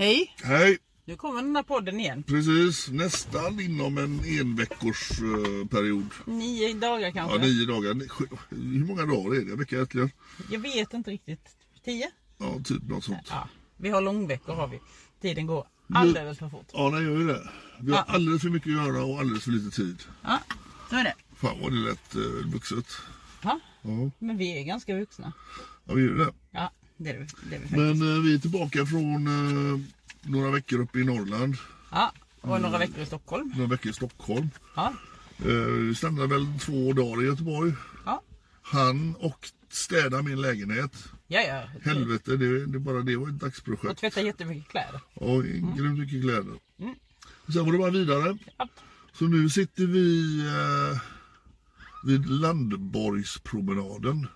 Hej! 0.00 0.34
Hej! 0.42 0.78
Nu 1.04 1.16
kommer 1.16 1.42
den 1.42 1.56
här 1.56 1.62
podden 1.62 2.00
igen. 2.00 2.22
Precis, 2.22 2.88
nästan 2.88 3.60
inom 3.60 3.98
en 3.98 4.20
enveckors 4.40 5.10
eh, 5.10 5.66
period. 5.68 6.06
Nio 6.24 6.74
dagar 6.74 7.10
kanske? 7.10 7.36
Ja, 7.36 7.42
nio 7.42 7.66
dagar. 7.66 7.94
Ni- 7.94 8.08
sju- 8.08 8.26
Hur 8.50 8.84
många 8.84 9.06
dagar 9.06 9.34
är 9.36 9.44
det? 9.44 9.52
En 9.52 9.58
vecka 9.58 9.76
egentligen? 9.76 10.10
Jag 10.50 10.58
vet 10.60 10.94
inte 10.94 11.10
riktigt. 11.10 11.48
Tio? 11.84 12.10
Ja, 12.38 12.54
typ 12.64 12.82
något 12.82 13.04
sånt. 13.04 13.26
Ja. 13.30 13.48
Vi 13.76 13.88
har 13.88 14.00
långveckor 14.00 14.54
har 14.54 14.68
vi. 14.68 14.80
Tiden 15.20 15.46
går 15.46 15.66
alldeles 15.94 16.38
för 16.38 16.48
fort. 16.48 16.68
Ja, 16.72 16.90
den 16.90 17.02
gör 17.04 17.18
ju 17.18 17.26
det. 17.26 17.50
Vi 17.80 17.90
har 17.92 17.98
Ja. 17.98 18.04
alldeles 18.14 18.42
för 18.42 18.48
mycket 18.50 18.68
att 18.78 18.86
göra 18.86 19.04
och 19.04 19.20
alldeles 19.20 19.44
för 19.44 19.50
lite 19.50 19.76
tid. 19.76 20.02
Ja, 20.22 20.38
så 20.90 20.96
är 20.96 21.04
det. 21.04 21.14
Fan 21.36 21.60
vad 21.62 21.72
det 21.72 21.78
lät 21.78 22.14
eh, 22.14 22.50
vuxet. 22.52 22.86
Ja. 23.42 23.60
Ja, 23.82 24.10
Men 24.18 24.36
vi 24.36 24.58
är 24.60 24.64
ganska 24.64 24.96
vuxna. 24.98 25.32
ja 25.84 25.94
vi 25.94 26.02
gör 26.02 26.14
det. 26.14 26.32
Ja, 26.50 26.72
det 27.02 27.10
är 27.10 27.18
vi, 27.18 27.26
det 27.50 27.56
är 27.56 27.60
vi. 27.60 27.76
Men 27.76 28.16
eh, 28.16 28.22
vi 28.22 28.34
är 28.34 28.38
tillbaka 28.38 28.86
från 28.86 29.26
eh, 29.26 29.80
några 30.22 30.50
veckor 30.50 30.80
uppe 30.80 30.98
i 30.98 31.04
Norrland. 31.04 31.56
Ja, 31.90 32.12
och 32.40 32.60
några 32.60 32.78
veckor 32.78 32.98
i 33.00 33.06
Stockholm. 33.06 33.52
Några 33.56 33.70
veckor 33.70 33.90
i 33.90 33.94
Stockholm. 33.94 34.50
Ja, 34.76 34.92
Eh, 35.44 35.46
Vi 35.64 35.94
stannade 35.94 36.26
väl 36.26 36.46
två 36.60 36.92
dagar 36.92 37.22
i 37.22 37.26
Göteborg. 37.26 37.72
ja. 38.06 38.22
Han 38.62 39.14
och 39.14 39.50
städa 39.70 40.22
min 40.22 40.40
lägenhet. 40.40 41.04
Ja, 41.26 41.40
ja. 41.40 41.62
Helvete, 41.90 42.36
det, 42.36 42.66
det 42.66 42.78
bara 42.78 43.00
det 43.00 43.16
var 43.16 43.26
ett 43.28 43.32
Och 43.32 43.38
dagsprojekt. 43.38 44.00
tvätta 44.00 44.20
jättemycket 44.22 44.68
kläder. 44.70 45.00
Och 45.14 45.44
grymt 45.44 45.98
mycket 45.98 46.22
kläder. 46.22 46.54
Sen 47.52 47.64
var 47.64 47.72
det 47.72 47.78
bara 47.78 47.90
vidare. 47.90 48.38
Ja. 48.58 48.68
Så 49.12 49.24
nu 49.24 49.48
sitter 49.48 49.86
vi 49.86 50.38
eh, 50.46 50.98
vid 52.04 52.30
Landborgspromenaden. 52.30 54.26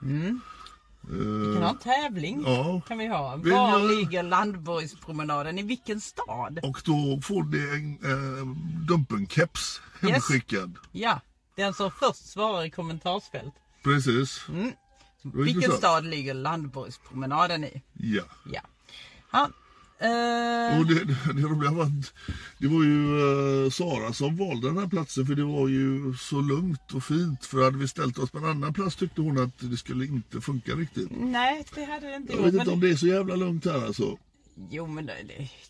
Vi 1.09 1.55
kan 1.55 1.63
ha 1.63 1.71
en 1.71 1.79
tävling. 1.79 2.43
Ja. 2.47 2.81
Kan 2.89 2.99
vi 2.99 3.07
ha. 3.07 3.37
Var 3.37 3.45
gör- 3.47 3.97
ligger 3.97 4.23
Landborgspromenaden? 4.23 5.59
I 5.59 5.63
vilken 5.63 6.01
stad? 6.01 6.61
Och 6.63 6.83
då 6.85 7.21
får 7.23 7.43
det 7.45 7.71
en 7.77 7.93
eh, 7.95 8.47
Dumpenkeps 8.89 9.81
Yes. 10.03 10.13
hemskickad. 10.13 10.77
Ja, 10.93 11.21
den 11.57 11.75
som 11.75 11.91
först 11.91 12.29
svarar 12.29 12.65
i 12.65 12.71
kommentarsfält. 12.71 13.55
Precis. 13.85 14.45
Var 15.23 15.45
Vilken 15.45 15.73
stad 15.73 16.05
ligger 16.05 16.35
Landborgspromenaden 16.35 17.65
i? 17.65 17.83
Ja. 17.93 18.23
Ja. 18.53 18.61
ja. 19.33 19.49
Eh, 19.99 20.79
Och 20.81 20.87
det, 20.87 21.05
det, 21.05 21.17
det 21.35 21.43
roliga 21.43 21.71
var 21.71 21.83
att 21.85 22.13
det 22.59 22.69
var 22.69 22.85
ju 22.85 23.19
eh, 23.65 23.71
Sara 23.71 24.13
som 24.13 24.37
valde 24.37 24.67
den 24.69 24.79
här 24.79 24.87
platsen 24.89 25.27
för 25.27 25.35
det 25.35 25.45
var 25.45 25.69
ju 25.69 26.15
så 26.21 26.41
lugnt 26.41 26.93
och 26.95 27.05
fint. 27.05 27.45
För 27.45 27.65
hade 27.65 27.79
vi 27.79 27.89
ställt 27.89 28.19
oss 28.19 28.31
på 28.31 28.39
en 28.39 28.45
annan 28.45 28.73
plats 28.75 28.97
tyckte 28.97 29.21
hon 29.21 29.39
att 29.41 29.59
det 29.59 29.77
skulle 29.77 30.05
inte 30.07 30.41
funka 30.41 30.73
riktigt. 30.73 31.09
nej, 31.11 31.65
det 31.75 31.85
hade 31.85 32.07
det 32.11 32.17
inte 32.17 32.33
Jag 32.33 32.37
gjort. 32.45 32.47
vet 32.55 32.61
inte 32.61 32.71
om 32.71 32.81
det 32.81 32.91
är 32.91 32.97
så 32.97 33.07
jävla 33.07 33.37
lugnt 33.37 33.65
här 33.65 33.87
alltså. 33.87 34.19
jo, 34.71 34.87
men 34.87 35.07
det, 35.07 35.15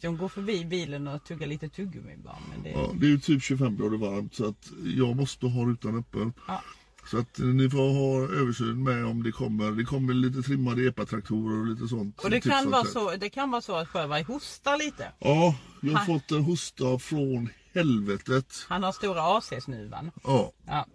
de 0.01 0.17
går 0.17 0.29
förbi 0.29 0.65
bilen 0.65 1.07
och 1.09 1.25
tuggar 1.25 1.47
lite 1.47 1.69
tuggummi 1.69 2.17
bara. 2.25 2.39
Men 2.51 2.63
det, 2.63 2.71
Ja, 2.71 2.91
det 2.95 3.07
är 3.07 3.11
ju 3.11 3.19
typ 3.21 3.43
25 3.43 3.77
grader 3.77 3.97
varmt 3.99 4.35
så 4.35 4.47
att 4.49 4.71
jag 4.85 5.17
måste 5.17 5.47
ha 5.47 5.65
rutan 5.65 5.99
öppen. 5.99 6.33
Ja. 6.49 6.63
Så 7.11 7.19
att 7.19 7.39
eh, 7.39 7.47
ni 7.47 7.71
får 7.71 7.79
ha 7.93 8.35
översyn 8.41 8.83
med 8.83 9.05
om 9.07 9.23
det 9.23 9.33
kommer. 9.33 9.71
Det 9.73 9.85
kommer 9.85 10.15
lite 10.15 10.43
trimmade 10.43 10.83
epatraktorer 10.89 11.59
och 11.61 11.67
lite 11.67 11.89
sånt. 11.89 12.21
och 12.25 12.31
det 12.31 12.41
kan, 12.41 12.71
vara 12.71 12.85
så, 12.85 13.17
det 13.17 13.31
kan 13.31 13.51
vara 13.51 13.63
så 13.63 13.77
att 13.77 13.89
Sjöberg 13.89 14.23
hostar 14.23 14.79
lite. 14.79 15.13
Ja, 15.19 15.55
jag 15.81 15.93
har 15.93 15.99
Ha. 15.99 16.07
fått 16.07 16.31
en 16.31 16.43
hosta 16.43 16.99
från 16.99 17.49
helvetet. 17.75 18.67
Han 18.69 18.83
har 18.83 18.93
stora 18.93 19.23
AC-snuvan. 19.23 20.11
Ja, 20.25 20.53
Ja, 20.67 20.87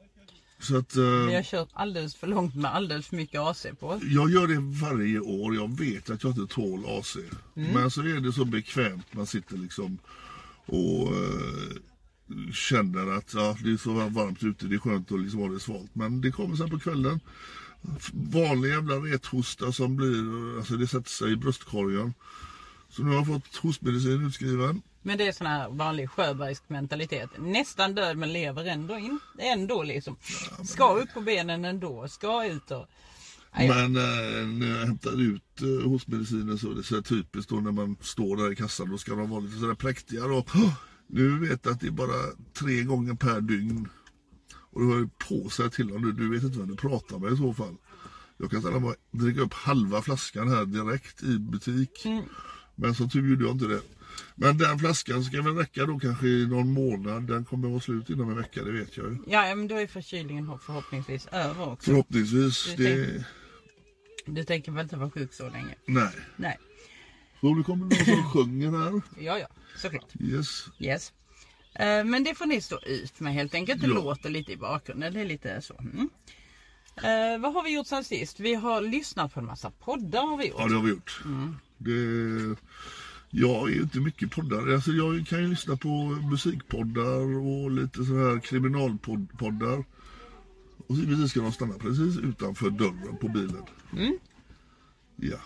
så 0.62 0.78
att 0.78 0.96
vi 0.96 1.02
eh, 1.02 1.36
har 1.36 1.44
kört 1.44 1.70
alldeles 1.74 2.16
för 2.16 2.28
långt 2.28 2.56
med 2.56 2.76
alldeles 2.76 3.08
för 3.08 3.16
mycket 3.16 3.42
AC 3.42 3.66
på. 3.80 4.00
jag 4.04 4.30
gör 4.32 4.48
det 4.48 4.60
varje 4.60 5.20
år. 5.20 5.56
Jag 5.56 5.78
vet 5.80 6.10
att 6.10 6.24
jag 6.24 6.32
inte 6.38 6.54
tål 6.54 6.86
AC. 7.00 7.18
Mm. 7.56 7.74
Men 7.74 7.92
så 7.92 8.02
är 8.02 8.20
det 8.20 8.34
så 8.34 8.46
bekvämt. 8.46 9.14
Man 9.14 9.28
sitter 9.28 9.58
liksom 9.58 9.98
och 10.66 11.08
eh, 11.08 11.76
känner 12.54 13.18
att 13.18 13.34
ja, 13.34 13.58
det 13.64 13.72
är 13.72 13.78
så 13.78 13.94
varmt 13.94 14.44
ute. 14.44 14.66
Det 14.66 14.76
är 14.76 14.80
skönt 14.80 15.12
att 15.12 15.20
liksom 15.20 15.40
ha 15.40 15.48
det 15.50 15.60
svalt. 15.60 15.96
Men 15.96 16.22
det 16.22 16.32
kommer 16.32 16.56
sen 16.56 16.70
på 16.70 16.80
kvällen. 16.80 17.20
Vanlig 18.14 18.70
jävla 18.70 18.96
rethosta 18.96 19.72
som 19.72 19.96
blir, 19.96 20.58
alltså 20.58 20.74
det 20.74 20.88
sätter 20.88 21.10
sig 21.10 21.32
i 21.32 21.36
bröstkorgen. 21.36 22.14
Så 22.90 23.04
nu 23.04 23.10
har 23.10 23.16
jag 23.16 23.28
fått 23.28 23.56
hostmedicin 23.56 24.28
utskriven. 24.28 24.82
Men 25.02 25.18
det 25.18 25.28
är 25.28 25.32
sån 25.32 25.48
här 25.48 25.70
vanlig 25.70 26.10
Sjöbergsk 26.10 26.64
mentalitet. 26.70 27.30
Nästan 27.40 27.96
död 27.96 28.18
men 28.18 28.34
lever 28.34 28.66
ändå 28.66 28.98
in. 28.98 29.20
Ändå 29.38 29.84
liksom. 29.84 30.16
Ska 30.66 30.94
upp 30.94 31.14
på 31.14 31.22
benen 31.22 31.66
ändå. 31.66 32.08
Ska 32.08 32.46
ut 32.46 32.72
och... 32.72 32.88
Nej, 33.58 33.68
Men 33.68 33.96
eh, 33.96 34.48
när 34.48 34.80
jag 34.80 34.86
hämtar 34.86 35.22
ut 35.22 35.62
eh, 35.62 35.90
hostmedicinen 35.90 36.58
så 36.58 36.72
är 36.72 36.76
det 36.76 36.84
så 36.84 36.96
här 36.96 37.02
typiskt 37.02 37.50
då 37.50 37.56
när 37.56 37.72
man 37.72 37.96
står 38.02 38.38
där 38.38 38.52
i 38.52 38.56
kassan. 38.56 38.90
Då 38.92 38.98
ska 38.98 39.16
de 39.16 39.30
vara 39.30 39.40
lite 39.40 39.58
sådär 39.60 39.74
präktiga. 39.74 40.22
då. 40.28 40.46
"Åh, 40.56 40.74
nu 41.10 41.40
vet 41.40 41.66
jag 41.66 41.74
att 41.74 41.80
det 41.80 41.88
är 41.88 41.92
bara 41.92 42.16
tre 42.54 42.84
gånger 42.84 43.14
per 43.14 43.42
dygn. 43.42 43.90
Och 44.72 44.82
du 44.82 44.88
har 44.88 44.98
ju 44.98 45.10
på 45.28 45.50
sig 45.50 45.72
till 45.72 45.92
om 45.92 46.16
du, 46.16 46.30
vet 46.30 46.44
inte 46.44 46.60
vem 46.60 46.68
du 46.68 46.76
pratar 46.76 47.20
med 47.20 47.34
i 47.34 47.38
så 47.38 47.54
fall. 47.54 47.76
Jag 48.38 48.52
kan 48.52 48.62
ställa 48.62 48.80
mig 48.80 48.94
dricka 49.12 49.42
upp 49.42 49.54
halva 49.54 50.02
flaskan 50.02 50.48
här 50.48 50.66
direkt 50.66 51.24
i 51.24 51.40
butik. 51.40 52.06
Men 52.76 52.96
som 52.96 53.10
tur 53.10 53.30
gjorde 53.30 53.44
jag 53.44 53.52
inte 53.52 53.68
det. 53.68 53.82
Men 54.36 54.58
den 54.58 54.80
flaskan 54.80 55.24
ska 55.24 55.42
väl 55.42 55.56
räcka 55.56 55.86
då 55.86 56.00
kanske 56.00 56.28
i 56.28 56.48
någon 56.48 56.74
månad. 56.74 57.24
Den 57.28 57.46
kommer 57.46 57.68
att 57.68 57.72
vara 57.72 57.82
slut 57.82 58.10
inom 58.10 58.30
en 58.30 58.38
vecka, 58.38 58.64
det 58.64 58.72
vet 58.72 58.98
jag 58.98 59.06
ju. 59.12 59.18
Ja, 59.28 59.56
men 59.56 59.68
då 59.68 59.76
är 59.76 59.88
förkylningen 59.88 60.60
förhoppningsvis 60.66 61.28
över 61.32 61.70
också. 61.70 61.92
Förhoppningsvis. 61.92 62.76
Du 62.78 62.84
Det, 62.86 63.26
Du 64.26 64.44
tänker 64.44 64.72
väl 64.72 64.84
inte 64.84 64.98
vara 64.98 65.12
sjuk 65.12 65.34
så 65.34 65.50
länge? 65.50 65.76
nej. 65.86 66.12
Nej. 66.36 66.58
Så 67.42 67.54
det 67.54 67.64
kommer 67.64 67.86
någon 67.86 68.06
som 68.06 68.24
sjunger 68.24 68.72
här. 68.72 69.02
Ja, 69.26 69.40
ja, 69.40 69.48
såklart. 69.78 70.14
Yes. 70.20 70.66
Yes. 70.80 71.14
Eh, 71.74 72.04
Men 72.04 72.24
det 72.24 72.36
får 72.36 72.46
ni 72.46 72.62
stå 72.62 72.80
ut 72.86 73.20
med 73.20 73.34
helt 73.34 73.54
enkelt. 73.54 73.82
Det 73.82 73.88
Ja. 73.88 73.94
låter 73.94 74.30
lite 74.30 74.52
i 74.52 74.58
bakgrunden. 74.58 75.14
Det 75.14 75.20
är 75.22 75.26
lite 75.26 75.62
så. 75.62 75.74
Mm. 75.80 76.10
Eh, 76.96 77.42
vad 77.42 77.54
har 77.54 77.64
vi 77.64 77.76
gjort 77.76 77.88
sen 77.88 78.04
sist? 78.04 78.40
Vi 78.40 78.54
har 78.54 78.82
lyssnat 78.82 79.34
på 79.34 79.40
en 79.40 79.46
massa 79.46 79.72
poddar 79.72 80.28
har 80.28 80.38
vi 80.38 80.48
gjort. 80.48 80.56
Ja, 80.60 80.68
det 80.68 80.76
har 80.76 80.84
vi 80.84 80.90
gjort. 80.90 81.22
Det, 81.78 82.56
jag 83.30 83.70
är 83.70 83.74
ju 83.76 83.82
inte 83.82 84.00
mycket 84.00 84.32
poddar. 84.32 84.74
Alltså, 84.74 84.92
jag 84.92 85.28
kan 85.28 85.42
ju 85.42 85.48
lyssna 85.48 85.78
på 85.78 86.04
musikpoddar 86.32 87.38
och 87.38 87.72
lite 87.72 88.06
så 88.06 88.14
här 88.18 88.40
kriminalpoddar. 88.40 89.84
Och 90.88 90.96
så 90.96 91.02
precis 91.02 91.32
ska 91.32 91.42
de 91.42 91.52
stanna 91.52 91.74
precis 91.74 92.18
utanför 92.18 92.70
dörren 92.70 93.18
på 93.22 93.28
bilen. 93.28 93.64
Ja, 95.16 95.38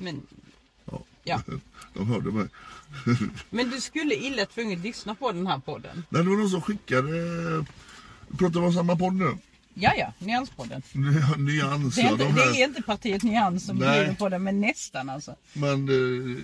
Men, 0.00 0.22
ja. 0.90 1.02
Ja. 1.24 1.42
De 1.94 2.06
hörde 2.06 2.30
mig. 2.30 2.48
men 3.50 3.70
du 3.70 3.80
skulle 3.80 4.14
illa 4.14 4.46
tvunget 4.46 4.78
lyssna 4.78 5.14
på 5.14 5.32
den 5.32 5.46
här 5.46 5.58
podden. 5.58 6.04
Nej, 6.08 6.22
det 6.24 6.30
var 6.30 6.36
någon 6.36 6.50
som 6.50 6.62
skickade... 6.62 7.10
Pratar 8.38 8.60
vi 8.60 8.66
om 8.66 8.72
samma 8.72 8.96
podd 8.96 9.14
nu? 9.14 9.36
Ja, 9.74 9.92
ja, 9.98 10.12
Nyanspodden. 10.18 10.82
Nyans, 11.38 11.94
Det 11.94 12.02
är, 12.02 12.12
inte, 12.12 12.24
De 12.24 12.34
det 12.34 12.40
här. 12.40 12.60
är 12.60 12.64
inte 12.64 12.82
partiet 12.82 13.22
Nyans 13.22 13.66
som 13.66 13.78
bjuder 13.78 14.14
på 14.14 14.28
det, 14.28 14.38
men 14.38 14.60
nästan 14.60 15.08
alltså. 15.10 15.34
Men 15.52 15.88
eh, 15.88 16.42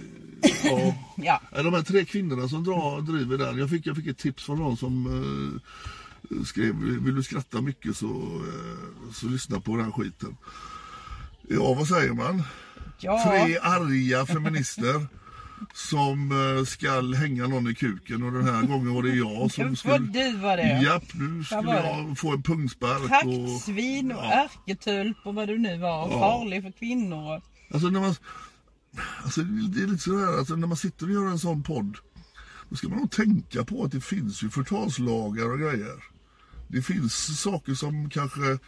ja. 0.64 0.94
Ja. 1.16 1.40
Ja, 1.54 1.62
De 1.62 1.74
här 1.74 1.82
tre 1.82 2.04
kvinnorna 2.04 2.48
som 2.48 2.64
drar, 2.64 3.00
driver 3.00 3.38
den. 3.38 3.58
Jag 3.58 3.70
fick, 3.70 3.86
jag 3.86 3.96
fick 3.96 4.06
ett 4.06 4.18
tips 4.18 4.44
från 4.44 4.58
någon 4.58 4.76
som 4.76 5.06
eh, 6.30 6.42
skrev 6.44 6.74
Vill 6.76 7.14
du 7.14 7.22
skratta 7.22 7.60
mycket 7.60 7.96
så, 7.96 8.06
eh, 8.06 9.12
så 9.14 9.26
lyssna 9.26 9.60
på 9.60 9.76
den 9.76 9.92
skiten. 9.92 10.36
Ja, 11.48 11.74
vad 11.74 11.88
säger 11.88 12.12
man? 12.12 12.42
Ja. 12.98 13.22
Tre 13.26 13.58
arga 13.58 14.26
feminister 14.26 15.06
som 15.74 16.32
eh, 16.32 16.64
skall 16.64 17.14
hänga 17.14 17.46
någon 17.46 17.70
i 17.70 17.74
kuken 17.74 18.22
och 18.22 18.32
den 18.32 18.44
här 18.44 18.62
gången 18.62 18.94
var 18.94 19.02
det 19.02 19.14
jag 19.14 19.52
som 19.52 19.76
skulle... 19.76 19.98
du 19.98 20.36
vara 20.36 20.56
det? 20.56 20.82
Japp, 20.82 21.14
nu 21.14 21.44
skulle 21.44 21.62
var 21.62 21.74
jag 21.74 22.18
få 22.18 22.32
en 22.32 22.42
pungspark. 22.42 23.02
Och, 23.02 23.08
Praktsvin 23.08 24.12
och 24.12 24.24
ärketulp 24.24 25.16
och 25.24 25.34
vad 25.34 25.48
du 25.48 25.58
nu 25.58 25.78
var. 25.78 26.08
Farlig 26.08 26.62
för 26.62 26.70
kvinnor. 26.70 27.42
Alltså 27.70 27.88
när 27.88 28.00
man... 28.00 28.14
Alltså 29.24 29.42
det 29.42 29.82
är 29.82 29.86
lite 29.86 30.02
sådär, 30.02 30.38
alltså 30.38 30.56
när 30.56 30.66
man 30.66 30.76
sitter 30.76 31.06
och 31.06 31.12
gör 31.12 31.26
en 31.26 31.38
sån 31.38 31.62
podd. 31.62 31.96
Då 32.68 32.76
ska 32.76 32.88
man 32.88 32.98
nog 32.98 33.10
tänka 33.10 33.64
på 33.64 33.84
att 33.84 33.92
det 33.92 34.00
finns 34.00 34.42
ju 34.42 34.50
förtalslagar 34.50 35.52
och 35.52 35.58
grejer. 35.58 36.04
Det 36.68 36.82
finns 36.82 37.40
saker 37.40 37.74
som 37.74 38.10
kanske 38.10 38.58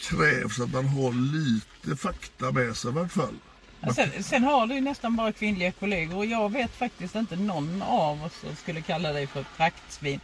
krävs 0.00 0.60
att 0.60 0.72
man 0.72 0.88
har 0.88 1.12
lite 1.12 1.96
fakta 1.96 2.52
med 2.52 2.76
sig 2.76 2.90
i 2.90 2.94
vart 2.94 3.12
fall. 3.12 3.34
Sen, 3.94 4.22
sen 4.22 4.44
har 4.44 4.66
du 4.66 4.74
ju 4.74 4.80
nästan 4.80 5.16
bara 5.16 5.32
kvinnliga 5.32 5.72
kollegor 5.72 6.16
och 6.16 6.26
jag 6.26 6.52
vet 6.52 6.76
faktiskt 6.76 7.14
inte 7.14 7.36
någon 7.36 7.82
av 7.82 8.24
oss 8.24 8.40
som 8.40 8.56
skulle 8.56 8.80
kalla 8.80 9.12
dig 9.12 9.26
för 9.26 9.44
praktsvin. 9.56 10.20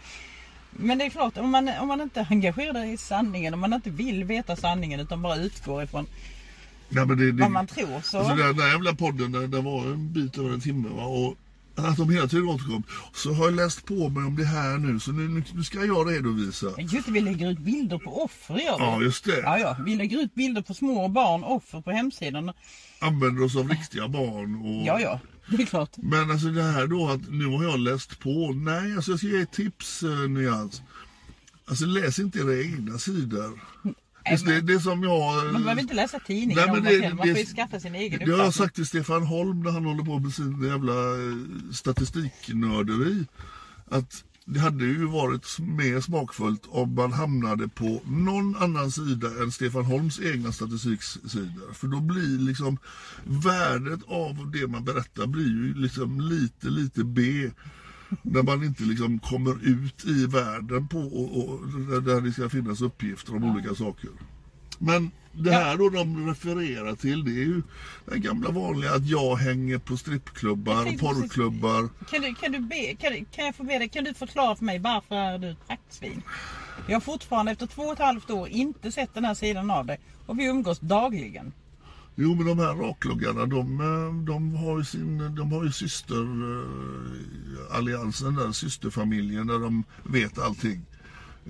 Men 0.70 0.99
det 0.99 1.05
är 1.05 1.11
klart, 1.11 1.38
om 1.38 1.50
man, 1.50 1.69
om 1.81 1.88
man 1.88 2.00
inte 2.00 2.26
engagerar 2.31 2.73
sig 2.73 2.93
i 2.93 2.96
sanningen, 2.96 3.55
om 3.55 3.61
man 3.61 3.73
inte 3.73 3.90
vill 3.90 4.25
veta 4.25 4.56
sanningen 4.56 5.00
utan 5.00 5.23
bara 5.23 5.37
utgår 5.37 5.82
ifrån 5.82 6.06
Nej, 6.88 7.06
det, 7.06 7.32
det, 7.32 7.43
vad 7.43 7.50
man 7.50 7.67
tror 7.67 8.00
så... 8.02 8.19
Alltså 8.19 8.34
den 8.34 8.56
där 8.56 8.69
jävla 8.69 8.94
podden, 8.94 9.32
den, 9.32 9.50
den 9.50 9.64
var 9.64 9.82
en 9.82 10.12
bit 10.12 10.38
över 10.38 10.50
en 10.50 10.61
timme. 10.61 10.88
Va? 10.88 11.05
Och 11.05 11.37
att 11.76 11.96
de 11.96 12.11
hela 12.11 12.28
tiden 12.28 12.49
återkom. 12.49 12.82
Så 13.12 13.32
har 13.32 13.44
jag 13.44 13.55
läst 13.55 13.87
på 13.87 14.08
mig 14.08 14.25
om 14.25 14.37
det 14.37 14.44
här 14.44 14.78
nu, 14.78 15.00
så 15.00 15.12
nu, 15.12 15.44
nu 15.55 15.64
ska 15.64 15.84
jag 15.84 16.11
redovisa. 16.11 16.67
Just 16.78 17.06
det, 17.06 17.12
vi 17.12 17.20
lägger 17.20 17.50
ut 17.50 17.58
bilder 17.58 17.99
på 17.99 18.25
offer 18.25 18.55
gör 18.55 18.78
vi. 18.78 18.84
Ja, 18.84 19.02
just 19.02 19.25
det. 19.25 19.40
Ja, 19.40 19.58
ja. 19.58 19.76
Vi 19.87 19.96
lägger 19.96 20.23
ut 20.23 20.34
bilder 20.34 20.62
på 20.62 20.75
små 20.75 21.08
barn, 21.08 21.44
offer 21.44 21.81
på 21.81 21.90
hemsidan. 21.90 22.52
Använder 22.99 23.44
oss 23.44 23.56
av 23.56 23.69
riktiga 23.69 24.08
barn. 24.08 24.55
Och... 24.55 24.87
Ja, 24.87 25.00
ja. 25.00 25.20
Det 25.50 25.62
är 25.62 25.67
klart. 25.67 25.90
Men 25.96 26.31
alltså 26.31 26.46
det 26.46 26.62
här 26.62 26.87
då 26.87 27.08
att 27.08 27.31
nu 27.31 27.46
har 27.46 27.64
jag 27.64 27.79
läst 27.79 28.19
på. 28.19 28.52
Nej, 28.52 28.96
alltså 28.96 29.11
jag 29.11 29.19
ska 29.19 29.29
ge 29.29 29.40
ett 29.40 29.52
tips, 29.52 30.02
eh, 30.02 30.29
Nyans. 30.29 30.82
Alltså 31.69 31.87
läs 31.87 32.19
inte 32.19 32.38
era 32.38 32.58
egna 32.61 32.99
sidor. 32.99 33.61
Det, 34.31 34.44
det, 34.44 34.61
det 34.61 34.81
som 34.81 35.02
jag... 35.02 35.52
Man 35.52 35.62
behöver 35.62 35.82
inte 35.82 35.94
läsa 35.94 36.19
tidningen 36.19 36.56
Nej, 36.56 36.81
men 36.81 36.84
det-. 36.84 37.14
Man 37.14 37.26
det- 37.26 37.32
får 37.32 37.40
ju 37.40 37.46
skaffa 37.46 37.81
sin 37.81 37.94
egen 37.94 38.19
Det 38.19 38.32
har 38.32 38.44
jag 38.44 38.55
sagt 38.55 38.75
till 38.75 38.87
Stefan 38.87 39.23
Holm 39.23 39.62
när 39.62 39.70
han 39.70 39.84
håller 39.84 40.05
på 40.05 40.19
med 40.19 40.32
sin 40.34 40.62
jävla 40.64 40.93
eh, 40.93 41.73
statistiknörderi. 41.73 43.26
Att 43.88 44.25
det 44.44 44.61
hade 44.61 44.84
ju 44.84 45.05
varit 45.06 45.58
mer 45.58 46.00
smakfullt 46.00 46.62
om 46.69 46.94
man 46.94 47.12
hamnade 47.12 47.69
på 47.69 48.02
någon 48.06 48.56
annan 48.56 48.90
sida 48.90 49.28
än 49.43 49.52
Stefan 49.52 49.84
Holms 49.84 50.20
egna 50.20 50.52
statistiksidor. 50.52 51.72
För 51.72 51.87
då 51.87 52.00
blir 52.00 52.38
liksom 52.38 52.79
värdet 53.25 54.00
av 54.06 54.50
det 54.52 54.67
man 54.67 54.84
berättar 54.84 55.26
blir 55.26 55.46
ju 55.46 55.75
liksom 55.75 56.20
lite, 56.20 56.67
lite 56.67 57.05
B. 57.05 57.50
När 58.23 58.43
man 58.43 58.64
inte 58.64 58.82
liksom 58.82 59.19
kommer 59.19 59.67
ut 59.69 60.05
i 60.05 60.26
världen 60.26 60.88
på 60.88 60.99
och, 60.99 61.38
och 61.49 61.69
där- 62.03 62.20
det 62.20 62.32
ska 62.32 62.49
finnas 62.49 62.81
uppgifter 62.81 63.37
om 63.37 63.44
olika 63.44 63.75
saker. 63.75 64.11
Men 64.79 65.11
det 65.32 65.53
här 65.53 65.76
då 65.76 65.88
de 65.88 66.29
refererar 66.29 66.94
till 66.94 67.25
det 67.25 67.31
är 67.31 67.44
ju 67.44 67.62
den 68.06 68.20
gamla 68.20 68.50
vanliga 68.50 68.94
att 68.94 69.06
jag 69.06 69.37
hänger 69.37 69.79
på 69.79 69.97
strippklubbar, 69.97 70.99
porrklubbar. 70.99 71.88
Kan, 72.11 72.23
du, 72.23 72.35
kan, 72.35 72.53
du 72.53 72.58
be, 72.58 72.94
kan, 72.94 73.12
du, 73.12 73.25
kan 73.32 73.44
jag 73.47 73.55
få 73.55 73.62
be 73.64 73.79
dig, 73.79 73.88
kan 73.88 74.05
du 74.05 74.14
förklara 74.14 74.56
för 74.56 74.64
mig 74.64 74.79
varför 74.79 75.14
är 75.14 75.38
du 75.38 75.50
ett 75.50 75.67
praktsvin? 75.67 76.23
Jag 76.87 76.94
har 76.94 77.00
fortfarande 77.00 77.53
efter 77.53 77.67
två 77.67 77.82
och 77.82 77.93
ett 77.93 77.99
halvt 77.99 78.31
år 78.31 78.49
inte 78.49 78.93
sett 78.93 79.14
den 79.14 79.25
här 79.25 79.35
sidan 79.35 79.70
av 79.70 79.87
dig 79.87 79.99
och 80.26 80.38
vi 80.38 80.44
umgås 80.47 80.79
dagligen. 80.81 81.53
Jo 82.19 82.35
men 82.35 82.47
de 82.47 82.59
här 82.59 82.75
rakluggarna 82.75 83.47
de, 83.47 83.81
eh, 83.81 84.15
de 84.25 84.55
har 84.55 84.79
ju 84.79 84.85
sin, 84.85 85.35
de 85.35 85.53
har 85.53 85.65
ju 85.65 85.73
systeralliansen 85.73 88.39
eh, 88.39 88.45
där, 88.45 88.53
systerfamiljen 88.53 89.47
där 89.47 89.59
de 89.59 89.85
vet 90.03 90.39
allting. 90.39 90.87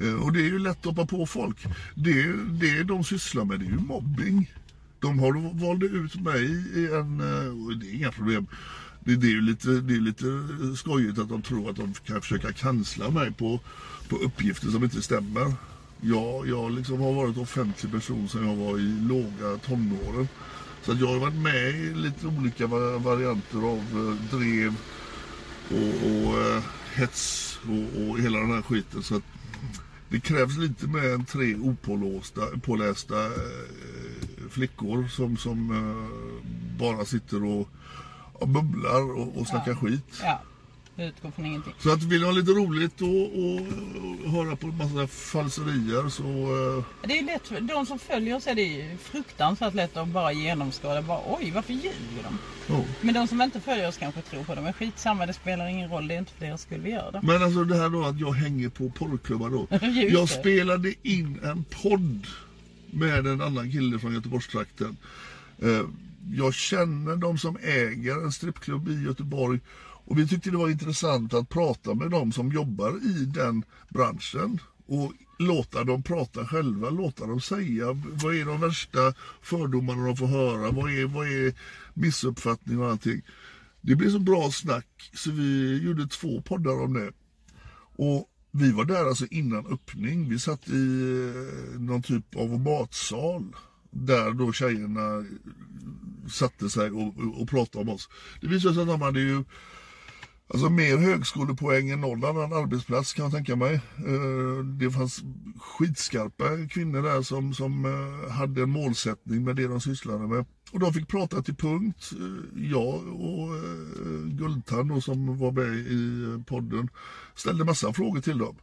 Eh, 0.01 0.15
och 0.15 0.33
det 0.33 0.41
är 0.41 0.45
ju 0.45 0.59
lätt 0.59 0.79
att 0.79 0.85
hoppa 0.85 1.07
på 1.07 1.27
folk. 1.27 1.67
Det, 1.95 2.33
det 2.61 2.83
de 2.83 3.05
sysslar 3.05 3.45
med 3.45 3.61
det 3.61 3.67
är 3.67 3.71
ju 3.71 3.79
mobbing. 3.79 4.53
De 5.01 5.19
har 5.19 5.61
valde 5.67 5.87
ut 5.87 6.15
mig 6.15 6.45
i 6.75 6.87
en, 6.87 7.21
och 7.67 7.77
det 7.77 7.87
är 7.87 7.95
inga 7.95 8.13
problem. 8.13 8.47
Det, 9.01 9.17
det 9.17 9.27
är 9.27 9.31
ju 9.31 9.41
lite, 9.41 9.69
det 9.69 9.95
är 9.95 10.01
lite 10.01 10.25
skojigt 10.77 11.19
att 11.19 11.29
de 11.29 11.43
tror 11.43 11.71
att 11.71 11.77
de 11.77 11.95
kan 11.95 12.21
försöka 12.21 12.53
kansla 12.53 13.11
mig 13.11 13.33
på, 13.33 13.61
på 14.09 14.17
uppgifter 14.17 14.69
som 14.69 14.85
inte 14.85 15.03
stämmer. 15.03 15.53
Jag, 16.01 16.49
jag 16.49 16.73
liksom 16.73 17.01
har 17.01 17.13
varit 17.13 17.37
offentlig 17.37 17.93
person 17.93 18.29
sedan 18.29 18.49
jag 18.49 18.57
var 18.57 18.79
i 18.79 18.99
låga 19.09 19.59
tonåren. 19.59 20.29
Så 20.87 20.93
jag 21.01 21.07
har 21.07 21.19
varit 21.19 21.35
med 21.35 21.71
i 21.71 21.95
lite 21.95 22.27
olika 22.27 22.67
va- 22.67 22.99
varianter 22.99 23.59
av 23.59 23.79
eh, 23.79 24.39
drev 24.39 24.75
och, 25.71 26.11
och 26.11 26.41
eh, 26.43 26.63
hets 26.95 27.59
och, 27.63 28.03
och 28.03 28.19
hela 28.19 28.39
den 28.39 28.53
här 28.53 28.63
skiten. 28.63 29.03
Så 29.03 29.21
det 30.09 30.21
krävs 30.21 30.57
lite 30.59 30.87
mer 30.87 31.15
än 31.15 31.25
tre 31.25 31.55
opålåsta, 31.55 32.41
pålästa 32.63 33.25
eh, 33.27 33.33
flickor 34.51 35.09
som, 35.09 35.37
som 35.37 35.69
bara 36.79 37.05
sitter 37.05 37.45
och, 37.45 37.69
och 38.33 38.49
bubblar 38.49 39.17
och, 39.19 39.37
och 39.41 39.47
snackar 39.47 39.75
skit. 39.75 40.21
Ja, 40.23 40.41
utgår 40.99 41.31
från 41.31 41.47
ingenting. 41.47 41.73
Så 41.79 41.93
att 41.93 42.03
vill 42.03 42.21
ni 42.21 42.27
ha 42.27 42.33
lite 42.33 42.51
roligt 42.51 43.01
och, 43.01 43.09
och, 43.09 43.61
och 44.25 44.31
höra 44.31 44.57
på 44.57 44.67
en 44.67 44.77
massa 44.77 45.07
falserier 45.07 46.09
så 46.09 46.23
eh, 46.23 46.85
Det 47.09 47.19
är 47.19 47.25
lätt, 47.25 47.49
för 47.49 47.61
de 47.61 47.87
som 47.87 47.99
följer 47.99 48.37
oss 48.37 48.47
är 48.47 48.55
det 48.55 48.63
ju 48.63 48.97
fruktansvärt 48.97 49.75
lätt 49.75 49.97
att 49.97 50.09
bara 50.09 50.33
genomskåda. 50.33 51.03
Bara, 51.03 51.21
Oj, 51.27 51.51
varför 51.55 51.73
ljuger 51.73 52.23
de? 52.23 52.39
ja. 52.69 52.85
Men 53.01 53.15
de 53.15 53.27
som 53.29 53.43
inte 53.43 53.61
följer 53.61 53.89
oss 53.89 53.97
kanske 53.97 54.23
tror 54.23 54.45
på 54.45 54.55
det. 54.55 54.61
Men 54.63 54.73
skitsamma, 54.73 55.27
det 55.27 55.33
spelar 55.33 55.67
ingen 55.69 55.91
roll. 55.91 56.09
Det 56.09 56.15
är 56.15 56.19
inte 56.19 56.33
för 56.33 56.47
deras 56.47 56.63
skull 56.63 56.81
vi 56.81 56.91
gör 56.91 57.13
det. 57.13 57.21
Men 57.23 57.43
alltså 57.43 57.65
det 57.65 57.77
här 57.77 57.89
då 57.89 58.05
att 58.05 58.21
jag 58.21 58.33
hänger 58.33 58.69
på 58.69 58.91
porrklubbar 58.91 59.51
då. 59.51 59.67
Just 59.87 60.13
Jag 60.13 60.23
det. 60.23 60.27
spelade 60.41 60.95
in 61.03 61.41
en 61.45 61.65
podd 61.83 62.27
med 62.91 63.27
en 63.27 63.41
annan 63.41 63.73
kille 63.73 63.99
från 63.99 64.15
Göteborgstrakten. 64.15 64.97
Eh, 65.63 65.81
Jag 66.35 66.55
känner 66.55 67.17
de 67.17 67.39
som 67.39 67.57
äger 67.63 68.25
en 68.25 68.33
strippklubb 68.33 68.89
i 68.89 69.03
Göteborg 69.05 69.61
och 70.07 70.19
vi 70.19 70.29
tyckte 70.29 70.51
det 70.51 70.57
var 70.57 70.71
intressant 70.71 71.35
att 71.35 71.49
prata 71.49 71.95
med 71.95 72.11
de 72.11 72.33
som 72.33 72.53
jobbar 72.53 73.01
i 73.05 73.25
den 73.25 73.63
branschen 73.89 74.61
och 74.87 75.13
låta 75.39 75.85
dem 75.85 76.03
prata 76.03 76.47
själva, 76.47 76.91
låta 76.91 77.27
dem 77.27 77.41
säga 77.41 77.87
vad 77.93 78.35
är 78.35 78.45
de 78.45 78.61
värsta 78.61 79.15
fördomarna 79.43 80.07
de 80.07 80.17
får 80.17 80.27
höra, 80.27 80.71
vad 80.71 80.91
är, 80.91 81.07
vad 81.07 81.29
är 81.29 81.55
missuppfattning 81.95 82.79
och 82.79 82.91
allting. 82.91 83.23
Det 83.81 83.97
blev 83.97 84.11
så 84.11 84.19
bra 84.19 84.51
snack 84.51 85.11
så 85.15 85.31
vi 85.31 85.81
gjorde 85.83 86.07
två 86.07 86.43
poddar 86.43 86.83
om 86.83 86.93
det. 86.93 87.13
Och 87.97 88.31
vi 88.51 88.73
var 88.73 88.85
där 88.85 89.07
alltså 89.07 89.27
innan 89.31 89.67
öppning. 89.67 90.29
Vi 90.29 90.39
satt 90.39 90.69
i 90.69 90.73
eh, 91.73 91.81
någon 91.81 92.03
typ 92.03 92.37
av 92.37 92.61
matsal. 92.61 93.57
Där 93.91 94.31
då 94.31 94.53
tjejerna 94.53 95.25
satte 96.31 96.71
sig 96.71 96.91
och, 96.91 97.19
och, 97.19 97.43
och 97.43 97.49
pratade 97.49 97.83
om 97.83 97.89
oss. 97.89 98.09
Det 98.41 98.47
visade 98.47 98.75
sig 98.75 98.83
att 98.83 98.89
de 98.89 99.03
hade 99.03 99.21
ju 99.21 99.45
Alltså 100.49 100.71
mer 100.71 100.97
högskolepoäng 100.97 101.91
än 101.91 102.01
någon 102.01 102.25
annan 102.25 102.53
arbetsplats 102.53 103.15
kan 103.15 103.25
jag 103.25 103.33
tänka 103.33 103.57
mig. 103.57 103.75
Eh, 103.75 104.65
det 104.65 104.91
fanns 104.91 105.23
skitskarpa 105.59 106.45
kvinnor 106.71 107.03
där 107.03 107.23
som, 107.23 107.55
som 107.55 107.85
eh, 107.85 108.31
hade 108.33 108.63
en 108.63 108.71
målsättning 108.71 109.45
med 109.45 109.57
det 109.57 109.67
de 109.67 109.81
sysslade 109.81 110.27
med. 110.27 110.45
Och 110.73 110.81
de 110.81 110.93
fick 110.93 111.09
prata 111.09 111.43
till 111.43 111.57
punkt. 111.57 112.11
Eh, 112.13 112.63
jag 112.71 112.95
och 113.09 113.49
Guldtand 114.27 115.05
som 115.05 115.39
var 115.39 115.53
med 115.53 115.77
i 115.77 116.45
podden 116.47 116.89
ställde 117.35 117.65
massa 117.65 117.93
frågor 117.93 118.21
till 118.21 118.39
dem. 118.39 118.57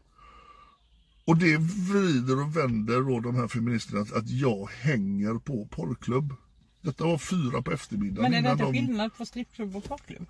Och 1.26 1.38
det 1.38 1.58
vrider 1.92 2.42
och 2.42 2.58
vänder 2.58 3.02
då 3.02 3.20
de 3.20 3.36
här 3.36 3.48
feministerna 3.48 4.02
att 4.02 4.30
jag 4.30 4.70
hänger 4.70 5.40
på 5.40 5.68
porrklubb. 5.72 6.34
Detta 6.84 7.04
var 7.06 7.18
fyra 7.18 7.62
på 7.62 7.72
eftermiddagen. 7.72 8.32
Men 8.32 8.34
är 8.34 8.42
det 8.42 8.52
inte 8.52 8.64
de... 8.64 8.74
skillnad 8.74 9.18
på 9.18 9.26
strippklubb 9.26 9.76
och 9.76 9.84
porrklubb? 9.84 10.26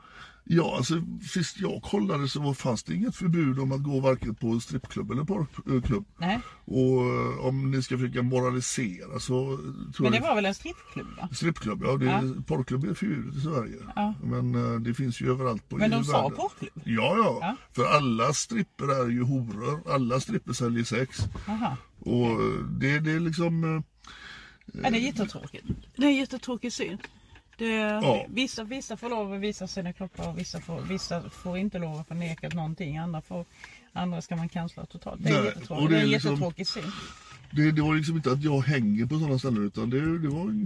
Ja, 0.45 0.75
alltså 0.77 0.93
sist 1.33 1.59
jag 1.59 1.81
kollade 1.83 2.27
så 2.29 2.41
var- 2.41 2.53
fanns 2.53 2.83
det 2.83 2.93
inget 2.95 3.15
förbud 3.15 3.59
om 3.59 3.71
att 3.71 3.83
gå 3.83 3.99
varken 3.99 4.35
på 4.35 4.59
strippklubb 4.59 5.11
eller 5.11 5.23
porrklubb. 5.23 6.05
Nej. 6.17 6.39
Och 6.65 7.01
eh, 7.05 7.45
om 7.45 7.71
ni 7.71 7.83
ska 7.83 7.97
försöka 7.97 8.21
moralisera 8.21 9.19
så 9.19 9.57
tror 9.95 10.03
Men 10.03 10.11
det 10.11 10.17
jag... 10.17 10.27
var 10.27 10.35
väl 10.35 10.45
en 10.45 10.53
strippklubb 10.55 11.07
va? 11.17 11.29
Strippklubb, 11.31 11.83
ja, 11.85 11.97
det, 11.97 12.05
Ja. 12.05 12.21
porrklubb 12.47 12.83
är 12.85 12.93
förbjudet 12.93 13.35
i 13.35 13.41
Sverige. 13.41 13.75
Ja. 13.95 14.13
Men 14.23 14.55
eh, 14.73 14.79
det 14.79 14.93
finns 14.93 15.21
ju 15.21 15.31
överallt 15.31 15.69
på 15.69 15.77
Men 15.77 15.91
de 15.91 16.03
sa 16.03 16.21
världen. 16.21 16.37
porrklubb? 16.37 16.71
Ja, 16.85 17.15
ja, 17.17 17.37
Ja. 17.41 17.55
För 17.75 17.85
alla 17.85 18.33
stripper 18.33 19.03
är 19.05 19.09
ju 19.09 19.23
horor. 19.23 19.91
Alla 19.93 20.19
stripper 20.19 20.53
säljer 20.53 20.83
sex. 20.83 21.19
Aha. 21.47 21.77
Och 21.99 22.27
eh, 22.31 22.59
det, 22.79 22.99
det 22.99 23.11
är 23.11 23.19
liksom... 23.19 23.83
Ja, 24.83 24.89
det 24.89 24.97
är 24.97 25.01
jättetråkigt. 25.01 25.65
Det 25.95 26.03
är 26.05 26.09
en 26.09 26.15
jättetråkig 26.15 26.73
syn. 26.73 26.97
Det, 27.57 27.65
Ja. 27.75 28.25
vissa, 28.29 28.63
vissa 28.63 28.97
får 28.97 29.09
lov 29.09 29.33
att 29.33 29.39
visa 29.39 29.67
sina 29.67 29.93
kroppar 29.93 30.29
och 30.29 30.39
vissa 30.39 30.59
får, 30.61 30.81
vissa 30.81 31.29
får 31.29 31.57
inte 31.57 31.79
lov 31.79 31.95
att 31.99 32.07
förneka 32.07 32.49
någonting. 32.49 32.97
Andra, 32.97 33.21
får, 33.21 33.45
andra 33.93 34.21
ska 34.21 34.35
man 34.35 34.49
cancella 34.49 34.85
totalt. 34.85 35.23
Det 35.23 35.29
är 35.29 35.33
Nej, 35.33 35.45
jättetråkigt. 35.45 35.89
Det 35.89 35.95
det 35.95 35.97
är 35.97 35.99
är 35.99 36.03
en 36.03 36.09
liksom- 36.11 36.31
jättetråkig 36.31 36.67
syn. 36.67 36.91
Det, 37.51 37.71
det 37.71 37.81
var 37.81 37.95
liksom 37.95 38.15
inte 38.15 38.31
att 38.31 38.43
jag 38.43 38.61
hänger 38.61 39.05
på 39.05 39.19
sådana 39.19 39.39
ställen 39.39 39.65
utan 39.67 39.89
det, 39.89 40.17
det 40.19 40.27
var 40.27 40.65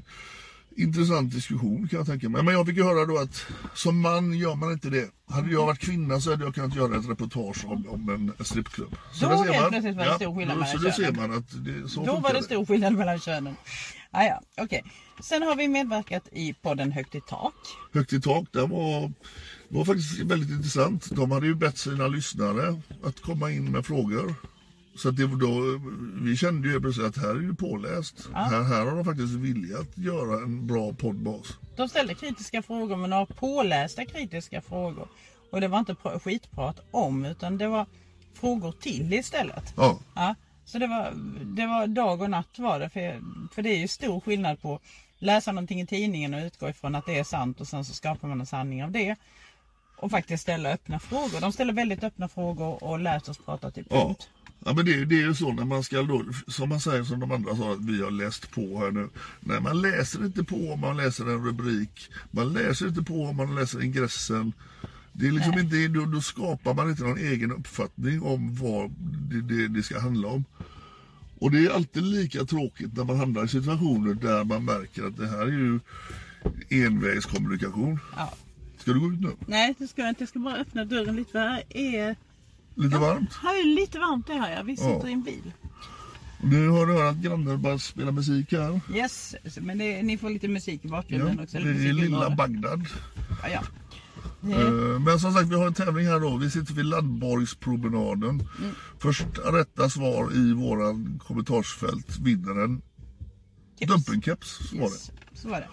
intressant 0.78 1.32
diskussion 1.34 1.88
kan 1.88 1.98
jag 1.98 2.08
tänka 2.08 2.30
mig. 2.30 2.44
Men 2.44 2.54
jag 2.54 2.68
fick 2.68 2.78
ju 2.78 2.84
höra 2.84 3.06
då 3.06 3.18
att 3.18 3.46
som 3.74 4.02
man 4.02 4.34
gör 4.34 4.56
man 4.56 4.72
inte 4.72 4.90
det. 4.90 5.10
Hade 5.30 5.52
jag 5.52 5.66
varit 5.66 5.80
kvinna 5.80 6.22
så 6.22 6.30
hade 6.32 6.44
jag 6.44 6.56
kunnat 6.56 6.76
göra 6.76 6.98
ett 6.98 7.10
reportage 7.10 7.66
om, 7.66 7.88
om 7.90 8.10
en 8.10 8.46
strippklubb. 8.46 8.96
Så 9.14 9.30
Då 9.30 9.36
helt 9.36 9.62
man. 9.62 9.70
plötsligt 9.70 9.96
var 9.98 10.06
det 10.06 10.16
stor 10.16 10.36
skillnad 10.36 10.56
då- 10.58 10.60
mellan 10.60 10.68
Så 10.68 10.78
då 10.78 10.92
ser 10.92 11.04
könen. 11.04 11.30
man 11.30 11.38
att 11.38 11.66
det, 11.66 11.90
så 11.90 12.06
Då 12.06 12.20
var 12.20 12.34
det 12.34 12.44
stor 12.44 12.66
skillnad 12.66 12.94
mellan 12.94 13.20
könen. 13.20 13.56
Ah, 14.12 14.24
ja, 14.24 14.42
okej. 14.62 14.84
Sen 15.24 15.42
har 15.44 15.56
vi 15.56 15.68
medverkat 15.68 16.24
i 16.32 16.54
podden 16.54 16.92
Högt 16.92 17.16
i 17.16 17.22
tak. 17.30 17.54
Högt 17.94 18.14
i 18.14 18.22
tak, 18.22 18.46
det 18.52 18.62
var, 18.66 19.12
var 19.70 19.86
faktiskt 19.86 20.20
väldigt 20.20 20.50
intressant. 20.50 21.10
De 21.12 21.32
hade 21.32 21.46
ju 21.48 21.56
bett 21.56 21.78
sina 21.78 22.08
lyssnare 22.08 22.82
att 23.04 23.22
komma 23.22 23.52
in 23.52 23.72
med 23.72 23.86
frågor. 23.86 24.36
Så 24.98 25.10
att 25.10 25.18
det, 25.18 25.28
då, 25.28 25.80
vi 26.22 26.38
kände 26.38 26.68
ju 26.68 26.82
plötsligt 26.82 27.08
att 27.08 27.18
här 27.18 27.30
är 27.30 27.42
ju 27.42 27.56
påläst. 27.56 28.30
Här, 28.34 28.64
här 28.64 28.86
har 28.86 28.96
de 28.96 29.06
faktiskt 29.06 29.34
vilja 29.34 29.78
att 29.80 29.98
göra 29.98 30.42
en 30.44 30.68
bra 30.68 30.94
podd 30.94 31.16
med 31.16 31.34
oss. 31.34 31.58
De 31.76 31.90
ställde 31.90 32.14
kritiska 32.14 32.62
frågor 32.62 32.96
men 32.96 33.10
några 33.10 33.26
pålästa 33.26 34.06
kritiska 34.06 34.62
frågor. 34.62 35.08
Och 35.52 35.62
det 35.62 35.68
var 35.68 35.80
inte 35.80 35.94
pr- 35.94 36.20
skitprat 36.20 36.80
om 36.92 37.26
utan 37.26 37.58
det 37.58 37.68
var 37.68 37.86
frågor 38.34 38.72
till 38.72 39.14
istället. 39.14 39.74
Ja, 39.78 40.00
Ja, 40.16 40.36
så 40.66 40.80
det 40.80 40.88
var, 40.88 41.14
det 41.44 41.68
var 41.68 41.88
dag 41.88 42.22
och 42.22 42.30
natt 42.30 42.60
var 42.60 42.80
det. 42.80 42.90
För, 42.90 43.22
för 43.56 43.62
det 43.62 43.70
är 43.70 43.78
ju 43.78 43.88
stor 43.88 44.20
skillnad 44.20 44.62
på 44.62 44.80
läsa 45.20 45.52
någonting 45.52 45.82
i 45.82 45.88
tidningen 45.88 46.34
och 46.34 46.42
utgå 46.42 46.70
ifrån 46.70 46.96
att 46.96 47.06
det 47.06 47.20
är 47.20 47.24
sant 47.24 47.62
och 47.62 47.68
sen 47.68 47.86
så 47.86 47.94
skapar 47.94 48.28
man 48.28 48.40
en 48.40 48.46
sanning 48.46 48.84
av 48.84 48.92
det. 48.92 49.16
Och 49.98 50.12
faktiskt 50.12 50.44
ställa 50.44 50.74
öppna 50.74 51.00
frågor. 51.00 51.42
De 51.42 51.52
ställer 51.52 51.74
väldigt 51.74 52.04
öppna 52.04 52.28
frågor 52.28 52.84
och 52.84 53.00
lät 53.00 53.30
oss 53.30 53.38
prata 53.38 53.72
till 53.72 53.86
ja. 53.90 54.06
punkt. 54.06 54.30
Ja 54.66 54.74
men 54.74 54.86
det, 54.86 55.06
det 55.06 55.16
är 55.16 55.22
ju 55.22 55.34
så 55.36 55.54
när 55.54 55.66
man 55.66 55.84
ska 55.84 56.02
då, 56.02 56.26
som 56.48 56.70
man 56.70 56.80
säger 56.80 57.04
som 57.04 57.20
de 57.20 57.32
andra 57.32 57.56
sa 57.56 57.72
att 57.72 57.86
vi 57.86 58.04
har 58.04 58.12
läst 58.12 58.52
på 58.52 58.80
här 58.80 58.92
nu. 58.92 59.10
Nej 59.40 59.62
man 59.62 59.82
läser 59.82 60.26
inte 60.26 60.44
på 60.44 60.56
om 60.56 60.80
man 60.80 60.98
läser 60.98 61.24
en 61.24 61.46
rubrik. 61.46 62.10
Man 62.32 62.54
läser 62.54 62.88
inte 62.88 63.04
på 63.04 63.24
om 63.24 63.36
man 63.36 63.56
läser 63.56 63.84
ingressen. 63.84 64.54
Det 65.14 65.28
är 65.28 65.32
liksom 65.32 65.60
inte, 65.60 65.88
då, 65.88 66.06
då 66.06 66.22
skapar 66.22 66.74
man 66.74 66.90
inte 66.90 67.04
någon 67.04 67.18
egen 67.18 67.52
uppfattning 67.52 68.24
om 68.24 68.56
vad 68.56 68.92
det, 69.00 69.42
det, 69.42 69.68
det 69.68 69.84
ska 69.84 70.00
handla 70.00 70.28
om. 70.28 70.46
Och 71.40 71.52
det 71.52 71.66
är 71.66 71.70
alltid 71.70 72.04
lika 72.04 72.46
tråkigt 72.46 72.98
när 72.98 73.04
man 73.04 73.18
hamnar 73.18 73.46
i 73.46 73.48
situationer 73.48 74.14
där 74.14 74.44
man 74.44 74.66
märker 74.66 75.04
att 75.04 75.18
det 75.18 75.28
här 75.28 75.42
är 75.42 75.48
ju 75.48 75.80
envägskommunikation. 76.70 78.00
Ja. 78.16 78.34
Ska 78.88 78.94
du 78.94 79.00
gå 79.00 79.12
ut 79.14 79.20
nu? 79.22 79.36
Nej, 79.48 79.76
det 79.78 79.88
ska 79.88 80.02
jag 80.02 80.10
inte. 80.10 80.22
Jag 80.22 80.30
ska 80.30 80.40
bara 80.40 80.56
öppna 80.56 80.86
dörren 80.86 81.16
lite 81.16 81.32
för 81.32 81.40
här 81.40 81.64
är, 81.70 82.16
Lite 82.76 82.98
varmt? 82.98 83.34
här 83.44 83.60
är 83.60 83.76
lite 83.76 84.00
varmt 84.00 84.28
det 84.28 84.34
här 84.34 84.56
ja. 84.56 84.64
Vi 84.64 84.78
sitter 84.78 85.00
Ja. 85.04 85.10
i 85.10 85.14
en 85.14 85.24
bil. 85.24 85.52
Nu 86.44 86.68
har 86.70 86.86
du 86.86 86.94
hört 86.94 87.12
att 87.16 87.22
grannen 87.22 87.62
bara 87.62 87.80
spelar 87.80 88.12
musik 88.12 88.52
här. 88.52 88.82
Yes, 88.96 89.36
men 89.62 89.78
det, 89.78 90.04
ni 90.04 90.18
får 90.18 90.30
lite 90.30 90.48
musik 90.48 90.86
i 90.86 90.88
bakgrunden 90.88 91.36
Ja, 91.38 91.44
också. 91.44 91.58
det 91.60 91.70
är 91.70 91.94
lilla. 91.94 92.30
Bagdad. 92.30 92.86
Ja, 93.44 93.50
ja. 93.50 93.62
Eh, 94.52 95.00
Men 95.00 95.20
som 95.20 95.34
sagt, 95.34 95.48
vi 95.50 95.56
har 95.56 95.68
en 95.68 95.74
tävling 95.74 96.08
här 96.08 96.20
då. 96.20 96.38
Vi 96.38 96.50
sitter 96.52 96.74
vid 96.74 96.86
Landborgspromenaden. 96.86 98.30
Mm. 98.60 98.72
Först 99.00 99.26
rätta 99.54 99.90
svar 99.90 100.36
i 100.36 100.54
våran 100.54 101.20
kommentarsfält 101.28 102.20
vinner 102.20 102.64
en 102.64 102.82
Keps. 103.80 103.92
dumpenkeps. 103.92 104.70
så 104.70 104.76
Var 104.76 104.84
det. 104.84 104.92
yes, 104.94 105.12
så 105.34 105.50
var 105.50 105.60
det. 105.60 105.68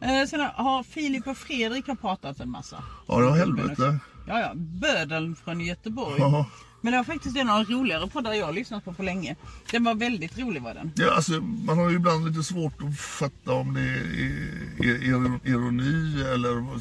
Eh, 0.00 0.26
sen 0.26 0.40
har 0.40 0.82
Filip 0.82 1.26
och 1.26 1.36
Fredrik 1.36 1.86
har 1.86 1.94
pratat 1.94 2.40
en 2.40 2.50
massa. 2.50 2.84
Ja, 3.08 3.18
det 3.18 3.24
var 3.24 3.36
helvete. 3.36 3.98
Ja, 4.26 4.40
ja. 4.40 4.52
Bödeln 4.54 5.36
från 5.36 5.60
Göteborg. 5.60 6.16
Ja. 6.18 6.46
Men 6.80 6.92
det 6.92 6.96
var 6.98 7.04
faktiskt 7.04 7.36
en 7.36 7.50
av 7.50 7.64
de 7.64 7.74
roligare 7.74 8.06
poddar 8.06 8.32
jag 8.32 8.46
har 8.46 8.52
lyssnat 8.52 8.84
på 8.84 8.92
på 8.92 9.02
länge. 9.02 9.36
Den 9.70 9.84
var 9.84 9.94
väldigt 9.94 10.38
rolig 10.38 10.62
var 10.62 10.74
den. 10.74 10.92
Ja, 10.96 11.14
alltså, 11.14 11.32
man 11.40 11.78
har 11.78 11.90
ju 11.90 11.96
ibland 11.96 12.28
lite 12.28 12.42
svårt 12.42 12.82
att 12.82 12.98
fatta 12.98 13.52
om 13.52 13.74
det 13.74 13.80
är 13.80 15.48
ironi 15.48 16.22
eller 16.22 16.80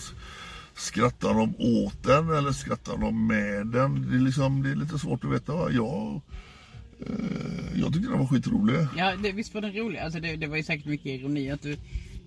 skrattar 0.76 1.34
de 1.34 1.56
åt 1.60 2.04
den 2.04 2.30
eller 2.30 2.52
skrattar 2.52 2.98
de 2.98 3.28
med 3.28 3.68
den. 3.68 4.12
Det 4.12 4.18
är, 4.18 4.20
liksom, 4.20 4.64
det 4.64 4.70
är 4.70 4.76
lite 4.76 5.00
svårt 5.00 5.24
att 5.24 5.32
veta. 5.32 5.54
Va? 5.54 5.70
Jag, 5.72 6.22
eh, 7.00 7.80
jag 7.82 7.94
tyckte 7.94 8.10
den 8.10 8.20
var 8.20 8.28
skitrolig. 8.28 8.88
Ja, 8.98 9.16
det, 9.16 9.32
visst 9.32 9.54
var 9.54 9.62
den 9.62 9.74
rolig. 9.74 10.00
Alltså 10.00 10.20
det, 10.20 10.36
det 10.36 10.48
var 10.48 10.58
ju 10.58 10.64
säkert 10.64 10.86
mycket 10.86 11.06
ironi 11.06 11.52
att 11.52 11.62
du 11.62 11.78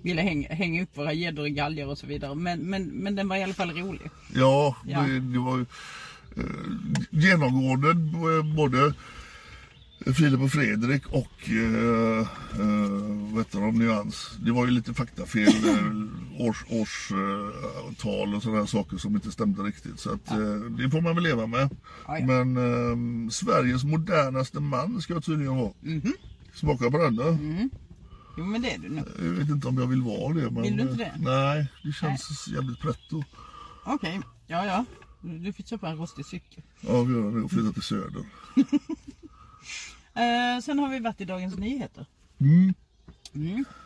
ville 0.03 0.23
hänga, 0.23 0.49
hänga 0.49 0.83
upp 0.83 0.97
våra 0.99 1.13
gäddor 1.13 1.47
i 1.47 1.51
galgar 1.51 1.87
och 1.87 1.99
så 1.99 2.07
vidare. 2.07 2.35
Men, 2.35 2.61
men, 2.61 2.83
men 2.85 3.15
den 3.15 3.29
var 3.29 3.37
i 3.37 3.43
alla 3.43 3.55
fall 3.55 3.71
rolig. 3.71 4.11
Ja, 4.35 4.77
Ja. 4.87 5.01
Det, 5.01 5.21
det 5.21 5.39
var 5.39 5.57
ju 5.59 5.67
eh, 6.37 6.45
genomgående 7.11 7.95
b- 7.95 8.55
både 8.57 8.95
Filip 10.17 10.41
och 10.41 10.51
Fredrik 10.51 11.07
och 11.07 11.49
eh, 11.51 12.19
eh, 12.61 12.91
vad 13.33 13.39
heter 13.45 13.61
de, 13.61 13.79
Nyans. 13.79 14.31
Det 14.45 14.53
var 14.53 14.65
ju 14.65 14.71
lite 14.71 14.95
faktafel, 14.95 15.47
eh, 15.49 15.87
års, 16.49 16.65
årstal 16.69 18.35
och 18.35 18.43
sådana 18.43 18.67
saker 18.67 18.97
som 18.97 19.15
inte 19.15 19.33
stämde 19.33 19.63
riktigt. 19.63 20.01
Så 20.01 20.11
att, 20.13 20.31
eh, 20.31 20.39
det 20.79 20.91
får 20.91 21.01
man 21.01 21.15
väl 21.15 21.25
leva 21.25 21.47
med. 21.47 21.69
Ja, 22.07 22.19
ja. 22.19 22.27
Men 22.27 22.57
eh, 22.57 23.31
Sveriges 23.31 23.85
modernaste 23.85 24.61
man 24.61 25.01
ska 25.03 25.13
jag 25.15 25.25
tydligen 25.25 25.57
vara. 25.57 25.73
Mhm. 25.81 26.13
Smaka 26.55 26.91
på 26.91 26.99
den 26.99 27.17
då. 27.17 27.39
Jo, 28.41 28.47
men 28.47 28.63
det 28.63 28.75
är 28.75 28.79
du 28.79 28.89
nu. 28.89 29.05
Jag 29.19 29.25
vet 29.25 29.49
inte 29.49 29.69
om 29.69 29.79
jag 29.79 29.87
vill 29.87 30.03
vara 30.03 30.35
det. 30.35 30.51
Men, 30.51 30.63
Vill 30.63 30.77
du 30.77 30.83
inte 30.83 31.05
eh, 31.05 31.13
det? 31.13 31.31
Nej, 31.31 31.67
det 31.85 31.93
känns 31.93 32.49
jävligt 32.49 32.81
pretto. 32.81 33.23
Okej, 33.85 34.21
ja, 34.47 34.67
ja. 34.67 34.85
Du 35.23 35.53
får 35.53 35.63
köpa 35.63 35.89
en 35.89 35.97
rostig 35.97 36.27
cykel. 36.27 36.63
Ja, 36.81 37.03
vi 37.03 37.13
gör 37.15 37.33
det 37.33 37.43
och 37.43 37.51
flytta 37.51 37.73
till 37.73 37.83
söder. 37.83 38.25
Eh, 40.15 40.61
sen 40.63 40.79
har 40.79 40.89
vi 40.89 40.99
varit 40.99 41.21
i 41.21 41.25
Dagens 41.25 41.57
Nyheter. 41.57 42.07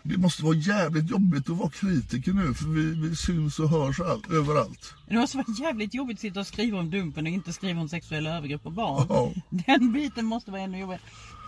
Det 0.03 0.17
måste 0.19 0.45
vara 0.45 0.57
jävligt 0.57 1.11
jobbigt 1.11 1.51
att 1.51 1.57
vara 1.57 1.71
kritiker 1.71 2.33
nu 2.33 2.55
för 2.55 2.69
vi, 2.69 3.09
vi 3.09 3.17
syns 3.17 3.59
och 3.59 3.69
hörs 3.69 4.01
all, 4.01 4.23
överallt. 4.31 4.95
Det 5.09 5.15
måste 5.15 5.37
vara 5.37 5.47
jävligt 5.59 5.95
jobbigt 5.95 6.17
att 6.17 6.21
sitta 6.21 6.41
och 6.41 6.47
skriva 6.47 6.79
om 6.79 6.91
Dumpen 6.91 7.27
och 7.27 7.33
inte 7.33 7.53
skriva 7.53 7.81
om 7.81 7.89
sexuella 7.89 8.37
övergrepp 8.37 8.63
på 8.63 8.71
barn. 8.71 9.07
Ja. 9.09 9.33
Den 9.67 9.93
biten 9.93 10.25
måste 10.25 10.51
vara 10.51 10.63
ännu 10.63 10.79
jobbigare. 10.79 11.01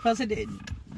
För 0.07 0.09
alltså 0.09 0.25
det, 0.25 0.45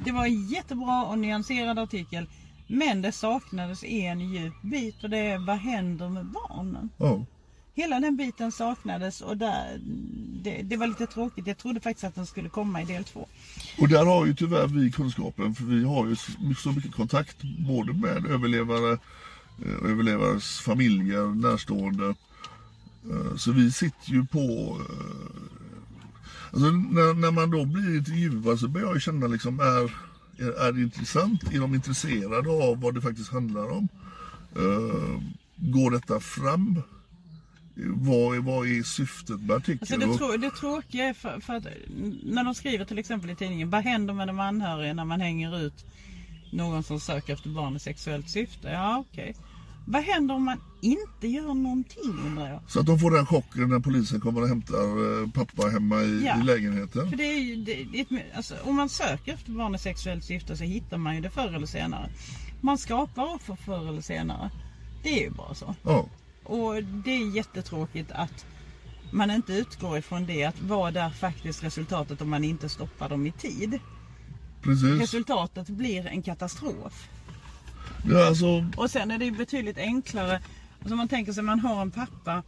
det 0.06 0.12
var 0.12 0.26
en 0.26 0.48
jättebra 0.48 1.06
och 1.06 1.20
nyanserad 1.20 1.80
artikel. 1.80 2.26
Men 2.68 3.02
det 3.02 3.12
saknades 3.12 3.84
en 3.84 4.20
djup 4.20 4.62
bit 4.62 5.04
och 5.04 5.10
det 5.10 5.18
är 5.18 5.48
vad 5.48 5.58
händer 5.58 6.10
med 6.10 6.26
barnen? 6.26 6.90
Ja. 6.98 7.26
Hela 7.76 8.00
den 8.00 8.18
biten 8.18 8.52
saknades 8.52 9.22
och 9.22 9.38
där, 9.38 9.80
det, 10.44 10.62
det 10.62 10.78
var 10.78 10.88
lite 10.88 11.06
tråkigt. 11.06 11.48
Jag 11.48 11.58
trodde 11.58 11.80
faktiskt 11.80 12.04
att 12.04 12.16
den 12.16 12.26
skulle 12.26 12.50
komma 12.50 12.82
i 12.82 12.86
del 12.86 13.04
två. 13.04 13.28
Och 13.80 13.90
där 13.90 14.06
har 14.06 14.26
ju 14.26 14.36
tyvärr 14.36 14.68
vi 14.68 14.92
kunskapen 14.92 15.56
för 15.56 15.64
vi 15.64 15.84
har 15.84 16.08
ju 16.08 16.16
så 16.16 16.32
så 16.58 16.72
mycket 16.72 16.96
kontakt 16.96 17.38
både 17.44 17.94
med 17.94 18.26
överlevare, 18.26 18.92
eh, 19.66 19.92
överlevares 19.92 20.60
familjer, 20.60 21.36
närstående. 21.36 22.08
Eh, 23.12 23.36
Så 23.38 23.52
vi 23.52 23.72
sitter 23.72 24.12
ju 24.12 24.26
på 24.26 24.78
eh, 24.90 25.59
Alltså 26.54 26.72
när, 26.72 27.14
när 27.14 27.32
man 27.32 27.52
då 27.52 27.66
blir 27.66 27.98
intervjuad 27.98 28.60
så 28.60 28.68
börjar 28.68 28.88
jag 28.88 29.02
känna 29.02 29.28
liksom 29.28 29.60
är, 29.60 29.92
är, 30.44 30.68
är 30.68 30.72
det 30.72 30.82
intressant? 30.82 31.44
Är 31.54 31.60
de 31.60 31.76
intresserade 31.76 32.50
av 32.50 32.82
vad 32.82 32.96
det 32.96 33.02
faktiskt 33.02 33.32
handlar 33.32 33.72
om? 33.72 33.88
Eh, 34.56 35.22
går 35.56 35.92
detta 35.92 36.20
fram? 36.20 36.82
Vad 37.86 38.36
är, 38.36 38.40
vad 38.40 38.68
är 38.68 38.84
syftet 38.84 39.42
med 39.42 39.56
artikeln? 39.56 40.04
Alltså 40.04 40.08
det, 40.08 40.18
trå, 40.18 40.38
det 40.38 40.52
tråkiga 40.52 41.06
är 41.06 41.14
för, 41.14 41.40
för 41.40 41.54
att 41.54 41.68
när 42.24 42.44
de 42.44 42.56
skriver 42.56 42.86
till 42.86 42.98
exempel 42.98 43.30
i 43.30 43.36
tidningen, 43.36 43.70
vad 43.70 43.84
händer 43.84 44.14
med 44.14 44.28
de 44.28 44.40
anhöriga 44.40 44.94
när 44.94 45.06
man 45.06 45.22
hänger 45.22 45.60
ut 45.60 45.86
någon 46.52 46.84
som 46.84 47.00
söker 47.00 47.34
efter 47.34 47.50
barn 47.50 47.76
i 47.76 47.80
sexuellt 47.80 48.30
syfte? 48.30 48.70
Ja, 48.70 49.06
okej. 49.10 49.36
Vad 49.92 50.04
händer 50.04 50.36
om 50.36 50.44
man 50.46 50.62
inte 50.82 51.28
gör 51.28 51.54
någonting 51.54 52.20
undrar 52.26 52.50
jag? 52.50 52.62
Så 52.68 52.80
att 52.80 52.86
de 52.86 53.00
får 53.00 53.12
den 53.12 53.26
chocken 53.26 53.70
när 53.70 53.80
polisen 53.80 54.20
kommer 54.22 54.42
och 54.42 54.48
hämtar 54.48 55.22
eh, 55.24 55.30
pappa 55.30 55.68
hemma 55.70 56.02
i, 56.02 56.26
Ja. 56.26 56.40
i 56.40 56.44
lägenheten. 56.44 57.10
För 57.10 57.18
det 57.18 57.24
är 57.24 57.40
ju, 57.40 57.56
det, 57.56 57.84
det 57.84 58.24
alltså, 58.36 58.56
om 58.64 58.76
man 58.76 58.90
söker 58.90 59.34
efter 59.34 59.52
barn 59.52 59.76
i 59.76 59.80
sexuellt 59.80 60.24
syfte 60.24 60.58
så 60.58 60.64
hittar 60.64 60.98
man 60.98 61.16
ju 61.16 61.22
det 61.22 61.30
förr 61.30 61.56
eller 61.56 61.68
senare. 61.68 62.10
Man 62.62 62.78
skapar 62.78 63.36
offer 63.36 63.56
förr 63.56 63.88
eller 63.90 64.02
senare. 64.02 64.50
Det 65.04 65.10
är 65.20 65.24
ju 65.24 65.30
bara 65.32 65.54
så. 65.54 65.76
Ja, 65.84 66.06
Och 66.44 66.84
det 66.84 67.12
är 67.12 67.36
jättetråkigt 67.36 68.12
att 68.12 68.46
man 69.12 69.32
inte 69.32 69.54
utgår 69.54 69.98
ifrån 69.98 70.26
det. 70.26 70.46
Att 70.46 70.62
vad 70.62 70.98
är 70.98 71.10
faktiskt 71.10 71.64
resultatet 71.64 72.22
om 72.22 72.30
man 72.30 72.44
inte 72.44 72.70
stoppar 72.70 73.10
dem 73.10 73.28
i 73.28 73.32
tid? 73.32 73.80
precis. 74.62 75.02
Resultatet 75.02 75.70
blir 75.70 76.08
en 76.08 76.22
katastrof. 76.22 77.10
Ja, 78.06 78.28
alltså, 78.28 78.66
Och 78.78 78.92
sen 78.92 79.12
är 79.12 79.18
det 79.18 79.26
ju 79.26 79.32
betydligt 79.32 79.78
enklare. 79.78 80.42
Alltså 80.80 80.96
man 80.96 81.08
tänker 81.08 81.34
sig 81.34 81.44
man 81.44 81.60
har 81.60 81.82
en 81.82 81.92
pappa 81.92 82.44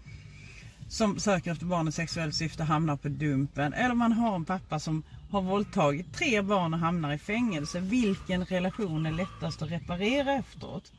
som 0.89 1.19
söker 1.19 1.51
efter 1.51 1.65
barn 1.65 1.88
i 1.88 1.91
sexuellt 1.91 2.36
syfte 2.36 2.63
hamnar 2.63 2.95
på 2.95 3.10
Dumpen. 3.10 3.74
Eller 3.74 3.95
man 3.95 4.12
har 4.12 4.36
en 4.36 4.45
pappa 4.45 4.79
som 4.79 5.03
har 5.31 5.41
våldtagit 5.41 6.13
tre 6.13 6.41
barn 6.41 6.74
och 6.74 6.79
hamnar 6.79 7.13
i 7.13 7.17
fängelse. 7.17 7.79
Vilken 7.79 8.45
relation 8.45 9.05
är 9.05 9.12
lättast 9.12 9.62
att 9.62 9.71
reparera 9.71 10.33
efteråt? 10.33 10.91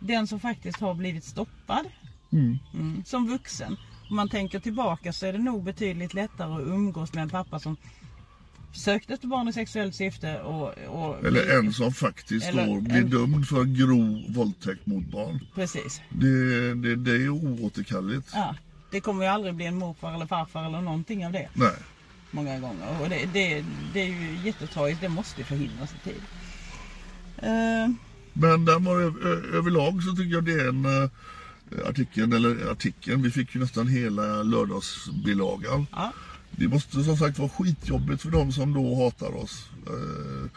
Den 0.00 0.26
som 0.26 0.40
faktiskt 0.40 0.80
har 0.80 0.94
blivit 0.94 1.24
stoppad 1.24 1.84
Mm. 2.32 3.04
som 3.06 3.28
vuxen. 3.28 3.76
Om 4.10 4.16
man 4.16 4.28
tänker 4.28 4.60
tillbaka 4.60 5.12
så 5.12 5.26
är 5.26 5.32
det 5.32 5.38
nog 5.38 5.64
betydligt 5.64 6.14
lättare 6.14 6.52
att 6.54 6.60
umgås 6.68 7.12
med 7.12 7.22
en 7.22 7.28
pappa 7.28 7.58
som 7.58 7.76
sökte 8.72 9.14
efter 9.14 9.28
barn 9.28 9.48
i 9.48 9.52
sexuellt 9.52 9.94
syfte 9.94 10.40
och... 10.40 10.74
och 10.88 11.26
eller 11.26 11.58
en 11.58 11.72
som 11.72 11.92
faktiskt 11.92 12.46
Eller 12.48 12.66
då 12.66 12.80
blir 12.80 12.96
en- 12.96 13.10
dömd 13.10 13.48
för 13.48 13.64
grov 13.64 14.24
våldtäkt 14.34 14.86
mot 14.86 15.04
barn. 15.04 15.40
Precis. 15.54 16.00
Det, 16.10 16.74
det, 16.74 16.96
det 16.96 17.10
är 17.12 17.28
oåterkalleligt. 17.28 18.28
Ja, 18.34 18.54
det 18.90 19.00
kommer 19.00 19.22
ju 19.24 19.28
aldrig 19.30 19.54
bli 19.54 19.66
en 19.66 19.78
morfar 19.78 20.14
eller 20.14 20.26
farfar 20.26 20.64
eller 20.66 20.80
någonting 20.80 21.26
av 21.26 21.32
det. 21.32 21.48
Nej. 21.54 21.72
Många 22.30 22.60
gånger. 22.60 23.00
Och 23.02 23.08
det, 23.08 23.28
det, 23.32 23.64
det 23.92 24.00
är 24.00 24.06
ju 24.06 24.38
jättetragiskt. 24.44 25.00
Det 25.00 25.08
måste 25.08 25.40
ju 25.40 25.44
förhindras 25.44 25.90
i 25.94 26.04
tid. 26.08 26.22
Eh, 27.36 27.88
Men 28.32 28.64
där 28.64 28.78
var 28.78 29.00
överlag 29.56 30.02
så 30.02 30.16
tycker 30.16 30.32
jag 30.34 30.44
det 30.44 30.52
är 30.52 30.68
en 30.68 30.84
eh, 30.84 31.10
artikeln, 31.88 32.32
eller 32.32 32.70
artikeln, 32.72 33.22
vi 33.22 33.30
fick 33.30 33.54
ju 33.54 33.60
nästan 33.60 33.88
hela 33.88 34.42
lördagsbilagan. 34.42 35.86
ja 35.92 36.12
det 36.58 36.68
måste 36.68 37.04
som 37.04 37.16
sagt 37.16 37.38
vara 37.38 37.48
skitjobbigt 37.48 38.22
för 38.22 38.30
de 38.30 38.52
som 38.52 38.74
då 38.74 39.04
hatar 39.04 39.36
oss. 39.36 39.68
Eh, 39.86 40.50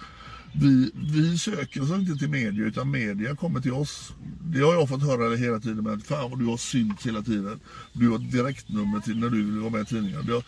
vi, 0.53 0.91
vi 0.95 1.37
söker 1.37 1.83
oss 1.83 1.91
inte 1.91 2.15
till 2.15 2.29
media 2.29 2.65
utan 2.65 2.91
media 2.91 3.35
kommer 3.35 3.61
till 3.61 3.73
oss. 3.73 4.13
Det 4.41 4.59
har 4.59 4.73
jag 4.73 4.89
fått 4.89 5.03
höra 5.03 5.35
hela 5.35 5.59
tiden 5.59 5.83
Men 5.83 6.01
fan 6.01 6.29
vad 6.29 6.39
du 6.39 6.45
har 6.45 6.57
synts 6.57 7.05
hela 7.05 7.21
tiden. 7.21 7.59
Du 7.93 8.09
har 8.09 8.15
ett 8.15 8.31
direktnummer 8.31 8.99
till 8.99 9.19
när 9.19 9.29
du 9.29 9.43
vill 9.43 9.59
vara 9.59 9.69
med 9.69 9.81
i 9.81 9.85
tidningen. 9.85 10.25
Det 10.25 10.33
har, 10.33 10.43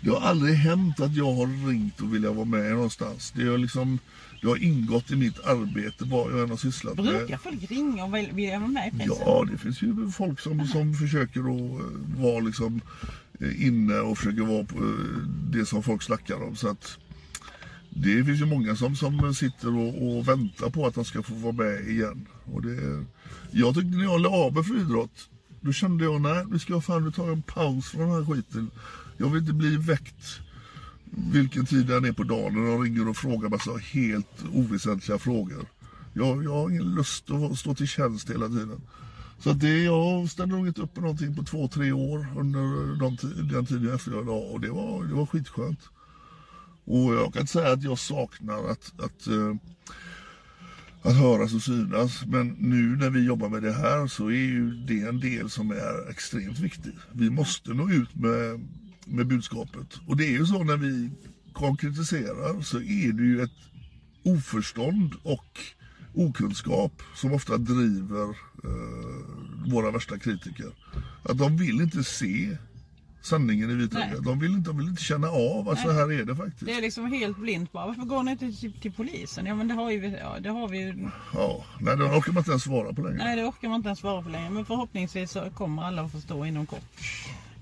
det 0.00 0.10
har 0.10 0.20
aldrig 0.20 0.54
hänt 0.54 1.00
att 1.00 1.16
jag 1.16 1.32
har 1.32 1.68
ringt 1.68 2.00
och 2.00 2.14
vill 2.14 2.26
vara 2.26 2.44
med 2.44 2.72
någonstans. 2.72 3.32
Det 3.36 3.42
är 3.42 3.58
liksom 3.58 3.98
det 4.40 4.46
har 4.48 4.56
ingått 4.62 5.10
i 5.10 5.16
mitt 5.16 5.40
arbete 5.44 6.04
vad 6.04 6.32
jag 6.32 6.42
än 6.42 6.50
har 6.50 6.56
sysslat 6.56 6.96
med. 6.96 7.04
Brukar 7.04 7.36
folk 7.38 7.70
ringa 7.70 8.04
och 8.04 8.14
vill- 8.14 8.50
vara 8.50 8.66
med 8.66 8.88
i 8.94 8.98
pressen? 8.98 9.16
Ja, 9.26 9.44
det 9.52 9.58
finns 9.58 9.82
ju 9.82 10.10
folk 10.10 10.40
som, 10.40 10.66
som 10.66 10.94
försöker 10.94 11.40
att 11.40 11.80
eh, 11.80 12.22
vara 12.22 12.40
liksom 12.40 12.80
eh, 13.40 13.66
inne 13.66 13.98
och 13.98 14.18
försöker 14.18 14.42
vara 14.42 14.64
på 14.64 14.76
eh, 14.76 15.22
det 15.52 15.66
som 15.66 15.82
folk 15.82 16.02
snackar 16.02 16.42
om. 16.42 16.56
Så 16.56 16.68
att 16.68 16.98
det 17.90 18.24
finns 18.24 18.40
ju 18.40 18.46
många 18.46 18.76
som, 18.76 18.96
som 18.96 19.34
sitter 19.34 19.76
och, 19.76 20.16
och 20.16 20.28
väntar 20.28 20.70
på 20.70 20.86
att 20.86 20.94
de 20.94 21.04
ska 21.04 21.22
få 21.22 21.34
vara 21.34 21.52
med 21.52 21.88
igen. 21.88 22.26
Och 22.44 22.62
det, 22.62 23.04
jag 23.50 23.74
tyckte 23.74 23.96
när 23.96 24.04
jag 24.04 24.20
la 24.20 24.28
av 24.28 24.54
med 24.54 24.66
friidrott, 24.66 25.28
då 25.60 25.72
kände 25.72 26.04
jag 26.04 26.20
nej, 26.20 26.44
nu 26.50 26.58
ska 26.58 26.72
jag 26.72 26.84
fan 26.84 27.04
nu 27.04 27.10
ta 27.12 27.32
en 27.32 27.42
paus 27.42 27.88
från 27.88 28.00
den 28.00 28.10
här 28.10 28.34
skiten. 28.34 28.70
Jag 29.16 29.28
vill 29.30 29.40
inte 29.40 29.52
bli 29.52 29.76
väckt 29.76 30.40
vilken 31.16 31.66
tid 31.66 31.86
det 31.86 31.96
än 31.96 32.04
är 32.04 32.12
på 32.12 32.22
dagen 32.22 32.56
och 32.56 32.66
de 32.66 32.82
ringer 32.82 33.08
och 33.08 33.16
frågar 33.16 33.48
massa 33.48 33.76
helt 33.76 34.44
oväsentliga 34.52 35.18
frågor. 35.18 35.66
Jag, 36.12 36.44
jag 36.44 36.52
har 36.52 36.70
ingen 36.70 36.94
lust 36.94 37.30
att 37.30 37.58
stå 37.58 37.74
till 37.74 37.88
tjänst 37.88 38.30
hela 38.30 38.48
tiden. 38.48 38.80
Så 39.38 39.50
att 39.50 39.60
det, 39.60 39.82
jag 39.82 40.30
ställde 40.30 40.56
nog 40.56 40.66
inte 40.66 40.82
upp 40.82 40.94
på 40.94 41.00
någonting 41.00 41.36
på 41.36 41.42
två, 41.42 41.68
tre 41.68 41.92
år 41.92 42.26
under 42.36 42.60
de, 43.00 43.16
den 43.52 43.66
tiden 43.66 43.84
jag 43.84 44.00
jag 44.06 44.22
idag. 44.22 44.52
och 44.52 44.60
det 44.60 44.70
var, 44.70 45.04
det 45.04 45.14
var 45.14 45.26
skitskönt. 45.26 45.80
Och 46.84 47.14
jag 47.14 47.32
kan 47.32 47.40
inte 47.40 47.52
säga 47.52 47.72
att 47.72 47.82
jag 47.82 47.98
saknar 47.98 48.68
att, 48.68 48.92
att, 49.00 49.26
eh, 49.26 49.54
att 51.02 51.16
höras 51.16 51.54
och 51.54 51.62
synas. 51.62 52.26
Men 52.26 52.48
nu 52.48 52.96
när 52.96 53.10
vi 53.10 53.26
jobbar 53.26 53.48
med 53.48 53.62
det 53.62 53.72
här 53.72 54.06
så 54.06 54.26
är 54.26 54.46
ju 54.46 54.70
det 54.70 55.00
en 55.00 55.20
del 55.20 55.50
som 55.50 55.70
är 55.70 56.10
extremt 56.10 56.58
viktig. 56.58 56.92
Vi 57.12 57.30
måste 57.30 57.70
nå 57.70 57.90
ut 57.90 58.14
med, 58.14 58.68
med 59.06 59.26
budskapet. 59.26 60.00
Och 60.06 60.16
det 60.16 60.26
är 60.26 60.30
ju 60.30 60.46
så 60.46 60.64
när 60.64 60.76
vi 60.76 61.10
konkretiserar 61.52 62.62
så 62.62 62.76
är 62.76 63.12
det 63.12 63.22
ju 63.22 63.42
ett 63.42 63.50
oförstånd 64.22 65.14
och 65.22 65.60
okunskap 66.14 67.02
som 67.14 67.32
ofta 67.32 67.56
driver 67.56 68.28
eh, 68.64 69.72
våra 69.72 69.90
värsta 69.90 70.18
kritiker. 70.18 70.72
Att 71.22 71.38
de 71.38 71.56
vill 71.56 71.80
inte 71.80 72.04
se 72.04 72.56
sanningen 73.22 73.70
i 73.70 73.74
vitögat. 73.74 74.24
De 74.24 74.38
vill 74.38 74.52
inte, 74.52 74.70
de 74.70 74.78
vill 74.78 74.88
inte 74.88 75.02
känna 75.02 75.28
av 75.28 75.68
att 75.68 75.80
så 75.80 75.90
här 75.90 76.12
är 76.12 76.24
det 76.24 76.36
faktiskt. 76.36 76.66
Det 76.66 76.72
är 76.72 76.80
liksom 76.80 77.12
helt 77.12 77.38
blint 77.38 77.72
bara. 77.72 77.86
Varför 77.86 78.02
går 78.02 78.22
ni 78.22 78.30
inte 78.30 78.52
till, 78.52 78.72
till 78.72 78.92
polisen? 78.92 79.46
Ja 79.46 79.54
men 79.54 79.68
det 79.68 79.74
har, 79.74 79.90
ju, 79.90 80.06
ja, 80.06 80.36
det 80.40 80.48
har 80.48 80.68
vi 80.68 80.78
ju. 80.78 81.08
Ja, 81.34 81.64
nej, 81.80 81.96
det 81.96 82.04
orkar 82.04 82.32
man 82.32 82.40
inte 82.40 82.50
ens 82.50 82.62
svara 82.62 82.92
på 82.92 83.02
längre. 83.02 83.24
Nej 83.24 83.36
det 83.36 83.44
orkar 83.44 83.68
man 83.68 83.76
inte 83.76 83.88
ens 83.88 83.98
svara 83.98 84.22
på 84.22 84.28
längre. 84.28 84.50
Men 84.50 84.64
förhoppningsvis 84.64 85.30
så 85.30 85.50
kommer 85.50 85.82
alla 85.82 86.02
att 86.02 86.12
förstå 86.12 86.46
inom 86.46 86.66
kort. 86.66 86.84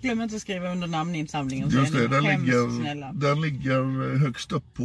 Glöm 0.04 0.20
inte 0.20 0.36
att 0.36 0.42
skriva 0.42 0.72
under 0.72 0.86
namninsamlingen. 0.86 1.70
så 1.70 1.76
Just 1.76 1.92
det, 1.92 2.08
den 2.08 2.24
ligger, 2.24 3.12
den 3.20 3.40
ligger 3.40 4.16
högst 4.18 4.52
upp 4.52 4.74
på 4.74 4.82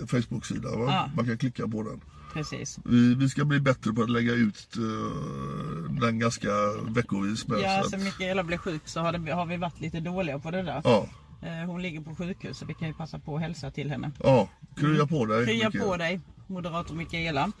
eh, 0.00 0.06
Facebook-sidan. 0.06 0.80
Ja. 0.80 1.10
Man 1.16 1.26
kan 1.26 1.38
klicka 1.38 1.68
på 1.68 1.82
den. 1.82 2.00
Precis. 2.32 2.78
Vi, 2.84 3.14
vi 3.14 3.28
ska 3.28 3.44
bli 3.44 3.60
bättre 3.60 3.92
på 3.92 4.02
att 4.02 4.10
lägga 4.10 4.32
ut 4.32 4.76
eh, 4.76 5.92
den 6.00 6.18
ganska 6.18 6.50
veckovis 6.88 7.48
med. 7.48 7.58
Ja, 7.60 7.82
så 7.82 7.90
sen 7.90 8.00
att, 8.00 8.04
Mikaela 8.04 8.42
blev 8.44 8.58
sjuk 8.58 8.82
så 8.84 9.00
har, 9.00 9.12
det, 9.12 9.32
har 9.32 9.46
vi 9.46 9.56
varit 9.56 9.80
lite 9.80 10.00
dåliga 10.00 10.38
på 10.38 10.50
det 10.50 10.62
där. 10.62 10.80
ja, 10.84 11.06
Eh, 11.42 11.66
Hon 11.66 11.82
ligger 11.82 12.00
på 12.00 12.14
sjukhus 12.14 12.58
så 12.58 12.66
vi 12.66 12.74
kan 12.74 12.88
ju 12.88 12.94
passa 12.94 13.18
på 13.18 13.36
att 13.36 13.42
hälsa 13.42 13.70
till 13.70 13.90
henne. 13.90 14.10
ja, 14.22 14.48
krya 14.76 15.06
på 15.06 15.26
dig. 15.26 15.46
Krya 15.46 15.70
på 15.70 15.96
dig, 15.96 16.20
moderator 16.46 16.94
Mikaela. 16.94 17.52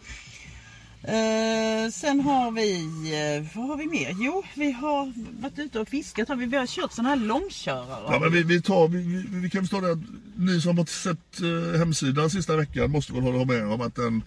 Eh, 1.04 1.90
sen 1.92 2.20
har 2.20 2.50
vi, 2.50 2.72
eh, 3.36 3.56
vad 3.58 3.68
har 3.68 3.76
vi 3.76 3.86
mer? 3.86 4.16
Jo, 4.18 4.42
vi 4.54 4.72
har 4.72 5.12
varit 5.42 5.58
ute 5.58 5.80
och 5.80 5.88
fiskat. 5.88 6.28
Har 6.28 6.36
vi, 6.36 6.46
vi 6.46 6.56
har 6.56 6.66
kört 6.66 6.92
sådana 6.92 7.08
här 7.08 7.16
långkörare. 7.16 8.04
Ja, 8.12 8.18
men 8.20 8.32
vi, 8.32 8.42
vi, 8.42 8.62
tar, 8.62 8.88
vi, 8.88 9.02
vi, 9.02 9.38
vi 9.40 9.50
kan 9.50 9.62
förstå 9.62 9.80
det 9.80 9.92
att 9.92 9.98
ni 10.36 10.60
som 10.60 10.78
har 10.78 10.84
sett 10.84 11.40
eh, 11.40 11.78
hemsidan 11.78 12.30
sista 12.30 12.56
veckan 12.56 12.90
måste 12.90 13.12
väl 13.12 13.22
hålla 13.22 13.44
med 13.44 13.66
om 13.66 13.80
att 13.80 13.94
den 13.94 14.22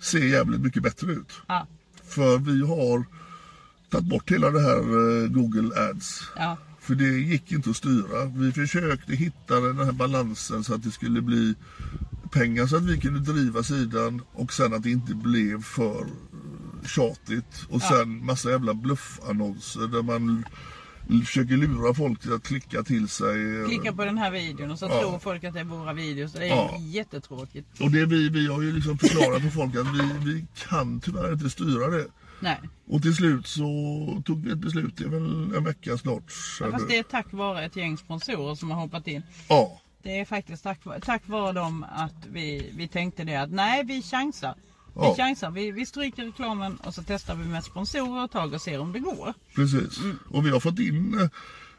ser 0.00 0.24
jävligt 0.24 0.60
mycket 0.60 0.82
bättre 0.82 1.12
ut. 1.12 1.32
Ja, 1.46 1.66
För 2.04 2.38
vi 2.38 2.66
har 2.66 3.04
tagit 3.90 4.06
bort 4.06 4.30
hela 4.32 4.50
det 4.50 4.60
här 4.60 4.78
eh, 4.78 5.28
Google 5.28 5.90
Ads. 5.90 6.22
ja, 6.36 6.56
För 6.80 6.94
det 6.94 7.04
gick 7.08 7.52
inte 7.52 7.70
att 7.70 7.76
styra. 7.76 8.24
Vi 8.24 8.52
försökte 8.52 9.12
hitta 9.12 9.60
den 9.60 9.78
här 9.78 9.92
balansen 9.92 10.64
så 10.64 10.74
att 10.74 10.82
det 10.82 10.90
skulle 10.90 11.20
bli 11.22 11.54
pengar 12.32 12.66
så 12.66 12.76
att 12.76 12.82
vi 12.84 13.00
kunde 13.00 13.32
driva 13.32 13.62
sidan 13.62 14.22
och 14.32 14.52
sen 14.52 14.74
att 14.74 14.82
det 14.82 14.90
inte 14.90 15.14
blev 15.14 15.62
för 15.62 16.06
tjatigt. 16.86 17.66
Och 17.68 17.82
sen 17.82 18.24
massa 18.26 18.50
jävla 18.50 18.74
bluffannonser 18.74 19.86
där 19.86 20.02
man 20.02 20.44
försöker 21.26 21.56
lura 21.56 21.94
folk 21.94 22.20
till 22.20 22.32
att 22.32 22.42
klicka 22.42 22.82
till 22.82 23.08
sig. 23.08 23.64
klicka 23.66 23.92
på 23.92 24.04
den 24.04 24.18
här 24.18 24.30
videon 24.30 24.70
och 24.70 24.78
så 24.78 24.86
Ja. 24.86 25.00
tror 25.00 25.18
folk 25.18 25.44
att 25.44 25.54
det 25.54 25.60
är 25.60 25.64
våra 25.64 25.92
videos. 25.92 26.32
Det 26.32 26.44
är 26.44 26.48
Ja. 26.48 26.76
jättetråkigt. 26.80 27.80
Och 27.80 27.90
det 27.90 28.06
vi, 28.06 28.28
vi 28.28 28.46
har 28.46 28.62
ju 28.62 28.72
liksom 28.72 28.98
förklarat 28.98 29.42
för 29.42 29.48
folk 29.50 29.76
att 29.76 29.86
vi, 29.94 30.32
vi 30.32 30.46
kan 30.68 31.00
tyvärr 31.00 31.32
inte 31.32 31.50
styra 31.50 31.88
det. 31.90 32.06
Nej, 32.40 32.60
Och 32.86 33.02
till 33.02 33.14
slut 33.14 33.46
så 33.46 33.62
tog 34.24 34.44
vi 34.44 34.52
ett 34.52 34.58
beslut, 34.58 34.96
det 34.96 35.04
är 35.04 35.08
väl 35.08 35.54
en 35.56 35.64
vecka 35.64 35.98
snart. 35.98 36.22
ja, 36.60 36.70
fast 36.70 36.88
det 36.88 36.98
är 36.98 37.02
tack 37.02 37.26
vare 37.32 37.64
ett 37.64 37.76
gäng 37.76 37.96
sponsorer 37.98 38.54
som 38.54 38.70
har 38.70 38.80
hoppat 38.80 39.06
in. 39.08 39.22
Ja, 39.48 39.80
Det 40.02 40.20
är 40.20 40.24
faktiskt 40.24 40.62
tack, 40.64 40.80
tack 41.02 41.22
vare 41.28 41.52
dem 41.52 41.86
att 41.92 42.26
vi, 42.30 42.72
vi 42.76 42.88
tänkte 42.88 43.24
det 43.24 43.36
att 43.36 43.50
nej 43.50 43.84
vi 43.84 44.02
chansar. 44.02 44.54
Vi 44.94 45.00
Ja. 45.00 45.14
chansar, 45.16 45.50
vi, 45.50 45.70
vi 45.70 45.86
stryker 45.86 46.24
reklamen 46.24 46.76
och 46.76 46.94
så 46.94 47.02
testar 47.06 47.34
vi 47.34 47.44
med 47.44 47.64
sponsorer 47.64 48.24
ett 48.24 48.30
tag 48.30 48.52
och 48.54 48.60
ser 48.62 48.80
om 48.80 48.92
det 48.92 48.98
går. 48.98 49.34
precis. 49.54 49.98
Mm. 50.00 50.18
Och 50.30 50.46
vi 50.46 50.50
har 50.50 50.60
fått 50.60 50.78
in, 50.78 51.18
eh, 51.20 51.28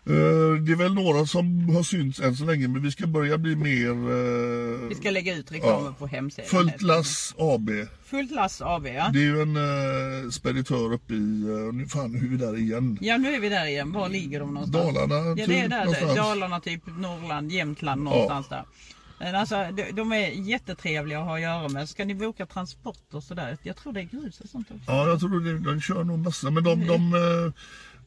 det 0.05 0.71
är 0.71 0.75
väl 0.75 0.93
några 0.93 1.25
som 1.25 1.69
har 1.75 1.83
synts 1.83 2.19
än 2.19 2.35
så 2.35 2.45
länge, 2.45 2.67
men 2.67 2.81
vi 2.81 2.91
ska 2.91 3.07
börja 3.07 3.37
bli 3.37 3.55
mer 3.55 3.89
eh, 3.89 4.87
Vi 4.89 4.95
ska 4.95 5.11
lägga 5.11 5.35
ut 5.35 5.51
reklamen 5.51 5.85
Ja. 5.85 5.95
på 5.99 6.07
hemsidan. 6.07 6.49
Fullt 6.49 6.81
Lass 6.81 7.35
AB. 7.37 7.69
Fullt 8.05 8.31
lass 8.31 8.61
AB 8.61 8.87
ja. 8.87 9.09
Det 9.13 9.19
är 9.19 9.23
ju 9.23 9.41
en 9.41 9.55
eh, 9.57 10.29
speditör 10.29 10.93
uppe 10.93 11.13
i, 11.13 11.41
eh, 11.43 11.73
nu 11.73 11.87
fan 11.87 12.11
nu 12.11 12.17
är 12.25 12.29
vi 12.29 12.37
där 12.37 12.57
igen. 12.57 12.97
Ja 13.01 13.17
nu 13.17 13.33
är 13.35 13.39
vi 13.39 13.49
där 13.49 13.65
igen. 13.65 13.91
Var 13.91 14.09
ligger 14.09 14.39
de 14.39 14.53
någonstans? 14.53 14.95
Dalarna, 14.95 15.15
Ja 15.15 15.35
det 15.35 15.41
är 15.43 15.47
typ, 15.47 15.69
där. 15.69 15.79
någonstans. 15.85 16.15
Dalarna 16.15 16.59
typ 16.59 16.81
Norrland, 16.97 17.51
Jämtland 17.51 18.03
någonstans 18.03 18.49
där. 18.49 18.63
Men 19.19 19.35
alltså 19.35 19.55
de, 19.93 20.11
är 20.11 20.29
jättetrevliga 20.29 21.19
att 21.19 21.25
ha 21.25 21.35
att 21.35 21.41
göra 21.41 21.69
med. 21.69 21.89
Ska 21.89 22.05
ni 22.05 22.15
boka 22.15 22.45
transporter 22.45 23.17
och 23.17 23.23
sådär? 23.23 23.57
Jag 23.63 23.75
tror 23.77 23.93
det 23.93 23.99
är 23.99 24.03
grus 24.03 24.39
och 24.39 24.49
sånt 24.49 24.67
också. 24.71 24.83
Ja, 24.91 25.07
jag 25.07 25.19
tror 25.19 25.39
det, 25.39 25.59
de 25.59 25.81
kör 25.81 26.03
nog 26.03 26.19
massa, 26.19 26.49
men 26.51 26.63
de, 26.63 26.81
eh, 26.81 26.87
de, 26.87 27.53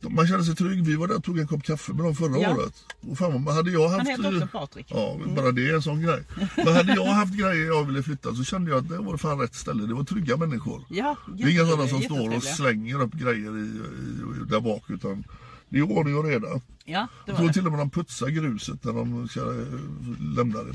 man 0.00 0.26
känner 0.26 0.42
sig 0.42 0.54
trygg. 0.56 0.84
Vi 0.84 0.94
var 0.96 1.08
där 1.08 1.16
och 1.16 1.24
tog 1.24 1.38
en 1.38 1.46
kopp 1.46 1.62
kaffe 1.62 1.92
med 1.92 2.04
dem 2.04 2.14
förra 2.14 2.38
Ja. 2.40 2.54
året. 2.54 2.84
Och 3.10 3.18
fan, 3.18 3.46
hade 3.46 3.70
jag 3.70 3.88
haft... 3.88 3.96
Han 3.96 4.06
heter 4.06 4.26
också 4.28 4.40
eh, 4.40 4.60
Patrik. 4.60 4.86
Ja, 4.90 5.20
bara 5.36 5.52
det 5.52 5.68
är 5.70 5.74
en 5.74 5.82
sån 5.82 6.02
grej. 6.02 6.22
Men 6.56 6.74
hade 6.74 6.94
jag 6.94 7.04
haft 7.06 7.32
grejer 7.34 7.66
jag 7.66 7.84
ville 7.84 8.02
flytta 8.02 8.34
så 8.34 8.44
kände 8.44 8.70
jag 8.70 8.78
att 8.78 8.88
det 8.88 8.98
var 8.98 9.16
fan 9.16 9.38
rätt 9.40 9.54
ställe. 9.54 9.86
Det 9.86 9.94
var 9.94 10.04
trygga 10.04 10.36
människor. 10.36 10.84
Ja, 10.90 11.16
det 11.36 11.42
är 11.42 11.48
inga 11.48 11.66
sådana 11.66 11.88
som 11.88 12.00
står 12.02 12.36
och 12.36 12.42
slänger 12.42 13.02
upp 13.02 13.12
grejer 13.12 13.56
i, 13.58 13.60
i, 13.62 14.44
där 14.50 14.60
bak 14.60 14.82
utan 14.90 15.24
det 15.68 15.78
är 15.78 15.82
ordning 15.82 16.16
och 16.16 16.24
reda. 16.24 16.48
Ja, 16.84 17.08
det 17.24 17.30
Jag 17.30 17.36
tror 17.36 17.46
det. 17.46 17.52
till 17.52 17.66
och 17.66 17.72
med 17.72 17.80
de 17.80 17.90
putsar 17.90 18.28
gruset 18.28 18.84
när 18.84 18.92
de 18.92 19.28
ska 19.28 19.40
eh, 19.40 20.34
lämna 20.36 20.58
det. 20.62 20.74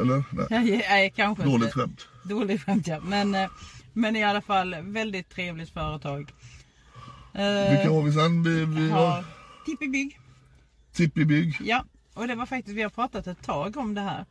Eller? 0.00 0.24
Nej. 0.30 0.46
Nej, 0.50 0.84
nej, 0.88 1.12
kanske 1.16 1.44
Dåligt 1.44 1.64
inte. 1.66 1.78
skämt. 1.78 2.06
Dåligt 2.22 2.62
skämt 2.62 2.86
ja. 2.86 3.00
Men, 3.04 3.34
eh, 3.34 3.50
men 3.92 4.16
i 4.16 4.24
alla 4.24 4.40
fall 4.42 4.76
väldigt 4.82 5.28
trevligt 5.30 5.70
företag. 5.70 6.32
Eh, 7.34 7.70
Vilka 7.70 7.90
har 7.90 8.02
vi 8.02 8.12
sen? 8.12 8.42
Vi, 8.42 8.64
vi 8.64 8.90
har 8.90 9.24
Tippi 9.66 9.88
Bygg. 9.88 10.18
Tippi 10.92 11.24
Bygg. 11.24 11.56
Ja, 11.60 11.84
och 12.14 12.28
det 12.28 12.34
var 12.34 12.46
faktiskt, 12.46 12.76
vi 12.76 12.82
har 12.82 12.90
pratat 12.90 13.26
ett 13.26 13.42
tag 13.42 13.76
om 13.76 13.94
det 13.94 14.00
här. 14.00 14.24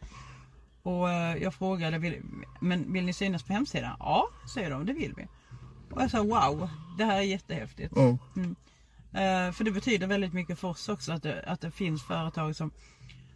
Och 0.83 1.09
eh, 1.09 1.37
jag 1.37 1.53
frågade, 1.53 1.97
vill, 1.97 2.21
men 2.59 2.93
vill 2.93 3.05
ni 3.05 3.13
synas 3.13 3.43
på 3.43 3.53
hemsidan? 3.53 3.95
Ja, 3.99 4.29
säger 4.53 4.69
de, 4.69 4.85
det 4.85 4.93
vill 4.93 5.13
vi. 5.17 5.27
Och 5.91 6.01
jag 6.01 6.11
sa 6.11 6.23
wow, 6.23 6.69
det 6.97 7.05
här 7.05 7.17
är 7.17 7.21
jättehäftigt. 7.21 7.93
Ja. 7.95 8.17
Eh, 9.19 9.51
för 9.51 9.63
det 9.63 9.71
betyder 9.71 10.07
väldigt 10.07 10.33
mycket 10.33 10.59
för 10.59 10.67
oss 10.67 10.89
också 10.89 11.11
att 11.11 11.23
det, 11.23 11.43
att 11.47 11.61
det 11.61 11.71
finns 11.71 12.03
företag 12.03 12.55
som, 12.55 12.71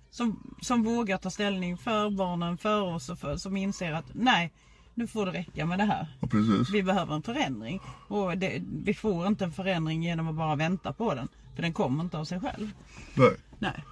som, 0.10 0.56
som 0.62 0.84
vågar 0.84 1.17
ta 1.17 1.30
ställning 1.30 1.78
för 1.78 2.10
barnen, 2.10 2.58
för 2.58 2.82
oss 2.82 3.10
och 3.10 3.19
för, 3.19 3.38
som 3.38 3.58
inser 3.58 3.91
att 3.93 4.06
nej, 4.13 4.52
nu 4.96 5.08
får 5.08 5.26
det 5.26 5.32
räcka 5.32 5.66
med 5.66 5.80
det 5.80 5.86
här. 5.86 6.08
ja. 6.20 6.28
Vi 6.72 6.84
behöver 6.84 7.16
en 7.16 7.24
förändring. 7.24 7.80
Och 8.08 8.38
det, 8.38 8.62
vi 8.84 8.94
får 8.94 9.28
inte 9.28 9.44
en 9.46 9.52
förändring 9.52 10.04
genom 10.04 10.28
att 10.28 10.36
bara 10.36 10.56
vänta 10.56 10.94
på 10.94 11.16
den. 11.16 11.28
För 11.56 11.62
den 11.62 11.74
kommer 11.74 12.04
inte 12.04 12.18
av 12.18 12.26
sig 12.26 12.40
själv. 12.40 12.72
Nej. 13.14 13.32
Nej. 13.60 13.84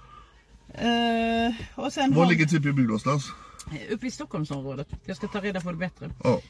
Eh, 0.74 1.54
och 1.74 1.92
sen 1.92 2.14
Var 2.14 2.24
har, 2.24 2.30
ligger 2.32 2.46
Tippi 2.46 2.72
Bygg 2.72 2.84
någonstans? 2.86 3.24
uppe 3.90 4.06
i 4.06 4.10
Stockholmsområdet. 4.10 4.88
Jag 5.04 5.16
ska 5.16 5.26
ta 5.28 5.40
reda 5.40 5.60
på 5.60 5.70
det 5.72 5.78
bättre. 5.78 6.10
Ja. 6.24 6.40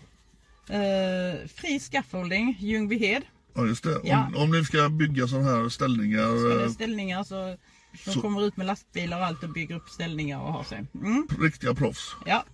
Eh, 0.75 1.47
fri 1.49 1.81
scaffolding, 1.81 2.57
Ljungbyhed. 2.61 3.23
Ja 3.55 3.67
just 3.67 3.85
det. 3.85 4.01
Ja. 4.05 4.27
Om, 4.27 4.43
om 4.43 4.51
ni 4.51 4.65
ska 4.65 4.88
bygga 4.88 5.27
sådana 5.29 5.49
här 5.51 5.69
ställningar. 5.69 6.38
Ska 6.38 6.59
det 6.59 6.65
eh, 6.65 6.71
ställningar 6.71 7.25
så 7.25 7.57
De 8.05 8.12
Så- 8.12 8.21
kommer 8.21 8.43
ut 8.47 8.57
med 8.57 8.67
lastbilar 8.67 9.19
och 9.21 9.27
allt 9.27 9.43
och 9.43 9.49
bygger 9.53 9.77
upp 9.77 9.88
ställningar 9.88 10.41
och 10.41 10.53
har 10.53 10.65
sig. 10.65 10.85
Mm, 10.95 11.29
Riktiga 11.41 11.75
proffs. 11.75 12.17
ja. 12.27 12.45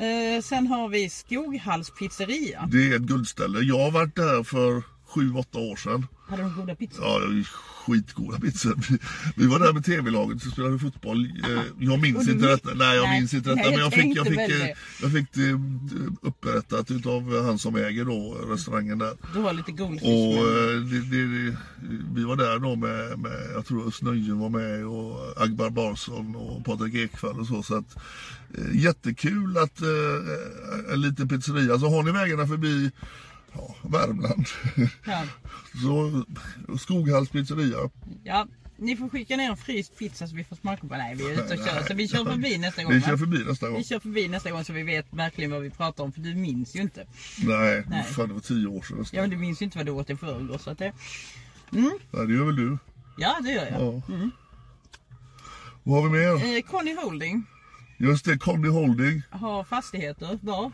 Eh, 0.00 0.42
sen 0.42 0.66
har 0.66 0.88
vi 0.88 1.10
Skoghalls 1.10 1.90
pizzeria. 1.90 2.68
Det 2.72 2.92
är 2.92 2.96
ett 2.96 3.02
guldställe. 3.02 3.60
Jag 3.60 3.78
har 3.78 3.90
varit 3.90 4.16
där 4.16 4.42
för 4.42 4.82
sju, 5.14 5.32
åtta 5.34 5.58
år 5.58 5.76
sedan. 5.76 6.06
Hade 6.28 6.42
de 6.42 6.54
goda 6.54 6.74
pizzor? 6.74 7.04
Ja, 7.04 7.20
skitgoda 7.86 8.40
pizzor. 8.40 8.74
Vi, 9.36 9.46
var 9.46 9.58
där 9.58 9.72
med 9.72 9.84
tv-laget 9.84 10.46
och 10.46 10.52
spelade 10.52 10.78
fotboll. 10.78 11.24
Eh, 11.24 11.62
Jag 11.78 12.00
minns 12.00 12.28
inte 12.28 12.46
detta. 12.46 12.74
Nej, 12.74 12.96
jag 12.96 13.08
Nej, 13.08 13.20
minns 13.20 13.34
inte 13.34 13.48
detta. 13.48 13.60
nej, 13.62 13.70
Men 13.70 13.78
jag 13.78 13.86
jag 13.86 13.92
fick, 13.92 14.16
jag 14.16 14.26
fick, 14.26 14.38
eh, 14.38 14.48
det. 14.48 14.74
jag 15.02 15.12
fick 15.12 15.32
det 15.32 15.60
upprättat 16.22 16.90
utav 16.90 17.44
han 17.44 17.58
som 17.58 17.76
äger 17.76 18.04
då 18.04 18.36
restaurangen 18.50 18.98
där. 18.98 19.12
Du 19.34 19.38
har 19.40 19.52
lite 19.52 19.72
goldfish 19.72 20.08
Och 20.08 20.48
eh, 20.48 20.80
det, 20.80 21.00
det, 21.00 21.26
det, 21.26 21.56
vi 22.14 22.24
var 22.24 22.36
där 22.36 22.58
då 22.58 22.76
med, 22.76 23.18
med 23.18 23.50
jag 23.54 23.66
tror 23.66 23.88
Özz 23.88 24.02
var 24.02 24.48
med 24.48 24.86
och 24.86 25.42
Agbar 25.42 25.70
Barsson 25.70 26.36
och 26.36 26.64
Patrik 26.64 26.94
Ekwall 26.94 27.40
och 27.40 27.46
så. 27.46 27.62
så 27.62 27.74
att, 27.76 27.96
jättekul 28.72 29.58
att 29.58 29.80
en 30.92 31.00
liten 31.00 31.28
pizzeria. 31.28 31.78
Så 31.78 31.88
har 31.88 32.02
ni 32.02 32.10
vägarna 32.12 32.46
förbi 32.46 32.90
ja, 33.54 33.74
Värmland 33.82 34.46
Ja. 35.06 35.24
så 35.82 36.24
Skoghalls 36.78 37.28
pizzeria. 37.28 37.90
ja. 38.24 38.46
Ni 38.82 38.96
får 38.96 39.08
skicka 39.08 39.36
ner 39.36 39.50
en 39.50 39.56
fryst 39.56 39.98
pizza 39.98 40.26
så 40.28 40.36
vi 40.36 40.44
får 40.44 40.56
smaka 40.56 40.88
på. 40.88 40.96
Nej, 40.96 41.14
vi 41.14 41.26
är 41.26 41.32
ute 41.32 41.42
och 41.54 41.66
kör. 41.66 41.84
Så 41.88 41.94
vi 41.94 42.08
kör 42.08 42.24
förbi 42.24 42.58
nästa 42.58 42.82
gång. 42.82 42.92
Vi 42.92 42.98
va? 42.98 43.06
kör 43.06 43.16
förbi 43.16 43.44
nästa 43.44 43.68
gång. 43.68 43.78
Vi 43.78 43.84
kör 43.84 44.00
förbi 44.00 44.28
nästa 44.28 44.50
gång 44.50 44.64
så 44.64 44.72
vi 44.72 44.82
vet 44.82 45.06
verkligen 45.10 45.50
vad 45.50 45.62
vi 45.62 45.70
pratar 45.70 46.04
om. 46.04 46.12
För 46.12 46.20
du 46.20 46.34
minns 46.34 46.76
ju 46.76 46.80
inte. 46.80 47.06
Nej, 47.44 47.84
Nej. 47.88 48.04
fan 48.04 48.28
det 48.28 48.34
var 48.34 48.40
tio 48.40 48.66
år 48.66 48.82
sedan. 48.82 49.04
Ja, 49.12 49.20
men 49.20 49.30
du 49.30 49.36
minns 49.36 49.62
ju 49.62 49.64
inte 49.64 49.78
vad 49.78 49.86
du 49.86 49.92
åt 49.92 50.10
i 50.10 50.16
förrgår. 50.16 50.58
Så 50.58 50.70
att 50.70 50.78
det... 50.78 50.92
Nej, 51.70 51.90
det 52.10 52.32
gör 52.34 52.44
väl 52.44 52.56
du? 52.56 52.78
Ja, 53.18 53.36
det 53.42 53.52
gör 53.52 53.66
jag. 53.66 53.80
Ja. 53.82 54.02
Vad 55.82 56.02
har 56.02 56.08
vi 56.10 56.18
mer? 56.18 56.56
Eh, 56.56 56.62
Conny 56.62 56.94
Holding 56.94 57.44
Just 57.98 58.24
det, 58.24 58.38
Conny 58.38 58.68
Holding. 58.68 59.22
har 59.30 59.64
fastigheter. 59.64 60.38
Var? 60.42 60.72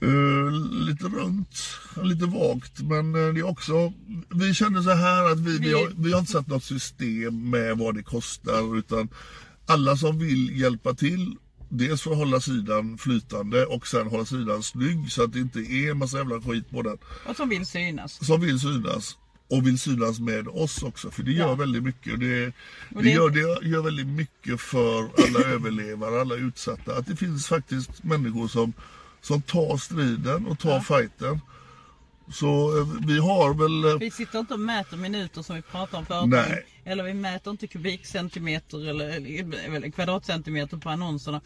Eh, 0.00 0.52
lite 0.86 1.04
runt, 1.04 1.62
lite 2.02 2.24
vagt. 2.26 2.80
Men 2.80 3.14
eh, 3.14 3.34
det 3.34 3.40
är 3.40 3.46
också, 3.46 3.92
vi 4.34 4.54
känner 4.54 4.82
så 4.82 4.90
här 4.90 5.32
att 5.32 5.38
vi, 5.38 5.52
vi, 5.52 5.58
Vi- 5.58 5.72
har, 5.72 5.92
vi 5.96 6.12
har 6.12 6.20
inte 6.20 6.32
satt 6.32 6.46
något 6.46 6.64
system 6.64 7.50
med 7.50 7.78
vad 7.78 7.94
det 7.94 8.02
kostar. 8.02 8.78
Utan 8.78 9.08
alla 9.66 9.96
som 9.96 10.18
vill 10.18 10.60
hjälpa 10.60 10.94
till, 10.94 11.36
dels 11.68 12.02
för 12.02 12.10
att 12.10 12.16
hålla 12.16 12.40
sidan 12.40 12.98
flytande 12.98 13.66
och 13.66 13.86
sen 13.86 14.06
hålla 14.06 14.24
sidan 14.24 14.62
snygg 14.62 15.12
så 15.12 15.22
att 15.24 15.32
det 15.32 15.38
inte 15.38 15.58
är 15.60 15.90
en 15.90 15.98
massa 15.98 16.18
jävla 16.18 16.40
skit 16.40 16.70
på 16.70 16.82
den. 16.82 16.98
Och 17.28 17.36
som 17.36 17.48
vill 17.48 17.66
synas. 17.66 18.26
Som 18.26 18.40
vill 18.40 18.60
synas. 18.60 19.16
Och 19.50 19.66
vill 19.66 19.78
synas 19.78 20.20
med 20.20 20.48
oss 20.48 20.82
också, 20.82 21.10
för 21.10 21.22
det 21.22 21.32
gör 21.32 21.48
Ja. 21.48 21.54
väldigt 21.54 21.82
mycket. 21.82 22.20
Det, 22.20 22.44
det, 22.44 22.52
det- 23.02 23.10
gör, 23.10 23.30
det 23.30 23.68
gör 23.68 23.82
väldigt 23.82 24.06
mycket 24.06 24.60
för 24.60 24.98
alla 25.02 25.40
överlevare, 25.54 26.20
alla 26.20 26.34
utsatta. 26.34 26.96
Att 26.96 27.06
det 27.06 27.16
finns 27.16 27.46
faktiskt 27.46 28.04
människor 28.04 28.48
som, 28.48 28.72
som 29.20 29.42
tar 29.42 29.76
striden 29.76 30.46
och 30.46 30.58
tar 30.58 30.80
fighten. 30.80 31.40
Så 32.32 32.78
eh, 32.80 32.86
vi 33.06 33.18
har 33.18 33.54
väl... 33.54 33.92
eh, 33.92 33.98
Vi 33.98 34.10
sitter 34.10 34.38
inte 34.38 34.54
och 34.54 34.60
mäter 34.60 34.96
minuter 34.96 35.42
som 35.42 35.56
vi 35.56 35.62
pratar 35.62 35.98
om 35.98 36.06
förut. 36.06 36.28
Nej. 36.28 36.66
Eller 36.84 37.04
vi 37.04 37.14
mäter 37.14 37.50
inte 37.50 37.66
kubikcentimeter 37.66 38.88
eller, 38.88 39.08
eller 39.74 39.90
kvadratcentimeter 39.90 40.76
på 40.76 40.90
annonserna. 40.90 41.40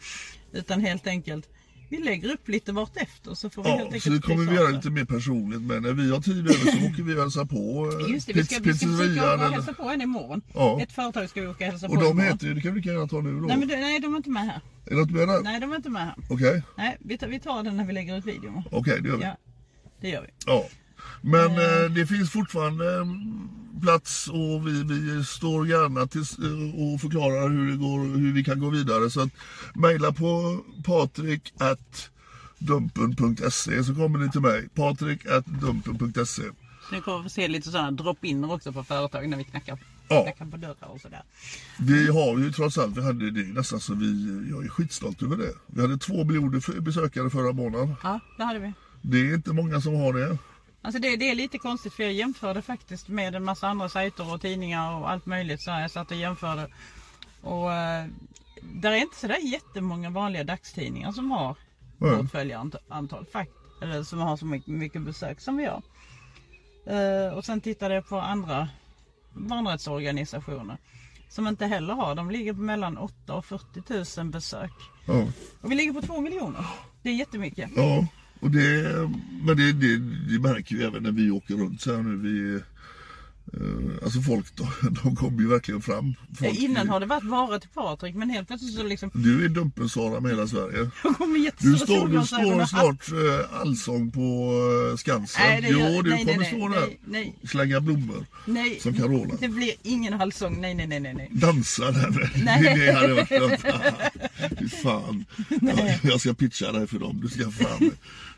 Utan 0.51 0.81
helt 0.81 1.07
enkelt, 1.07 1.49
vi 1.89 1.97
lägger 1.97 2.33
upp 2.33 2.47
lite 2.49 2.71
vartefter 2.71 3.33
så 3.33 3.49
får 3.49 3.63
vi 3.63 3.69
helt 3.69 3.79
Ja, 3.79 3.85
enkelt 3.85 4.03
så 4.03 4.09
det 4.09 4.21
kommer 4.21 4.45
vi 4.45 4.55
göra 4.55 4.69
lite 4.69 4.89
mer 4.89 5.05
personligt. 5.05 5.61
Men 5.61 5.83
när 5.83 5.91
vi 5.93 6.11
har 6.11 6.19
tid 6.21 6.37
över 6.37 6.71
så 6.71 6.77
åker 6.93 7.03
vi 7.03 7.15
och 7.15 7.19
hälsar 7.21 7.45
på 7.45 7.91
eh, 8.05 8.11
Just 8.13 8.27
det, 8.27 8.33
vi 8.33 8.43
ska, 8.45 8.59
vi 8.63 8.73
ska 8.73 8.87
åka 8.87 9.33
och 9.45 9.51
hälsa 9.53 9.73
på 9.73 9.83
en 9.83 10.01
imorgon. 10.01 10.41
Ja. 10.53 10.81
Ett 10.81 10.91
företag 10.91 11.29
ska 11.29 11.41
vi 11.41 11.47
åka 11.47 11.65
och 11.65 11.71
hälsa 11.71 11.87
på 11.87 11.93
Och 11.93 11.99
de 11.99 12.05
imorgon. 12.05 12.21
heter 12.31 12.47
ju, 12.47 12.53
det 12.53 12.61
kan 12.61 12.73
vi 12.73 12.79
lika 12.79 12.91
gärna 12.91 13.07
ta 13.07 13.21
nu 13.21 13.39
då. 13.39 13.45
Nej, 13.47 13.57
men 13.57 13.67
nej, 13.67 13.99
de 13.99 14.13
är 14.13 14.17
inte 14.17 14.29
med 14.29 14.43
här. 14.45 14.61
Är 14.85 14.89
det 14.89 14.95
något 14.95 15.11
med 15.11 15.27
det? 15.27 15.41
Nej, 15.43 15.59
de 15.59 15.71
är 15.71 15.75
inte 15.75 15.89
med 15.89 16.01
här. 16.05 16.15
Okej, 16.29 16.63
Nej, 16.77 16.97
vi 16.99 17.17
tar, 17.17 17.27
vi 17.27 17.39
tar 17.39 17.63
den 17.63 17.77
när 17.77 17.85
vi 17.85 17.93
lägger 17.93 18.17
ut 18.17 18.25
videon. 18.25 18.63
okej 18.71 19.01
det 19.01 19.07
gör 19.09 19.17
vi. 19.17 19.23
Ja, 19.23 19.37
det 20.01 20.09
gör 20.09 20.21
vi. 20.21 20.27
Ja. 20.45 20.65
Men 21.21 21.51
eh, 21.51 21.91
det 21.95 22.05
finns 22.07 22.29
fortfarande 22.31 22.95
eh, 22.99 23.05
plats 23.81 24.27
och 24.27 24.67
vi, 24.67 24.83
vi 24.83 25.23
står 25.25 25.67
gärna 25.67 26.07
till, 26.07 26.21
eh, 26.21 26.93
och 26.93 27.01
förklarar 27.01 27.49
hur, 27.49 27.71
det 27.71 27.77
går, 27.77 28.17
hur 28.17 28.33
vi 28.33 28.43
kan 28.43 28.59
gå 28.59 28.69
vidare. 28.69 29.09
Så 29.09 29.21
att 29.21 29.29
mejla 29.75 30.11
på 30.11 30.59
patrik 30.85 31.53
at 31.57 32.09
dumpen.se 32.57 33.83
så 33.83 33.95
kommer 33.95 34.19
ni 34.19 34.31
till 34.31 34.41
mig. 34.41 34.69
Patrik 34.75 35.25
at 35.25 35.45
dumpen.se. 35.45 36.43
Så 36.89 36.95
ni 36.95 37.01
kommer 37.01 37.23
få 37.23 37.29
se 37.29 37.47
lite 37.47 37.71
sådana 37.71 37.91
drop-in 37.91 38.43
också 38.43 38.71
på 38.73 38.83
företag 38.83 39.29
när 39.29 39.37
vi 39.37 39.43
knackar, 39.43 39.79
Ja. 40.07 40.23
knackar 40.23 40.45
på 40.45 40.57
dörrar 40.57 40.87
och 40.93 41.01
sådär. 41.01 41.23
Vi 41.79 42.07
har 42.11 42.39
ju 42.39 42.51
trots 42.51 42.77
allt, 42.77 42.97
vi 42.97 43.03
hade 43.03 43.31
det 43.31 43.53
nästan 43.53 43.79
så 43.79 43.93
vi, 43.93 44.39
jag 44.49 44.65
är 44.65 44.69
skitstolt 44.69 45.23
över 45.23 45.37
det. 45.37 45.53
Vi 45.67 45.81
hade 45.81 45.97
två 45.97 46.23
miljoner 46.23 46.81
besökare 46.81 47.29
förra 47.29 47.51
månaden. 47.53 47.95
Ja, 48.03 48.19
det 48.37 48.43
hade 48.43 48.59
vi. 48.59 48.73
Det 49.01 49.17
är 49.29 49.33
inte 49.35 49.53
många 49.53 49.81
som 49.81 49.95
har 49.95 50.13
det. 50.13 50.37
Alltså 50.85 51.01
det, 51.01 51.15
det 51.15 51.29
är 51.29 51.35
lite 51.35 51.57
konstigt 51.57 51.93
för 51.93 52.03
jag 52.03 52.13
jämförde 52.13 52.61
faktiskt 52.61 53.07
med 53.07 53.35
en 53.35 53.43
massa 53.43 53.67
andra 53.67 53.89
sajter 53.89 54.33
och 54.33 54.41
tidningar 54.41 54.95
och 54.95 55.09
allt 55.09 55.25
möjligt. 55.25 55.61
Så 55.61 55.71
här, 55.71 55.81
jag 55.81 55.91
satt 55.91 56.11
och 56.11 56.17
jämförde. 56.17 56.67
Och 57.41 57.73
eh, 57.73 58.05
där 58.61 58.91
är 58.91 58.95
inte 58.95 59.15
sådär 59.15 59.37
jättemånga 59.37 60.09
vanliga 60.09 60.43
dagstidningar 60.43 61.11
som 61.11 61.31
har 61.31 61.55
Nej. 61.97 62.15
vårt 62.15 62.31
följarantal. 62.31 63.25
Fakt, 63.31 63.51
eller 63.81 64.03
som 64.03 64.19
har 64.19 64.37
så 64.37 64.45
mycket, 64.45 64.67
mycket 64.67 65.01
besök 65.01 65.41
som 65.41 65.57
vi 65.57 65.65
har. 65.65 65.81
Eh, 66.85 67.33
och 67.33 67.45
sen 67.45 67.61
tittade 67.61 67.95
jag 67.95 68.07
på 68.07 68.19
andra 68.19 68.69
barnrättsorganisationer. 69.33 70.77
Som 71.29 71.47
inte 71.47 71.65
heller 71.65 71.93
har. 71.93 72.15
De 72.15 72.31
ligger 72.31 72.53
på 72.53 72.59
mellan 72.59 72.97
8 72.97 73.33
och 73.33 73.45
40 73.45 74.19
000 74.21 74.31
besök. 74.31 74.73
Ja. 75.05 75.25
Och 75.61 75.71
vi 75.71 75.75
ligger 75.75 75.93
på 75.93 76.01
2 76.01 76.21
miljoner. 76.21 76.65
Det 77.01 77.09
är 77.09 77.13
jättemycket. 77.13 77.69
Ja, 77.75 78.07
och 78.43 78.51
det, 78.51 78.91
men 79.43 79.57
det, 79.57 79.71
det, 79.73 79.97
det 80.33 80.39
märker 80.39 80.75
vi 80.75 80.83
även 80.83 81.03
när 81.03 81.11
vi 81.11 81.31
åker 81.31 81.53
runt 81.55 81.81
så 81.81 81.95
här 81.95 82.03
nu. 82.03 82.15
Vi, 82.17 82.55
eh, 83.53 84.03
alltså 84.03 84.21
folk 84.21 84.45
de, 84.55 84.67
de 85.03 85.15
kommer 85.15 85.41
ju 85.41 85.47
verkligen 85.47 85.81
fram. 85.81 86.13
Folk, 86.39 86.53
Innan 86.59 86.89
har 86.89 86.99
det 86.99 87.05
varit 87.05 87.23
vara 87.23 87.59
till 87.59 87.69
Patrik 87.69 88.15
men 88.15 88.29
helt 88.29 88.47
plötsligt 88.47 88.73
så 88.75 88.83
liksom 88.83 89.11
Du 89.13 89.45
är 89.45 89.49
Dumpen-Sara 89.49 90.19
med 90.19 90.31
hela 90.31 90.47
Sverige. 90.47 90.77
Jag 91.03 91.17
kommer 91.17 91.37
Du 91.37 91.43
jättestora 91.43 91.77
står, 91.77 92.07
du 92.07 92.25
står 92.25 92.61
och- 92.61 92.69
snart 92.69 93.11
eh, 93.11 93.59
allsång 93.61 94.11
på 94.11 94.51
eh, 94.91 94.97
Skansen. 94.97 95.41
Nej, 95.47 95.61
det 95.61 95.67
gör- 95.69 95.95
jo, 95.95 96.01
du 96.01 96.09
nej, 96.09 96.25
nej, 96.25 96.33
kommer 96.35 96.39
nej, 96.51 96.53
stå 96.59 96.67
där. 96.67 96.79
nej, 96.87 96.99
nej. 97.05 97.35
Slänga 97.49 97.81
blommor. 97.81 98.25
Nej, 98.45 98.79
Som 98.81 98.93
Carola. 98.93 99.35
det 99.39 99.47
blir 99.47 99.71
ingen 99.83 100.13
allsång. 100.21 100.61
Nej, 100.61 100.73
nej, 100.75 100.87
nej, 100.87 100.99
nej. 100.99 101.13
nej. 101.13 101.29
Dansa 101.31 101.91
där. 101.91 102.31
Nej. 102.45 102.63
Det, 102.77 102.91
hade 102.93 103.13
varit 103.13 103.29
skönt. 103.29 104.71
Fan. 104.83 105.25
Jag, 105.61 105.99
jag 106.11 106.19
ska 106.21 106.33
pitcha 106.33 106.71
dig 106.71 106.87
för 106.87 106.99
dem. 106.99 107.19
Du 107.23 107.27
ska 107.29 107.51
fan. 107.51 107.91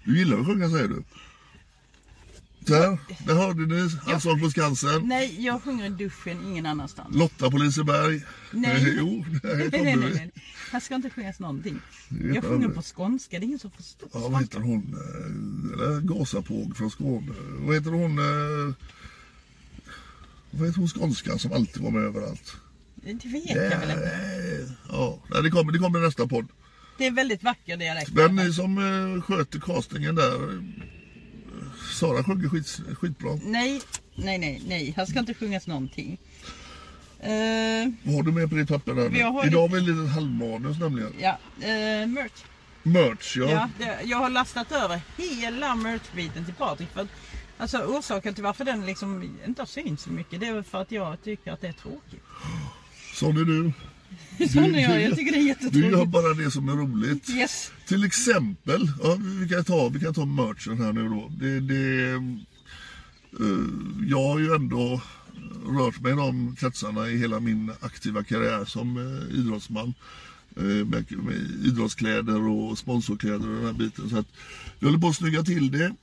Du 0.05 0.17
gillar 0.17 0.39
att 0.39 0.45
sjunga 0.45 0.69
säger 0.69 0.87
du. 0.87 1.03
Där, 2.59 2.97
där 3.27 3.33
hörde 3.35 3.65
ni 3.65 3.89
Allsång 4.05 4.39
på 4.39 4.49
Skansen. 4.49 5.07
Nej, 5.07 5.35
jag 5.45 5.63
sjunger 5.63 5.85
i 5.85 5.89
duschen 5.89 6.43
ingen 6.43 6.65
annanstans. 6.65 7.15
Lotta 7.15 7.51
på 7.51 7.57
Liseberg. 7.57 8.23
Nej. 8.51 8.75
Eh, 8.75 8.93
Jo, 8.97 9.25
Nej, 9.43 9.69
nej, 9.71 9.95
nej, 9.95 9.95
nej. 10.13 10.31
Här 10.71 10.79
ska 10.79 10.95
inte 10.95 11.09
sjungas 11.09 11.39
någonting. 11.39 11.79
Jag 12.33 12.43
sjunger 12.43 12.69
på 12.69 12.81
skånska, 12.81 13.39
det 13.39 13.43
är 13.43 13.47
ingen 13.47 13.59
som 13.59 13.71
förstår 13.71 14.09
Ja, 14.13 14.27
vad 14.27 14.41
heter 14.41 14.59
hon? 14.59 14.95
eh, 14.97 15.87
Eller 15.87 16.01
Gasapåg 16.01 16.77
från 16.77 16.91
Skåne. 16.91 17.33
Vad 17.59 17.75
heter 17.75 17.91
hon? 17.91 18.19
eh, 18.19 18.73
Vad 20.51 20.67
heter 20.67 20.79
hon 20.79 20.87
skånskan 20.89 21.39
som 21.39 21.51
alltid 21.53 21.83
var 21.83 21.91
med 21.91 22.03
överallt? 22.03 22.55
Det 22.95 23.13
vet 23.27 23.49
jag 23.49 23.79
väl 23.79 23.89
inte. 23.89 24.75
Ja, 24.89 25.19
det 25.43 25.49
kommer, 25.49 25.71
det 25.71 25.79
kommer 25.79 25.99
nästa 25.99 26.27
podd. 26.27 26.47
Det 26.97 27.05
är 27.05 27.12
väldigt 27.12 27.43
vacker 27.43 27.77
dialekt. 27.77 28.12
Men 28.13 28.36
ni 28.36 28.53
som 28.53 28.77
eh, 28.77 29.21
sköter 29.21 29.60
castingen 29.60 30.15
där. 30.15 30.63
Sara 31.99 32.23
sjunger 32.23 32.49
skit, 32.49 32.79
skitbra. 32.97 33.39
Nej, 33.43 33.81
nej, 34.15 34.38
nej, 34.38 34.62
nej. 34.67 34.93
Här 34.97 35.05
ska 35.05 35.19
inte 35.19 35.34
sjungas 35.34 35.67
någonting. 35.67 36.17
Eh, 37.19 37.29
Vad 38.03 38.15
har 38.15 38.23
du 38.23 38.31
med 38.31 38.49
på 38.49 38.55
ditt 38.55 38.67
papper 38.69 38.93
där 38.93 39.10
nu? 39.10 39.17
Jag 39.19 39.31
har 39.31 39.45
Idag 39.47 39.62
har 39.62 39.67
vi 39.69 39.77
en 39.77 39.86
liten 39.86 40.08
halvmanus 40.08 40.79
nämligen. 40.79 41.13
ja, 41.19 41.38
eh, 41.62 42.08
merch. 42.08 42.43
Merch 42.84 43.38
ja. 43.38 43.49
Ja, 43.49 43.69
det, 43.79 43.99
jag 44.03 44.17
har 44.17 44.29
lastat 44.29 44.71
över 44.71 45.01
hela 45.17 45.75
merch-biten 45.75 46.45
till 46.45 46.53
Patrik. 46.53 46.89
För 46.93 47.01
att, 47.01 47.08
alltså 47.58 47.77
orsaken 47.77 48.34
till 48.34 48.43
varför 48.43 48.65
den 48.65 48.86
liksom 48.86 49.38
inte 49.47 49.62
har 49.62 49.67
synts 49.67 50.03
så 50.03 50.10
mycket 50.12 50.39
det 50.39 50.47
är 50.47 50.53
väl 50.53 50.63
för 50.63 50.81
att 50.81 50.91
jag 50.91 51.23
tycker 51.23 51.51
att 51.51 51.62
det 51.62 51.67
är 51.67 51.73
tråkigt. 51.73 52.23
Sån 53.13 53.38
är 53.38 53.45
du. 53.45 53.71
Sån 54.54 54.75
är 54.75 54.80
jag, 54.80 55.01
jag 55.01 55.15
tycker 55.15 55.32
det 55.32 55.38
är 55.38 55.41
Du 55.41 55.47
jättetråkigt. 55.47 55.91
gör 55.91 56.06
bara 56.06 56.34
det 56.34 56.51
som 56.51 56.69
är 56.69 56.73
roligt. 56.73 57.30
Yes. 57.30 57.71
Till 57.88 58.04
exempel, 58.04 58.91
ja, 59.04 59.17
vi, 59.41 59.49
kan 59.49 59.63
ta, 59.63 59.89
vi 59.89 59.99
kan 59.99 60.13
ta 60.13 60.25
merchen 60.25 60.78
här 60.82 60.93
nu 60.93 61.10
då. 61.10 61.32
Det, 61.39 61.60
det, 61.60 62.12
eh, 62.12 62.21
jag 64.08 64.23
har 64.28 64.39
ju 64.39 64.56
ändå 64.56 65.01
rört 65.65 66.01
mig 66.01 66.12
i 66.12 66.15
de 66.15 66.56
kretsarna 66.60 67.10
i 67.10 67.17
hela 67.17 67.39
min 67.39 67.71
aktiva 67.80 68.23
karriär 68.23 68.65
som 68.65 68.97
eh, 68.97 69.39
idrottsman. 69.39 69.93
Eh, 70.58 70.63
med, 70.63 71.06
idrottskläder 71.65 72.47
och 72.47 72.78
sponsorkläder 72.78 73.49
och 73.49 73.56
den 73.56 73.65
här 73.65 73.73
biten. 73.73 74.10
Så 74.10 74.17
att 74.17 74.28
jag 74.80 74.88
håller 74.88 74.99
på 74.99 75.08
att 75.08 75.15
snygga 75.15 75.43
till 75.43 75.71
det. 75.71 75.95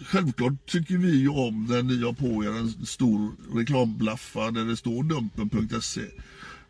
Självklart 0.00 0.66
tycker 0.66 0.96
vi 0.96 1.18
ju 1.18 1.28
om 1.28 1.66
när 1.70 1.82
ni 1.82 2.02
har 2.02 2.12
på 2.12 2.44
er 2.44 2.48
en 2.48 2.86
stor 2.86 3.32
reklamblaffa 3.54 4.50
där 4.50 4.64
det 4.64 4.76
står 4.76 5.02
dumpen.se. 5.02 6.00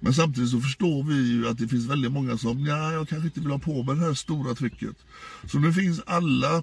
Men 0.04 0.14
samtidigt 0.14 0.50
så 0.50 0.60
förstår 0.60 1.04
vi 1.04 1.32
ju 1.32 1.48
att 1.48 1.58
det 1.58 1.68
finns 1.68 1.86
väldigt 1.86 2.12
många 2.12 2.38
som, 2.38 2.66
ja, 2.66 2.92
jag 2.92 3.08
kanske 3.08 3.26
inte 3.26 3.40
vill 3.40 3.50
ha 3.50 3.58
på 3.58 3.82
mig 3.82 3.94
det 3.94 4.00
här 4.00 4.14
stora 4.14 4.54
trycket. 4.54 4.96
Så 5.44 5.58
nu 5.58 5.72
finns 5.72 6.00
alla 6.06 6.62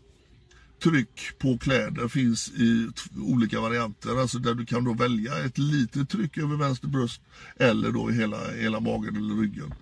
tryck 0.84 1.40
på 1.40 1.58
kläder 1.58 2.08
finns 2.08 2.50
i 2.50 2.88
olika 3.18 3.62
varianter. 3.62 4.22
Alltså 4.22 4.40
där 4.40 4.54
du 4.54 4.66
kan 4.66 4.84
då 4.84 4.94
välja 4.94 5.38
ett 5.46 5.58
litet 5.58 6.10
tryck 6.10 6.38
över 6.38 6.56
vänster 6.56 6.88
bröst 6.88 7.22
eller 7.60 7.92
då 7.92 8.12
i 8.12 8.14
hela, 8.14 8.52
hela 8.52 8.80
magen 8.80 9.16
eller 9.16 9.42
ryggen. 9.42 9.74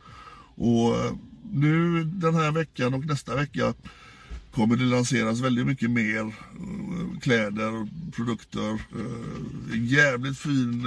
Och 0.55 0.97
eh, 0.97 1.13
nu 1.51 2.03
den 2.03 2.35
här 2.35 2.51
veckan 2.51 2.93
och 2.93 3.05
nästa 3.05 3.35
vecka 3.35 3.73
kommer 4.51 4.75
det 4.75 4.83
lanseras 4.83 5.39
väldigt 5.39 5.67
mycket 5.67 5.91
mer 5.91 6.21
eh, 6.21 7.19
kläder 7.21 7.81
och 7.81 7.87
produkter. 8.15 8.69
Eh, 8.69 9.73
en 9.73 9.85
jävligt 9.85 10.37
fin, 10.37 10.85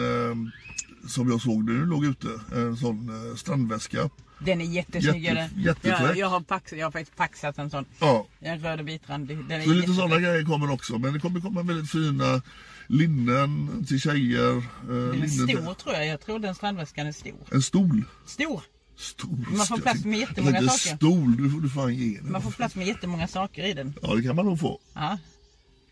som 1.08 1.30
jag 1.30 1.40
såg 1.40 1.64
nu, 1.64 1.86
låg 1.86 2.04
ute, 2.04 2.28
en 2.52 2.76
sån 2.76 3.28
eh, 3.30 3.36
strandväska. 3.36 4.10
Den 4.38 4.60
är 4.60 4.64
jättesnygg. 4.64 5.24
Jätte- 5.24 5.50
jättefräck. 5.56 6.00
jag, 6.00 6.16
jag, 6.16 6.26
har 6.28 6.40
pax, 6.40 6.72
jag 6.72 6.86
har 6.86 6.90
faktiskt 6.90 7.16
paxat 7.16 7.58
en 7.58 7.70
sån. 7.70 7.84
Ja, 8.00 8.26
En 8.40 8.58
röd 8.60 8.80
och 8.80 8.88
vitrandig. 8.88 9.38
Den 9.48 9.60
är 9.60 9.64
så 9.64 9.70
lite 9.72 9.94
sådana 9.94 10.18
grejer 10.18 10.44
kommer 10.44 10.70
också. 10.70 10.98
Men 10.98 11.12
det 11.12 11.18
kommer 11.20 11.40
komma 11.40 11.62
väldigt 11.62 11.90
fina 11.90 12.42
linnen 12.86 13.84
till 13.88 14.00
tjejer. 14.00 14.56
eh, 14.56 14.62
Den 14.88 15.22
är 15.22 15.28
stor 15.28 15.74
tror 15.74 15.94
jag. 15.94 16.06
Jag 16.06 16.20
tror 16.20 16.38
den 16.38 16.54
strandväskan 16.54 17.06
är 17.06 17.12
stor. 17.12 17.34
En 17.50 17.62
stol. 17.62 18.04
Stor! 18.26 18.62
Stor. 18.96 19.56
Man 19.56 19.66
får 19.66 19.78
plats 19.78 20.04
med 20.04 20.18
jättemånga 20.18 20.60
saker. 20.68 20.96
Stol, 20.96 21.36
du 21.36 21.50
får 21.50 21.60
du 21.60 21.68
fan 21.70 21.94
ge 21.94 22.18
den. 22.22 22.32
Man 22.32 22.42
får 22.42 22.50
plats 22.50 22.74
med 22.74 22.86
jättemånga 22.86 23.28
saker 23.28 23.64
i 23.64 23.72
den. 23.72 23.94
Ja, 24.02 24.14
det 24.14 24.22
kan 24.22 24.36
man 24.36 24.44
nog 24.46 24.60
få. 24.60 24.80
Ja. 24.94 25.18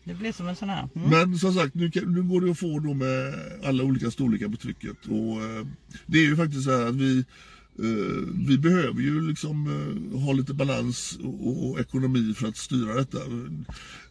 Det 0.03 0.13
blir 0.13 0.31
som 0.31 0.47
en 0.47 0.55
sån 0.55 0.69
här. 0.69 0.89
Mm. 0.95 1.09
Men 1.09 1.37
som 1.39 1.53
sagt, 1.53 1.75
nu, 1.75 1.91
kan, 1.91 2.13
nu 2.13 2.23
går 2.23 2.41
det 2.41 2.51
att 2.51 2.59
få 2.59 2.79
då 2.79 2.93
med 2.93 3.33
alla 3.63 3.83
olika 3.83 4.11
storlekar 4.11 4.47
på 4.49 4.57
trycket. 4.57 5.05
Och, 5.05 5.43
eh, 5.43 5.65
det 6.05 6.17
är 6.19 6.23
ju 6.23 6.35
faktiskt 6.35 6.63
så 6.63 6.71
här 6.77 6.87
att 6.87 6.95
vi, 6.95 7.17
eh, 7.79 8.45
vi 8.47 8.57
behöver 8.57 9.01
ju 9.01 9.21
liksom 9.27 9.67
eh, 10.13 10.19
ha 10.19 10.33
lite 10.33 10.53
balans 10.53 11.19
och, 11.23 11.69
och 11.69 11.79
ekonomi 11.79 12.33
för 12.37 12.47
att 12.47 12.57
styra 12.57 12.93
detta. 12.93 13.17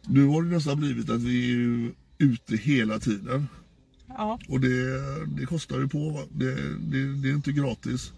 Nu 0.07 0.25
har 0.25 0.43
det 0.43 0.49
nästan 0.49 0.79
blivit 0.79 1.09
att 1.09 1.21
vi 1.21 1.43
är 1.51 1.55
ju 1.55 1.91
ute 2.17 2.55
hela 2.55 2.99
tiden. 2.99 3.47
Ja. 4.07 4.39
Och 4.49 4.59
det, 4.59 4.99
det 5.39 5.45
kostar 5.45 5.79
ju 5.79 5.87
på. 5.87 6.23
Det, 6.31 6.55
det, 6.79 7.13
det 7.21 7.29
är 7.29 7.33
inte 7.33 7.51
gratis. 7.51 8.13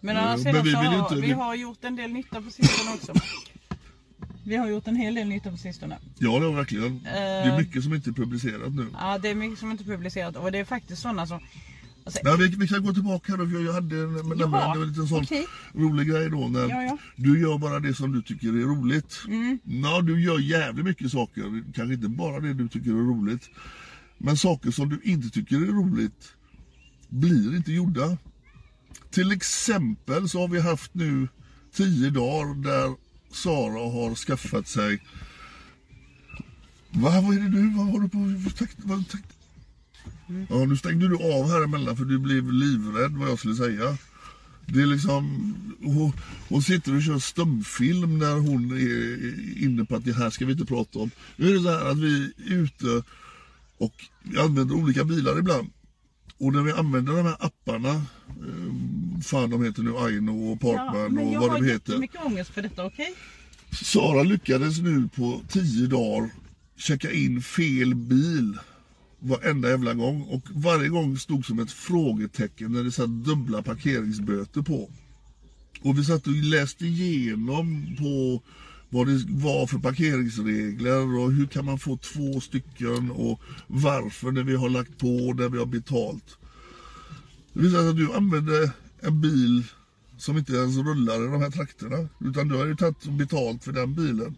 Men 0.00 0.16
Eh, 0.16 0.22
å 0.24 0.26
andra 0.28 0.52
men 0.52 0.64
vi 0.64 0.70
så 0.72 0.76
har, 0.78 0.98
inte- 0.98 1.14
vi 1.14 1.20
vi- 1.20 1.32
har 1.32 1.54
gjort 1.54 1.84
en 1.84 1.96
del 1.96 2.10
nytta 2.10 2.42
på 2.42 2.50
sistone 2.50 2.94
också. 2.94 3.12
Vi 4.48 4.56
har 4.56 4.68
gjort 4.68 4.86
en 4.88 4.96
hel 4.96 5.14
del 5.14 5.28
nytta 5.28 5.50
på 5.50 5.56
sistone. 5.56 5.98
Ja, 6.18 6.38
det 6.38 6.46
har 6.46 6.52
verkligen. 6.52 7.02
Det 7.02 7.10
Eh. 7.10 7.52
är 7.54 7.58
mycket 7.58 7.82
som 7.84 7.94
inte 7.94 8.10
är 8.10 8.12
publicerat 8.12 8.74
nu. 8.74 8.86
Ja, 8.92 9.18
det 9.18 9.28
är 9.28 9.34
mycket 9.34 9.58
som 9.58 9.70
inte 9.70 9.84
är 9.84 9.86
publicerat 9.86 10.36
och 10.36 10.52
det 10.52 10.58
är 10.58 10.64
faktiskt 10.64 11.02
sådana 11.02 11.26
som... 11.26 11.40
Alltså, 12.04 12.20
Men 12.24 12.38
vi, 12.38 12.48
vi 12.48 12.68
kan 12.68 12.84
gå 12.84 12.94
tillbaka 12.94 13.32
här 13.36 13.46
för 13.46 13.64
jag 13.64 13.72
hade 13.72 13.96
en, 13.96 14.28
men 14.28 14.38
Jaha, 14.38 14.74
en 14.74 14.88
liten 14.88 15.08
sån 15.08 15.22
okej. 15.22 15.46
rolig 15.74 16.08
grej 16.08 16.30
då. 16.30 16.48
När 16.48 16.68
Ja, 16.68 16.82
ja. 16.82 16.98
Du 17.16 17.40
gör 17.40 17.58
bara 17.58 17.80
det 17.80 17.94
som 17.94 18.12
du 18.12 18.22
tycker 18.22 18.48
är 18.48 18.52
roligt. 18.76 19.20
Mm. 19.26 19.58
Ja, 19.64 20.00
du 20.00 20.22
gör 20.22 20.38
jävligt 20.38 20.84
mycket 20.84 21.10
saker, 21.12 21.64
kanske 21.74 21.94
inte 21.94 22.08
bara 22.08 22.40
det 22.40 22.54
du 22.54 22.68
tycker 22.68 22.90
är 22.90 22.94
roligt. 22.94 23.50
Men 24.18 24.36
saker 24.36 24.70
som 24.70 24.88
du 24.88 25.00
inte 25.04 25.30
tycker 25.30 25.56
är 25.56 25.60
roligt 25.72 26.32
blir 27.08 27.56
inte 27.56 27.72
gjorda. 27.72 28.16
Till 29.10 29.32
exempel 29.32 30.28
så 30.28 30.40
har 30.40 30.48
vi 30.48 30.60
haft 30.60 30.94
nu 30.94 31.28
tio 31.72 32.10
dagar 32.10 32.54
där 32.62 33.07
Sara 33.30 33.90
har 33.90 34.14
skaffat 34.14 34.68
sig 34.68 35.00
Va, 36.90 37.20
vad 37.20 37.36
är 37.36 37.40
det 37.40 37.48
nu? 37.48 37.76
Vad 37.76 37.86
har 37.86 38.00
du 38.00 38.08
på 38.08 38.50
för? 38.56 38.68
Vad. 38.88 39.04
Ja, 40.48 40.64
nu 40.64 40.76
stängde 40.76 41.08
du 41.08 41.14
av 41.14 41.50
här 41.50 41.64
emellan 41.64 41.96
för 41.96 42.04
du 42.04 42.18
blev 42.18 42.52
livrädd 42.52 43.12
vad 43.12 43.28
jag 43.28 43.38
skulle 43.38 43.54
säga. 43.54 43.96
Det 44.66 44.82
är 44.82 44.86
liksom, 44.86 45.54
hon, 45.82 46.12
hon 46.48 46.62
sitter 46.62 46.96
och 46.96 47.02
kör 47.02 47.18
stumfilm 47.18 48.18
när 48.18 48.34
hon 48.34 48.72
är 48.72 49.64
inne 49.64 49.84
på 49.84 49.96
att 49.96 50.04
det 50.04 50.12
här 50.12 50.30
ska 50.30 50.46
vi 50.46 50.52
inte 50.52 50.64
prata 50.64 50.98
om. 50.98 51.10
Nu 51.36 51.48
är 51.48 51.54
det 51.54 51.60
så 51.60 51.70
här 51.70 51.90
att 51.90 51.98
vi 51.98 52.32
är 52.46 52.52
ute 52.52 53.02
och 53.78 53.94
vi 54.22 54.38
använder 54.38 54.74
olika 54.74 55.04
bilar 55.04 55.38
ibland. 55.38 55.70
Och 56.38 56.52
när 56.52 56.62
vi 56.62 56.72
använder 56.72 57.12
de 57.12 57.26
här 57.26 57.36
apparna, 57.40 58.02
ehm, 58.28 58.97
fan 59.22 59.50
de 59.50 59.64
heter 59.64 59.82
nu 59.82 59.96
Aino 59.96 60.52
och 60.52 60.58
ja, 60.62 60.76
Parkman 60.76 61.14
men 61.14 61.26
och 61.26 61.32
jag 61.34 61.40
vad 61.40 61.50
har 61.50 61.58
de 61.58 61.64
heter. 61.64 61.92
jättemycket 61.92 62.20
ångest 62.24 62.50
för 62.50 62.62
detta, 62.62 62.84
okej? 62.86 63.14
Sara 63.84 64.22
lyckades 64.22 64.78
nu 64.78 65.08
på 65.16 65.40
tio 65.48 65.86
dagar 65.86 66.30
checka 66.76 67.12
in 67.12 67.42
fel 67.42 67.94
bil 67.94 68.58
varenda 69.20 69.68
jävla 69.68 69.94
gång 69.94 70.22
och 70.22 70.42
varje 70.54 70.88
gång 70.88 71.18
stod 71.18 71.46
som 71.46 71.58
ett 71.58 71.72
frågetecken 71.72 72.72
när 72.72 72.84
det 72.84 72.92
satt 72.92 73.10
dubbla 73.24 73.62
parkeringsböter 73.62 74.62
på. 74.62 74.90
Och 75.82 75.98
vi 75.98 76.04
satt 76.04 76.26
och 76.26 76.32
läste 76.32 76.86
igenom 76.86 77.96
på 77.98 78.42
vad 78.88 79.06
det 79.06 79.24
var 79.28 79.66
för 79.66 79.78
parkeringsregler 79.78 81.18
och 81.18 81.32
hur 81.32 81.46
kan 81.46 81.64
man 81.64 81.78
få 81.78 81.96
två 81.96 82.40
stycken 82.40 83.10
och 83.10 83.40
varför 83.66 84.30
när 84.30 84.42
vi 84.42 84.54
har 84.56 84.68
lagt 84.68 84.98
på 84.98 85.34
när 85.36 85.48
vi 85.48 85.58
har 85.58 85.66
betalt. 85.66 86.38
Det 87.52 87.60
visade 87.60 87.82
sig 87.82 87.90
att 87.90 87.96
du 87.96 88.12
använde 88.12 88.72
en 89.02 89.20
bil 89.20 89.64
som 90.18 90.38
inte 90.38 90.52
ens 90.52 90.76
rullar 90.76 91.24
i 91.24 91.32
de 91.32 91.40
här 91.40 91.50
trakterna. 91.50 92.08
Utan 92.20 92.48
du 92.48 92.56
har 92.56 92.66
ju 92.66 92.76
tagit 92.76 93.04
betalt 93.04 93.64
för 93.64 93.72
den 93.72 93.94
bilen. 93.94 94.36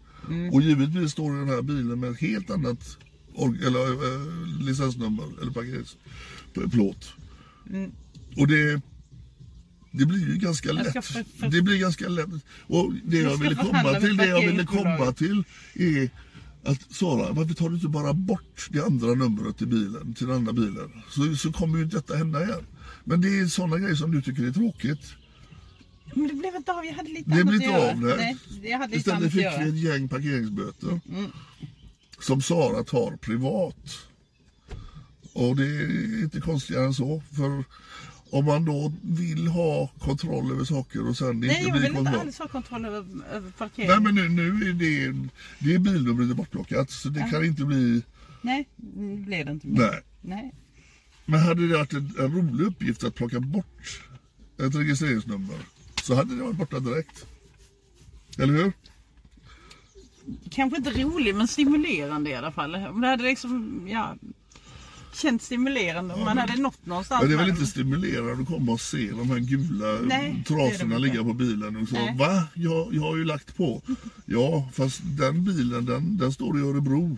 Och 0.51 0.61
givetvis 0.61 1.11
står 1.11 1.31
den 1.35 1.49
här 1.49 1.61
bilen 1.61 1.99
med 1.99 2.11
ett 2.11 2.19
helt 2.19 2.49
annat 2.49 2.97
eller, 3.65 3.91
eh, 3.91 4.47
licensnummer 4.59 5.25
eller 5.41 5.51
parkeringsplåt. 5.51 7.13
Och 8.37 8.47
det, 8.47 8.81
det 9.91 10.05
blir 10.05 10.27
ju 10.27 10.37
ganska 10.37 10.71
lätt. 10.71 10.93
Det 11.51 11.61
blir 11.61 11.79
ganska 11.79 12.07
lätt. 12.07 12.29
Och 12.67 12.93
det 13.05 13.17
Jag 13.17 13.31
jag 13.31 13.37
ville 13.37 13.55
komma 13.55 13.99
till, 13.99 14.17
det 14.17 14.27
jag 14.27 14.41
ville 14.41 14.65
komma 14.65 15.11
till 15.11 15.43
är 15.73 16.09
att 16.63 16.95
Sara, 16.95 17.31
varför 17.31 17.53
tar 17.53 17.69
du 17.69 17.75
inte 17.75 17.87
bara 17.87 18.13
bort 18.13 18.67
det 18.69 18.85
andra 18.85 19.13
numret 19.13 19.61
i 19.61 19.65
bilen, 19.65 20.13
till 20.13 20.27
den 20.27 20.35
andra 20.35 20.53
bilen? 20.53 20.91
Så, 21.09 21.35
så 21.35 21.51
kommer 21.51 21.77
ju 21.77 21.85
detta 21.85 22.15
hända 22.15 22.43
igen. 22.43 22.65
Men 23.03 23.21
det 23.21 23.39
är 23.39 23.45
sådana 23.47 23.77
grejer 23.77 23.95
som 23.95 24.11
du 24.11 24.21
tycker 24.21 24.43
är 24.47 24.51
tråkigt. 24.51 25.13
Men 26.13 26.27
det 26.27 26.33
blev 26.33 26.55
inte 26.55 26.71
av, 26.73 26.85
jag 26.85 26.93
hade 26.93 27.09
lite 27.09 27.29
Det 27.29 27.35
annat 27.41 27.47
blir 27.47 27.55
att 27.57 27.63
inte 27.63 27.77
göra. 27.77 27.91
av 27.91 27.99
det. 28.01 28.15
Nej, 28.15 28.37
jag 28.71 28.77
hade 28.79 28.95
lite 28.95 29.13
annat 29.15 29.23
Istället 29.23 29.25
att 29.27 29.33
fick 29.33 29.41
göra. 29.41 29.53
Mm, 29.55 29.71
vi 29.75 29.79
ett 29.89 29.93
gäng 29.93 30.09
parkeringsböter. 30.09 30.99
Som 32.19 32.41
Sara 32.41 32.83
tar 32.83 33.15
privat. 33.17 33.97
Och 35.33 35.55
det 35.55 35.65
är 35.65 36.23
inte 36.23 36.41
konstigare 36.41 36.85
än 36.85 36.93
så. 36.93 37.23
För 37.37 37.63
om 38.29 38.45
man 38.45 38.65
då 38.65 38.93
vill 39.01 39.47
ha 39.47 39.87
kontroll 39.99 40.51
över 40.51 40.63
saker 40.65 41.07
och 41.07 41.17
sen 41.17 41.39
Nej, 41.39 41.49
inte 41.49 41.61
jag 41.61 41.71
blir 41.71 41.81
vill 41.81 41.89
inte 41.89 41.95
kontroll. 42.03 42.19
alls 42.27 42.39
ha 42.39 42.47
kontroll 42.47 42.85
över, 42.85 43.05
över 43.33 43.51
parkeringen. 43.51 44.03
Nej 44.03 44.13
men 44.13 44.35
nu, 44.35 44.43
nu 44.49 44.69
är 44.69 44.73
det, 44.73 45.17
det 45.59 45.73
är 45.75 45.79
bilnumret 45.79 46.35
bortplockat 46.37 46.91
så 46.91 47.09
det 47.09 47.27
kan 47.31 47.45
inte 47.45 47.63
bli... 47.65 48.01
Nej, 48.41 48.67
det 48.75 49.17
blev 49.17 49.45
det 49.45 49.51
inte 49.51 49.67
mer. 49.67 49.79
Nej. 49.81 50.01
Nej. 50.21 50.53
Men 51.31 51.39
hade 51.39 51.67
det 51.67 51.77
varit 51.77 51.93
en, 51.93 52.13
en 52.19 52.31
rolig 52.35 52.65
uppgift 52.65 53.03
att 53.03 53.15
plocka 53.15 53.39
bort 53.39 54.01
ett 54.57 54.75
registreringsnummer 54.75 55.55
så 56.03 56.15
hade 56.15 56.35
det 56.35 56.43
varit 56.43 56.57
borta 56.57 56.79
direkt. 56.79 57.25
Eller 58.37 58.53
hur? 58.53 58.73
Kanske 60.51 60.77
inte 60.77 60.89
rolig 61.03 61.35
men 61.35 61.47
stimulerande 61.47 62.29
i 62.29 62.35
alla 62.35 62.51
fall. 62.51 62.75
Om 62.75 63.01
det 63.01 63.07
hade 63.07 63.23
liksom, 63.23 63.81
ja, 63.89 64.15
känts 65.13 65.45
stimulerande 65.45 66.13
om 66.13 66.19
man 66.23 66.37
hade 66.37 66.61
nått 66.61 66.85
någonstans. 66.85 67.21
Men 67.21 67.29
det 67.31 67.35
är 67.35 67.39
väl 67.39 67.49
inte 67.49 67.65
stimulerande 67.65 68.43
att 68.43 68.47
komma 68.47 68.71
och 68.71 68.81
se 68.81 69.11
de 69.11 69.29
här 69.29 69.39
gula 69.39 69.99
Nej, 70.03 70.43
trasorna 70.47 70.97
ligga 70.97 71.23
på 71.23 71.33
bilen 71.33 71.75
och 71.77 71.87
så. 71.89 71.95
Nej. 71.95 72.17
Va? 72.17 72.43
Jag, 72.53 72.93
jag 72.93 73.01
har 73.01 73.17
ju 73.17 73.25
lagt 73.25 73.57
på. 73.57 73.81
Ja, 74.25 74.69
fast 74.73 75.01
den 75.03 75.43
bilen 75.45 75.85
den, 75.85 76.17
den 76.17 76.31
står 76.33 76.59
i 76.59 76.61
Örebro. 76.61 77.17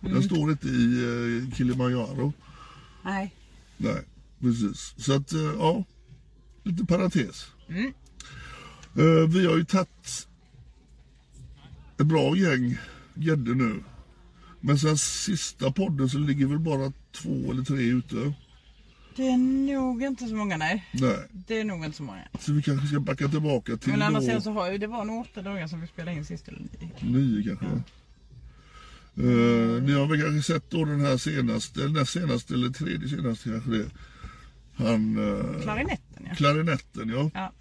Den 0.00 0.10
Mm. 0.10 0.22
står 0.22 0.50
inte 0.50 0.68
i 0.68 1.02
eh, 1.48 1.54
Kilimanjaro. 1.56 2.32
Nej. 3.04 3.34
Nej, 3.76 4.02
precis. 4.40 4.94
Så 4.96 5.12
att, 5.12 5.32
eh, 5.32 5.40
ja. 5.58 5.84
Lite 6.62 6.84
parentes. 6.84 7.46
Mm. 7.68 7.92
Eh, 8.98 9.28
vi 9.28 9.46
har 9.46 9.56
ju 9.56 9.64
tagit 9.64 10.28
ett 12.00 12.06
bra 12.06 12.36
gäng 12.36 12.78
gäddor 13.14 13.54
nu. 13.54 13.82
Men 14.60 14.78
sen 14.78 14.98
sista 14.98 15.72
podden 15.72 16.08
så 16.08 16.18
ligger 16.18 16.46
väl 16.46 16.58
bara 16.58 16.92
två 17.12 17.50
eller 17.50 17.62
tre 17.64 17.82
ute. 17.82 18.32
Det 19.16 19.28
är 19.28 19.36
nog 19.72 20.02
inte 20.02 20.26
så 20.26 20.34
många, 20.34 20.56
nej. 20.56 20.84
Nej, 20.92 21.16
Det 21.32 21.60
är 21.60 21.64
nog 21.64 21.84
inte 21.84 21.96
så 21.96 22.02
många. 22.02 22.28
så 22.40 22.52
vi 22.52 22.62
kanske 22.62 22.86
ska 22.86 23.00
backa 23.00 23.28
tillbaka 23.28 23.76
till 23.76 23.90
Men 23.90 24.02
annars 24.02 24.26
då 24.26 24.40
så 24.40 24.50
har 24.52 24.72
ju, 24.72 24.78
det 24.78 24.86
var 24.86 25.04
nog 25.04 25.20
åtta 25.20 25.42
dagar 25.42 25.66
som 25.66 25.80
vi 25.80 25.86
spelade 25.86 26.16
in 26.16 26.24
sist 26.24 26.48
eller 26.48 26.58
nio. 26.58 27.18
nio 27.18 27.56
kanske. 27.56 27.82
Eh, 29.18 29.82
ni 29.82 29.92
har 29.92 30.06
väl 30.08 30.20
kanske 30.22 30.52
sett 30.52 30.70
då 30.70 30.84
den 30.84 31.00
här 31.00 31.16
senaste, 31.16 31.80
eller 31.84 32.00
näst 32.00 32.12
senaste 32.12 32.54
eller 32.54 32.68
tredje 32.70 33.08
senaste 33.08 33.48
kanske 33.50 33.70
det. 33.70 33.90
Han... 34.74 35.18
Uh, 35.18 35.60
Klarinetten 35.62 36.26
ja. 36.28 36.34
klarinetten 36.34 37.08
ja. 37.08 37.30
ja. 37.34 37.52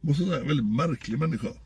måste 0.00 0.24
säga, 0.24 0.40
en 0.40 0.48
väldigt 0.48 0.66
märklig 0.76 1.18
människa. 1.18 1.46
Jag 1.46 1.56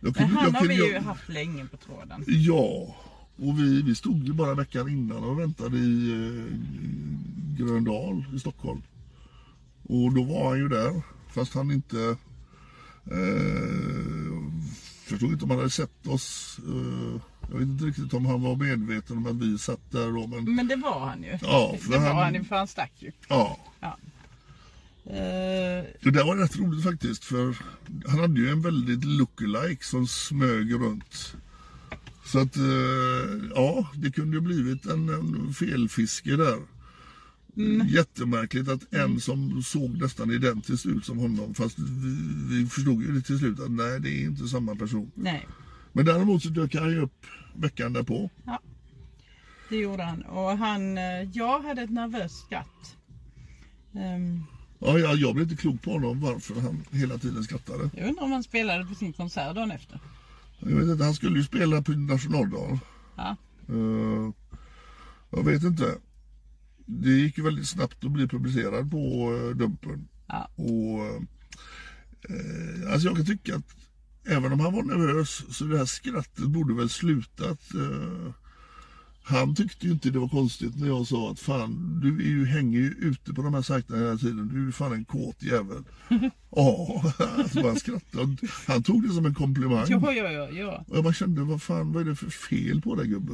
Men 0.00 0.12
kunde- 0.14 0.34
han 0.34 0.44
jag 0.52 0.60
har 0.60 0.66
vi 0.66 0.74
ju 0.74 0.92
jag- 0.92 1.02
haft 1.02 1.28
länge 1.28 1.66
på 1.66 1.76
tråden. 1.76 2.24
Ja, 2.26 2.96
och 3.36 3.58
vi, 3.58 3.82
vi 3.82 3.94
stod 3.94 4.24
ju 4.26 4.32
bara 4.32 4.54
veckan 4.54 4.88
innan 4.88 5.24
och 5.24 5.40
väntade 5.40 5.76
i 5.76 6.10
eh, 6.10 6.56
Gröndal 7.58 8.24
i 8.34 8.38
Stockholm. 8.38 8.82
Och 9.82 10.12
då 10.14 10.22
var 10.24 10.48
han 10.48 10.58
ju 10.58 10.68
där, 10.68 11.02
fast 11.34 11.54
han 11.54 11.70
inte... 11.70 12.16
Eh, 13.10 14.33
förstod 15.04 15.32
inte 15.32 15.44
om 15.44 15.50
han 15.50 15.58
hade 15.58 15.70
sett 15.70 16.06
oss. 16.06 16.58
Eh, 16.66 17.20
jag 17.50 17.58
vet 17.58 17.68
inte 17.68 17.84
riktigt 17.84 18.14
om 18.14 18.26
han 18.26 18.42
var 18.42 18.56
medveten 18.56 19.16
om 19.16 19.26
att 19.26 19.36
vi 19.36 19.58
satt 19.58 19.90
där 19.90 20.12
då, 20.12 20.26
men 20.26 20.54
Men 20.54 20.68
det 20.68 20.76
var 20.76 21.00
han 21.08 21.22
ju. 21.22 21.38
Ja, 21.42 21.76
för 21.80 21.92
det 21.92 21.98
var 21.98 22.06
han- 22.06 22.16
han 22.16 22.34
ju 22.34 22.44
för 22.44 22.56
han 22.56 22.66
stack 22.68 22.92
ju. 22.98 23.12
ja. 23.28 23.58
Ja. 23.80 23.98
Det 26.02 26.10
där 26.10 26.24
var 26.24 26.36
rätt 26.36 26.56
roligt 26.56 26.84
faktiskt 26.84 27.24
för 27.24 27.56
han 28.08 28.18
hade 28.18 28.40
ju 28.40 28.48
en 28.50 28.62
väldigt 28.62 29.04
lookalike 29.04 29.84
som 29.84 30.06
smög 30.06 30.74
runt. 30.74 31.34
Så 32.26 32.38
att 32.38 32.56
eh, 32.56 32.62
ja, 33.54 33.88
det 33.94 34.10
kunde 34.10 34.36
ju 34.36 34.40
blivit 34.40 34.86
en, 34.86 35.08
en 35.08 35.54
felfiske 35.54 36.36
där. 36.36 36.58
Jättemärkligt 37.88 38.68
att 38.68 38.94
en 38.94 39.20
som 39.20 39.62
såg 39.62 40.00
nästan 40.00 40.30
identiskt 40.30 40.86
ut 40.86 41.04
som 41.04 41.18
honom 41.18 41.54
fast 41.54 41.78
vi, 41.78 42.16
vi 42.48 42.66
förstod 42.66 43.02
ju 43.02 43.20
till 43.20 43.38
slut 43.38 43.60
att 43.60 43.70
nej 43.70 44.00
det 44.00 44.08
är 44.10 44.24
inte 44.24 44.48
samma 44.48 44.74
person. 44.74 45.10
nej, 45.14 45.46
Men 45.92 46.04
däremot 46.04 46.42
så 46.42 46.48
dök 46.48 46.74
han 46.74 46.90
ju 46.90 47.00
upp 47.00 47.26
veckan 47.54 47.92
därpå. 47.92 48.30
det 49.68 49.76
gjorde 49.76 50.02
han. 50.04 50.22
Och 50.22 50.58
han, 50.58 50.98
eh, 50.98 51.22
jag 51.32 51.60
hade 51.60 51.82
ett 51.82 51.90
nervöst 51.90 52.46
skratt. 52.46 52.96
Ehm, 53.94 54.42
Ja, 54.78 54.98
jag, 54.98 55.16
jag 55.16 55.34
blev 55.34 55.50
inte 55.50 55.62
klok 55.62 55.82
på 55.82 55.90
honom 55.92 56.20
varför 56.20 56.60
han 56.60 56.84
hela 56.90 57.18
tiden 57.18 57.44
skrattade. 57.44 57.90
jag 57.96 58.08
undrar 58.08 58.22
om 58.24 58.32
han 58.32 58.42
spelade 58.42 58.86
på 58.86 58.94
sin 58.94 59.12
konsert 59.12 59.54
dagen 59.54 59.70
efter. 59.70 60.00
Jag 60.58 60.68
vet 60.76 60.88
inte, 60.88 61.04
han 61.04 61.14
skulle 61.14 61.38
ju 61.38 61.44
spela 61.44 61.82
på 61.82 61.92
nationaldagen. 61.92 62.78
Ja. 63.16 63.36
Eh, 63.68 64.32
jag 65.30 65.44
vet 65.44 65.62
inte. 65.62 65.94
Det 66.86 67.10
gick 67.10 67.38
ju 67.38 67.44
väldigt 67.44 67.68
snabbt 67.68 68.04
att 68.04 68.10
bli 68.10 68.28
publicerad 68.28 68.90
på 68.90 69.32
uh, 69.32 69.56
Dumpen. 69.56 70.08
Ja. 70.26 70.50
Och, 70.54 71.06
eh, 72.30 72.92
alltså 72.92 73.08
jag 73.08 73.16
kan 73.16 73.26
tycka 73.26 73.56
att 73.56 73.76
även 74.26 74.52
om 74.52 74.60
han 74.60 74.72
var 74.72 74.82
nervös 74.82 75.44
så 75.50 75.64
det 75.64 75.78
här 75.78 75.84
skrattet 75.84 76.44
borde 76.44 76.74
väl 76.74 76.88
slutat. 76.88 77.74
Eh, 77.74 78.32
han 79.26 79.54
tyckte 79.54 79.86
ju 79.86 79.92
inte 79.92 80.10
det 80.10 80.18
var 80.18 80.28
konstigt 80.28 80.80
när 80.80 80.86
jag 80.86 81.06
sa 81.06 81.30
att 81.30 81.40
fan 81.40 82.00
du 82.02 82.18
är 82.18 82.28
ju, 82.28 82.46
hänger 82.46 82.78
ju 82.78 82.88
ute 82.88 83.34
på 83.34 83.42
de 83.42 83.54
här 83.54 83.62
sajterna 83.62 83.98
hela 83.98 84.16
tiden. 84.16 84.48
Du 84.48 84.60
är 84.60 84.66
ju 84.66 84.72
fan 84.72 84.92
en 84.92 85.04
kåt 85.04 85.42
jävel. 85.42 85.84
Ja, 86.56 87.02
alltså 87.38 87.66
han 87.66 87.76
skrattade. 87.76 88.36
Han 88.66 88.82
tog 88.82 89.08
det 89.08 89.14
som 89.14 89.26
en 89.26 89.34
komplimang. 89.34 89.86
Jo, 89.88 90.00
ja, 90.02 90.12
ja, 90.12 90.48
ja. 90.50 90.84
Och 90.88 90.96
jag 90.96 91.04
bara 91.04 91.12
kände, 91.12 91.42
vad 91.42 91.62
fan 91.62 91.92
vad 91.92 92.02
är 92.02 92.10
det 92.10 92.16
för 92.16 92.30
fel 92.30 92.82
på 92.82 92.94
dig 92.94 93.08
gubbe? 93.08 93.32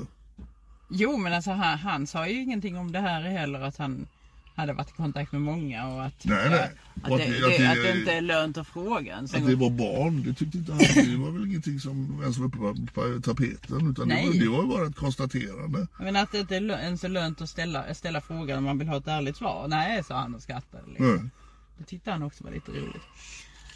Jo, 0.91 1.17
men 1.17 1.33
alltså 1.33 1.51
han, 1.51 1.79
han 1.79 2.07
sa 2.07 2.27
ju 2.27 2.43
ingenting 2.43 2.77
om 2.79 2.93
det 2.93 3.01
här 3.01 3.23
heller 3.23 3.61
att 3.61 3.77
han 3.77 4.07
hade 4.55 4.73
varit 4.73 4.89
i 4.89 4.93
kontakt 4.93 5.33
med 5.33 5.41
många 5.41 5.87
och 5.89 6.05
att, 6.05 6.25
Nej, 6.25 6.51
nej. 6.51 6.71
att, 7.03 7.11
Och 7.11 7.19
det, 7.19 7.25
att 7.25 7.31
det, 7.31 7.39
det- 7.41 7.47
att 7.47 7.59
det- 7.59 7.69
att 7.71 7.77
det 7.83 7.99
inte 8.01 8.13
är 8.13 8.21
lönt 8.21 8.59
att 8.59 8.67
fråga 8.69 9.17
Att 9.17 9.33
det 9.33 9.41
gång. 9.41 9.59
var 9.59 9.71
barn, 9.71 10.23
det 10.23 10.35
tyckte 10.35 10.59
inte 10.59 10.73
han. 10.73 10.81
Det 10.81 11.17
var 11.17 11.31
väl 11.31 11.47
ingenting 11.47 11.81
som 11.81 12.19
ens 12.23 12.39
var 12.39 12.47
uppe 12.47 12.57
på, 12.95 13.21
tapeten. 13.23 13.91
Utan 13.91 14.09
det 14.09 14.15
var, 14.27 14.33
det 14.41 14.49
var 14.49 14.67
bara 14.67 14.87
ett 14.87 14.97
konstaterande. 14.97 15.87
Men 16.01 16.17
att 16.17 16.33
det 16.33 16.39
inte 16.41 16.57
är 16.57 16.71
ens 16.71 17.05
är 17.05 17.09
lönt 17.09 17.41
att 17.41 17.51
ställa, 17.51 17.95
ställa 17.95 18.21
frågan 18.21 18.59
om 18.59 18.65
man 18.65 18.79
vill 18.79 18.89
ha 18.89 18.97
ett 18.97 19.09
ärligt 19.09 19.37
svar. 19.37 19.69
Nej, 19.69 20.05
sa 20.05 20.15
han 20.21 20.35
och 20.35 20.43
skrattade. 20.43 20.83
Liksom. 20.89 21.31
Det 21.79 21.85
tyckte 21.85 22.11
han 22.11 22.23
också 22.23 22.45
var 22.45 22.51
lite 22.51 22.71
roligt. 22.71 23.03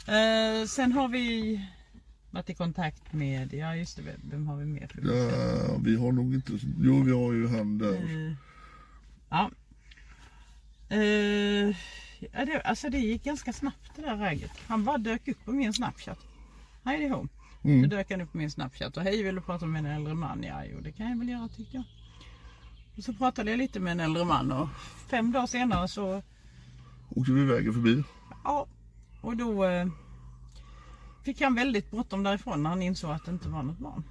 Eh, 0.06 0.66
sen 0.68 0.92
har 0.92 1.08
vi 1.08 1.60
varit 2.34 2.50
i 2.50 2.54
kontakt 2.54 3.12
med, 3.12 3.54
ja 3.54 3.76
just 3.76 3.96
det, 3.96 4.02
vem 4.30 4.46
har 4.46 4.56
vi 4.56 4.64
mer? 4.64 4.90
Ja, 5.02 5.78
vi 5.84 5.96
har 5.96 6.12
nog 6.12 6.34
inte... 6.34 6.52
Jo, 6.80 7.02
vi 7.02 7.12
har 7.12 7.32
ju 7.32 7.48
han 7.48 7.78
där. 7.78 7.94
Eh, 7.94 8.34
ja. 9.28 9.50
Eh, 10.88 11.76
ja 12.32 12.44
det, 12.46 12.60
alltså 12.64 12.88
det 12.88 12.98
gick 12.98 13.24
ganska 13.24 13.52
snabbt 13.52 13.96
det 13.96 14.02
där 14.02 14.16
raget. 14.16 14.50
Han 14.66 14.84
bara 14.84 14.98
dök 14.98 15.28
upp 15.28 15.44
på 15.44 15.52
min 15.52 15.72
Snapchat. 15.72 16.18
Hej 16.84 16.98
det 16.98 17.06
är 17.06 17.10
hon. 17.10 17.28
Så 17.82 17.88
dök 17.88 18.10
han 18.10 18.20
upp 18.20 18.32
på 18.32 18.38
min 18.38 18.50
Snapchat 18.50 18.96
och 18.96 19.02
hej 19.02 19.22
vill 19.22 19.34
du 19.34 19.40
prata 19.40 19.66
med 19.66 19.78
en 19.78 19.90
äldre 19.90 20.14
man? 20.14 20.42
Ja 20.42 20.64
jo 20.64 20.80
det 20.80 20.92
kan 20.92 21.10
jag 21.10 21.18
väl 21.18 21.28
göra 21.28 21.48
tycker 21.48 21.74
jag. 21.74 21.84
Och 22.96 23.04
så 23.04 23.12
pratade 23.12 23.50
jag 23.50 23.58
lite 23.58 23.80
med 23.80 23.92
en 23.92 24.00
äldre 24.00 24.24
man 24.24 24.52
och 24.52 24.68
fem 25.10 25.32
dagar 25.32 25.46
senare 25.46 25.88
så 25.88 26.22
Åkte 27.08 27.32
vi 27.32 27.44
vägen 27.44 27.72
förbi. 27.72 28.04
Ja, 28.44 28.66
och 29.20 29.36
då 29.36 29.64
eh, 29.64 29.86
fick 31.24 31.40
han 31.40 31.54
väldigt 31.54 31.90
bråttom 31.90 32.22
därifrån 32.22 32.62
när 32.62 32.70
han 32.70 32.82
insåg 32.82 33.10
att 33.10 33.24
det 33.24 33.30
inte 33.30 33.48
var 33.48 33.62
något 33.62 33.78
barn. 33.78 34.02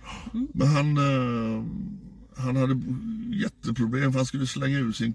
Men 0.54 0.67
han... 0.67 0.97
Eh, 0.97 1.63
han 2.36 2.56
hade 2.56 2.82
jätteproblem 3.36 4.12
för 4.12 4.19
han 4.19 4.26
skulle 4.26 4.47
slänga 4.47 4.80
ut 4.80 4.95
sin 4.95 5.13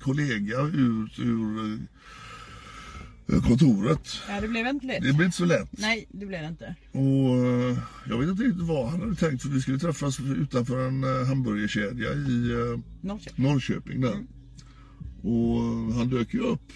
kollega 0.00 0.60
ut 0.62 1.18
ur 1.18 1.78
eh, 3.32 3.42
kontoret. 3.42 4.08
Ja, 4.28 4.40
det 4.40 4.48
blev 4.48 4.66
inte 4.66 4.86
lätt. 4.86 5.02
Det 5.02 5.12
blev 5.12 5.26
inte 5.26 5.36
så 5.36 5.44
lätt. 5.44 5.68
Nej, 5.72 6.06
det 6.10 6.26
blev 6.26 6.40
det 6.42 6.48
inte. 6.48 6.74
Och 6.92 7.46
eh, 7.46 7.78
jag 8.08 8.18
vet 8.18 8.28
inte 8.28 8.42
riktigt 8.42 8.62
vad 8.62 8.90
han 8.90 9.00
hade 9.00 9.14
tänkt 9.14 9.42
för 9.42 9.48
vi 9.48 9.60
skulle 9.60 9.78
träffas 9.78 10.20
utanför 10.20 10.88
en 10.88 11.04
eh, 11.04 11.26
hamburgerkedja 11.26 12.12
i 12.12 12.52
Norrköping. 13.00 13.44
Norrköping 13.44 14.00
där. 14.00 14.26
Och 15.22 15.60
eh, 15.60 15.96
han 15.96 16.08
dök 16.08 16.34
ju 16.34 16.40
upp. 16.40 16.72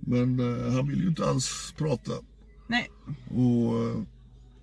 Men 0.00 0.38
han 0.72 0.88
ville 0.88 1.02
ju 1.02 1.08
inte 1.08 1.24
alls 1.28 1.74
prata. 1.76 2.12
Nej, 2.68 2.90
Och 3.28 3.78
eh, 3.82 4.02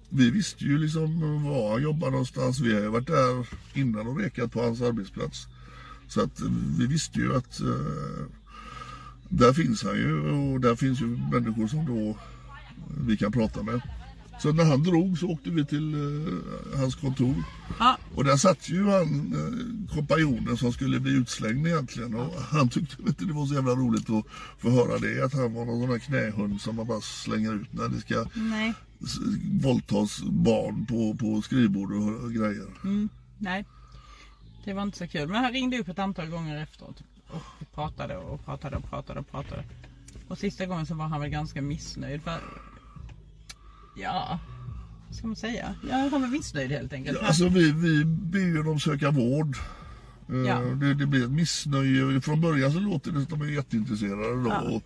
vi 0.10 0.32
visste 0.32 0.64
ju 0.64 0.78
liksom 0.78 1.44
var 1.44 1.72
han 1.72 1.82
jobbar 1.82 2.12
någonstans. 2.12 2.60
Vi 2.60 2.74
har 2.74 2.82
ju 2.82 2.88
varit 2.88 3.08
där 3.08 3.48
innan 3.74 4.08
och 4.08 4.20
rekat 4.20 4.52
på 4.52 4.62
hans 4.62 4.82
arbetsplats. 4.82 5.48
Så 6.08 6.22
att 6.22 6.42
eh, 6.42 6.48
vi 6.80 6.88
visste 6.88 7.20
ju 7.20 7.36
att 7.36 7.60
eh, 7.60 8.26
där 9.30 9.54
finns 9.54 9.84
han 9.84 9.96
ju 9.96 10.30
och 10.30 10.62
där 10.62 10.76
finns 10.76 11.02
ju 11.02 11.06
människor 11.08 11.68
som 11.68 11.86
då 11.86 12.18
vi 13.08 13.18
kan 13.18 13.32
prata 13.32 13.64
med. 13.64 13.82
Så 14.40 14.54
när 14.54 14.66
han 14.66 14.84
drog 14.84 15.18
så 15.18 15.28
åkte 15.28 15.50
vi 15.50 15.66
till 15.66 15.94
eh, 15.94 16.80
hans 16.80 16.96
kontor. 16.96 17.36
ja, 17.80 17.98
Och 18.16 18.24
där 18.24 18.38
satt 18.38 18.70
ju 18.70 18.90
han, 18.90 19.34
eh, 19.34 19.96
kompanjonen 19.96 20.58
som 20.58 20.72
skulle 20.74 21.00
bli 21.00 21.12
utslängd 21.12 21.68
egentligen. 21.68 22.16
Och 22.16 22.34
han 22.42 22.70
tyckte 22.70 23.02
inte 23.08 23.26
det 23.26 23.34
var 23.34 23.46
så 23.46 23.54
jävla 23.54 23.72
roligt 23.72 24.10
att 24.10 24.26
få 24.58 24.70
höra 24.70 25.00
det. 25.00 25.26
Att 25.26 25.34
han 25.34 25.54
var 25.54 25.66
någon 25.66 25.82
sån 25.82 25.90
här 25.90 26.00
knähund 26.00 26.62
som 26.62 26.76
man 26.76 26.88
bara 26.88 27.02
slänger 27.02 27.54
ut 27.54 27.74
när 27.74 27.90
det 27.90 28.00
ska 28.00 28.26
nej, 28.34 28.74
våldtas 29.62 30.22
barn 30.24 30.86
på, 30.86 31.16
på 31.20 31.42
skrivbord 31.42 31.92
och, 31.92 32.24
och 32.24 32.32
grejer. 32.34 32.68
nej. 33.38 33.66
Det 34.66 34.74
var 34.74 34.84
inte 34.84 34.98
så 34.98 35.08
kul. 35.08 35.28
Men 35.28 35.44
han 35.44 35.54
ringde 35.54 35.78
upp 35.80 35.88
ett 35.88 36.00
antal 36.00 36.28
gånger 36.30 36.64
efteråt. 36.64 37.04
Och 37.28 37.74
pratade 37.74 38.18
och 38.18 38.46
pratade 38.46 38.78
och 38.78 38.90
pratade 38.90 39.20
och 39.20 39.32
pratade. 39.32 39.64
Och 40.28 40.38
sista 40.38 40.66
gången 40.66 40.86
så 40.86 40.96
var 40.96 41.08
han 41.08 41.22
väl 41.22 41.30
ganska 41.30 41.62
missnöjd. 41.62 42.22
För, 42.22 42.40
ja, 43.96 44.40
vad 45.08 45.16
ska 45.16 45.28
man 45.28 45.36
säga? 45.36 45.76
Ja, 45.90 45.96
han 46.12 46.22
var 46.22 46.28
missnöjd 46.28 46.72
helt 46.72 46.94
enkelt. 46.94 47.18
Ja, 47.22 47.28
alltså 47.28 47.50
vi, 47.50 47.72
vi 47.72 48.06
ber 48.06 48.64
dem 48.64 48.80
söka 48.80 49.12
vård. 49.12 49.58
Eh, 50.30 50.36
Ja. 50.36 50.60
Det, 50.60 50.94
det 50.94 51.06
blir 51.06 51.24
ett 51.24 51.32
missnöje. 51.32 52.22
Från 52.22 52.42
början 52.42 52.72
så 52.72 52.80
låter 52.80 53.12
det 53.12 53.14
som 53.16 53.24
att 53.24 53.30
de 53.30 53.42
är 53.42 53.46
jätteintresserade 53.46 54.44
då. 54.44 54.76
Och, 54.76 54.84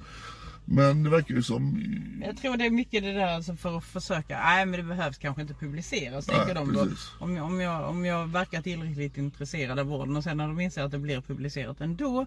men 0.65 1.04
det 1.04 1.10
verkar 1.10 1.36
ju 1.36 1.43
som... 1.43 1.84
Jag 2.26 2.38
tror 2.38 2.58
det 2.58 2.65
är 2.65 2.69
mycket 2.69 3.04
det 3.04 3.13
där 3.13 3.28
alltså 3.36 3.56
för 3.56 3.78
att 3.78 3.84
försöka. 3.84 4.39
Nej 4.39 4.65
men 4.65 4.80
det 4.80 4.86
behövs 4.95 5.17
kanske 5.17 5.41
inte 5.41 5.54
publiceras 5.54 6.26
tänker 6.26 6.56
de 6.56 6.74
då. 6.74 6.88
Om 7.19 7.36
jag, 7.36 7.45
om, 7.45 7.62
jag, 7.62 7.89
om 7.89 8.06
jag 8.06 8.28
verkar 8.28 8.62
tillräckligt 8.62 9.17
intresserad 9.17 9.80
av 9.80 9.86
vården 9.86 10.17
och 10.17 10.24
sen 10.24 10.38
när 10.38 10.48
de 10.48 10.60
inser 10.60 10.84
att 10.84 10.91
det 10.91 11.00
blir 11.00 11.22
publicerat 11.22 11.82
ändå. 11.82 12.26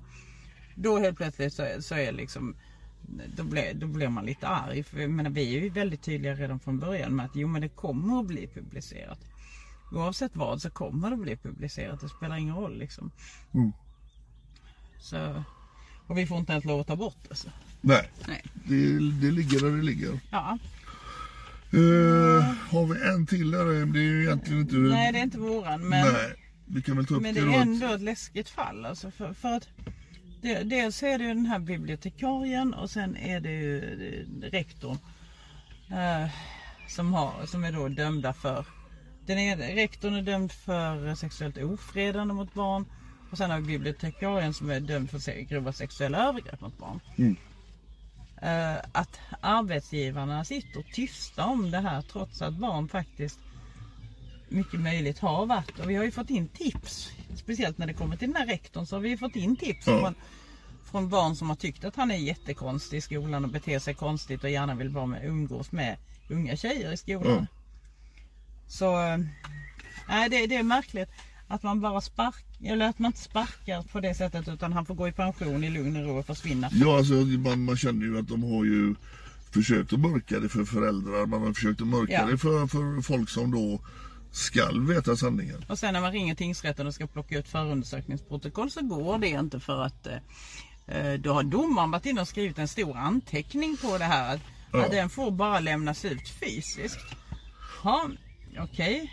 Då 0.75 0.99
helt 0.99 1.17
plötsligt 1.17 1.55
så, 1.55 1.67
så 1.81 1.95
är 1.95 2.13
liksom 2.13 2.55
då 3.37 3.45
blir, 3.45 3.75
då 3.75 3.87
blir 3.87 4.09
man 4.09 4.27
lite 4.27 4.49
arg. 4.49 4.83
För 4.83 4.99
jag 4.99 5.11
menar, 5.11 5.31
vi 5.31 5.57
är 5.57 5.61
ju 5.61 5.69
väldigt 5.69 6.03
tydliga 6.03 6.35
redan 6.35 6.61
från 6.61 6.79
början 6.79 7.17
med 7.17 7.27
att 7.27 7.37
jo 7.37 7.49
men 7.49 7.63
det 7.63 7.69
kommer 7.69 8.21
att 8.21 8.27
bli 8.27 8.47
publicerat. 8.47 9.19
Oavsett 9.93 10.37
vad 10.37 10.63
så 10.63 10.71
kommer 10.71 11.11
det 11.11 11.15
att 11.15 11.23
bli 11.23 11.37
publicerat. 11.37 12.01
Det 12.01 12.09
spelar 12.09 12.37
ingen 12.37 12.55
roll 12.55 12.79
liksom. 12.79 13.11
Mm. 13.55 13.73
Så, 15.01 15.45
och 16.07 16.19
vi 16.19 16.27
får 16.27 16.39
inte 16.39 16.53
ens 16.53 16.65
lov 16.65 16.81
att 16.81 16.87
ta 16.87 16.97
bort 16.97 17.29
det. 17.29 17.35
Så. 17.35 17.49
Nej, 17.81 18.11
Nej. 18.29 18.45
det, 18.55 18.99
det 18.99 19.31
ligger 19.31 19.61
där 19.61 19.77
det 19.77 19.83
ligger. 19.83 20.21
Ja, 20.31 20.59
Eh, 21.75 22.45
har 22.71 22.87
vi 22.87 23.09
en 23.15 23.27
till 23.27 23.51
där? 23.51 23.87
Det 23.87 23.99
är 23.99 24.03
ju 24.03 24.23
egentligen 24.23 24.61
inte... 24.61 24.77
nej 24.77 25.13
det 25.13 25.19
är 25.19 25.23
inte 25.23 25.39
våran 25.39 25.89
men. 25.89 26.13
Nej, 26.13 26.35
vi 26.67 26.83
kan 26.83 26.97
väl 26.97 27.07
ta 27.07 27.15
upp 27.15 27.23
Men 27.23 27.35
det, 27.35 27.41
det 27.41 27.55
är 27.55 27.61
ändå 27.61 27.87
ett 27.87 28.01
läskigt 28.01 28.49
fall. 28.49 28.85
Alltså 28.85 29.11
för, 29.11 29.33
för 29.35 29.57
att 29.57 29.69
dels 30.43 31.03
är 31.03 31.19
det 31.19 31.25
ju 31.25 31.35
den 31.35 31.47
här 31.47 31.59
bibliotekarien 31.59 32.75
och 32.75 32.91
sen 32.91 33.17
är 33.17 33.41
det 33.41 33.51
ju 33.51 33.79
eh, 34.43 34.51
rektorn. 34.51 34.99
Eh, 35.91 36.31
som, 36.89 37.15
har, 37.15 37.47
som 37.47 37.65
är 37.65 37.73
då 37.73 37.89
dömda 37.89 38.33
för... 38.33 38.67
Den 39.27 39.39
ena, 39.39 39.65
rektorn 39.65 40.15
är 40.15 40.23
dömd 40.23 40.53
för 40.53 41.15
sexuellt 41.15 41.59
ofredande 41.59 42.35
mot 42.35 42.55
barn. 42.55 42.87
Och 43.31 43.39
sen 43.39 43.51
har 43.51 43.61
vi 43.61 43.67
bibliotekarien 43.67 44.55
som 44.55 44.71
är 44.71 44.81
dömd 44.81 45.11
för 45.11 45.41
grova 45.43 45.73
sexuella 45.73 46.29
övergrepp 46.29 46.61
mot 46.61 46.79
barn. 46.79 47.01
Mm. 47.17 47.37
eh, 48.43 48.85
att 48.93 49.21
arbetsgivarna 49.41 50.45
sitter 50.45 50.83
tysta 50.83 51.45
om 51.45 51.71
det 51.71 51.79
här 51.79 52.03
trots 52.03 52.43
att 52.43 52.55
barn 52.55 52.89
faktiskt 52.89 53.39
mycket 54.53 54.81
möjligt 54.81 55.19
har 55.19 55.47
varit. 55.47 55.79
Och 55.79 55.91
vi 55.91 55.95
har 55.95 56.05
ju 56.05 56.11
fått 56.11 56.31
in 56.31 56.49
tips, 56.49 57.11
speciellt 57.37 57.79
när 57.79 57.87
det 57.87 57.95
kommer 57.95 58.17
till 58.17 58.29
den 58.29 58.37
här 58.37 58.47
rektorn 58.47 58.87
så 58.87 58.97
har 58.97 59.01
vi 59.01 59.17
fått 59.17 59.37
in 59.37 59.57
tips 59.57 59.87
Ja. 59.87 59.99
från, 60.01 60.15
från 60.91 61.09
barn 61.09 61.37
som 61.37 61.49
har 61.49 61.57
tyckt 61.57 61.85
att 61.85 61.97
han 61.97 62.11
är 62.11 62.17
jättekonstig 62.17 62.97
i 62.97 63.01
skolan 63.01 63.45
och 63.45 63.51
beter 63.51 63.79
sig 63.79 63.95
konstigt 63.95 64.45
och 64.45 64.51
gärna 64.51 64.75
vill 64.75 64.89
vara 64.89 65.07
med, 65.07 65.25
umgås 65.27 65.73
med 65.73 65.97
unga 66.31 66.57
tjejer 66.57 66.93
i 66.93 66.97
skolan. 66.97 67.47
Ja. 67.51 67.59
Så 68.69 69.07
eh, 69.07 69.19
nej, 70.09 70.29
det, 70.31 70.47
det 70.47 70.57
är 70.57 70.63
märkligt 70.63 71.09
att 71.49 71.63
man 71.63 71.81
bara 71.81 72.01
spark, 72.01 72.45
eller 72.65 72.89
att 72.89 72.99
man 72.99 73.09
inte 73.09 73.21
sparkar 73.23 73.83
på 73.83 74.01
det 74.01 74.15
sättet 74.15 74.49
utan 74.49 74.73
han 74.73 74.87
får 74.87 74.95
gå 74.95 75.09
i 75.09 75.13
pension 75.13 75.65
i 75.65 75.71
lugn 75.71 75.97
och 75.97 76.07
ro 76.07 76.19
och 76.19 76.27
försvinna. 76.27 76.69
Ja, 76.73 76.97
alltså, 76.97 77.15
man, 77.15 77.65
man 77.65 77.77
känner 77.77 78.07
ju 78.07 78.19
att 78.19 78.29
de 78.29 78.43
har 78.43 78.65
ju 78.65 78.95
försökt 79.51 79.93
att 79.93 80.01
mörka 80.01 80.41
det 80.41 80.49
för 80.49 80.65
föräldrar. 80.65 81.27
Man 81.27 81.43
har 81.43 81.53
försökt 81.53 81.81
att 81.81 81.87
mörka 81.87 82.13
Ja. 82.13 82.27
det 82.27 82.39
för, 82.39 82.67
för 82.67 83.03
folk 83.03 83.31
som 83.31 83.51
då 83.51 83.81
skall 84.33 84.87
veta 84.87 85.17
sanningen. 85.17 85.65
Och 85.69 85.79
sen 85.79 85.93
när 85.93 86.01
man 86.01 86.13
ringer 86.13 86.35
tingsrätten 86.35 86.87
och 86.87 86.95
ska 86.95 87.07
plocka 87.07 87.39
ut 87.39 87.49
förundersökningsprotokoll 87.49 88.71
så 88.71 88.83
går 88.83 89.19
det 89.19 89.29
inte 89.29 89.61
för 89.61 89.83
att 89.83 90.07
eh, 90.87 91.13
då 91.21 91.33
har 91.33 91.43
domaren 91.43 91.91
varit 91.91 92.07
inne 92.07 92.21
och 92.21 92.29
skrivit 92.29 92.59
en 92.59 92.69
stor 92.69 92.97
anteckning 92.97 93.77
på 93.77 93.99
det 93.99 94.05
här. 94.05 94.35
Att, 94.35 94.41
Ja. 94.73 94.85
att 94.85 94.91
den 94.91 95.11
får 95.11 95.31
bara 95.31 95.61
lämnas 95.61 96.05
ut 96.05 96.29
fysiskt. 96.29 96.99
Ja, 97.85 98.09
okej. 98.59 99.13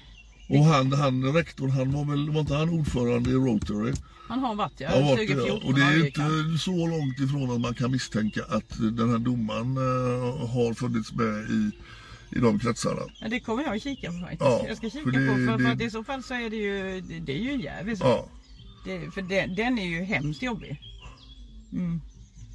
Och 0.50 0.66
han, 0.66 0.94
han 0.94 1.34
rektorn, 1.34 1.70
han 1.70 1.92
var 1.92 2.06
väl, 2.06 2.30
var 2.30 2.40
inte 2.42 2.56
han 2.56 2.70
ordförande 2.70 3.30
i 3.30 3.34
Rotary? 3.34 3.94
Han 4.28 4.40
har 4.40 4.56
varit 4.56 4.80
ja. 4.80 4.90
Det, 4.90 5.02
2014 5.16 5.48
ja. 5.48 5.68
Och 5.68 5.74
det 5.74 5.82
är 5.82 5.86
han. 5.86 6.40
inte 6.46 6.58
så 6.64 6.88
långt 6.88 7.20
ifrån 7.20 7.52
att 7.52 7.62
man 7.62 7.74
kan 7.74 7.92
misstänka 7.92 8.44
att 8.50 8.70
den 8.98 9.10
här 9.10 9.18
domaren 9.18 9.78
eh, 9.78 10.48
har 10.48 10.74
funnits 10.74 11.14
med 11.14 11.50
i, 11.50 11.72
i 12.32 12.40
de 12.40 12.60
kretsarna. 12.60 13.02
Ja, 13.22 13.28
det 13.28 13.40
kommer 13.40 13.64
jag 13.64 13.76
att 13.76 13.84
kika 13.84 14.12
på 14.12 14.18
faktiskt. 14.20 14.42
Ja, 14.42 14.64
jag 14.68 14.78
ska 14.78 14.90
kika 14.90 15.04
för 15.04 15.12
det- 15.12 15.28
på 15.28 15.34
för, 15.36 15.58
för 15.58 15.64
det- 15.64 15.72
att 15.72 15.82
i 15.82 15.90
så 15.90 16.04
fall 16.04 16.24
så 16.24 16.34
är 16.34 16.50
det 16.50 16.56
ju, 16.56 17.02
det, 17.02 17.20
det 17.20 17.34
är 17.34 17.38
ju 17.56 17.64
jävligt. 17.64 18.00
Ja. 18.00 18.26
Det, 18.86 19.12
för 19.12 19.22
det, 19.22 19.46
den 19.46 19.80
är 19.80 19.86
ju 19.86 20.04
hemskt 20.04 20.42
jobbig. 20.42 20.82
Mm. 21.74 22.02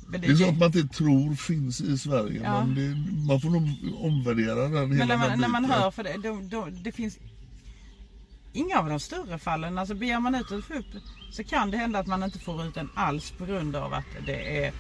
Men 0.09 0.21
Det 0.21 0.27
är 0.27 0.35
sånt 0.35 0.59
man 0.59 0.77
inte 0.79 0.95
tror 0.97 1.35
finns 1.35 1.81
i 1.81 1.99
Sverige. 1.99 2.41
Ja. 2.45 2.65
Men 2.67 2.75
det, 2.75 3.23
man 3.27 3.41
får 3.41 3.51
nog 3.51 3.69
omvärdera 4.05 4.55
den 4.69 4.89
Men 4.89 4.93
hela 4.93 5.07
när 5.07 5.17
man, 5.17 5.29
den 5.31 5.41
när 5.41 5.49
man 5.49 5.65
hör, 5.65 5.91
för 5.91 6.03
det, 6.03 6.17
då, 6.23 6.41
då, 6.43 6.69
det 6.71 6.93
finns 6.93 7.19
inga 8.53 8.79
av 8.79 8.89
de 8.89 9.01
större 9.01 9.39
fallen, 9.39 9.79
alltså 9.79 9.95
begär 9.95 10.21
man 10.21 10.35
ut 10.35 10.47
ett 10.51 10.71
upp 10.71 10.87
så 11.33 11.45
kan 11.45 11.71
det 11.71 11.77
hända 11.77 11.99
att 11.99 12.07
man 12.07 12.23
inte 12.23 12.39
får 12.39 12.65
ut 12.67 12.75
den 12.75 12.89
alls 12.95 13.31
på 13.31 13.47
grund 13.47 13.77
av 13.77 13.95
att 13.95 14.05
det 14.27 14.65
är 14.65 14.73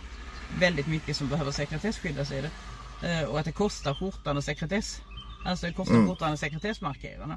väldigt 0.60 0.86
mycket 0.86 1.16
som 1.16 1.28
behöver 1.28 1.52
sekretesskyddas 1.52 2.32
i 2.32 2.40
det. 2.40 2.50
Eh, 3.02 3.22
och 3.28 3.38
att 3.38 3.44
det 3.44 3.52
kostar 3.52 3.94
skjortan 3.94 4.36
och 4.36 4.44
sekretess. 4.44 5.00
Alltså 5.44 5.66
det 5.66 5.72
kostar 5.72 5.94
Mm. 5.94 6.08
skjortan 6.08 6.32
och 6.32 6.38
sekretessmarkerarna. 6.38 7.36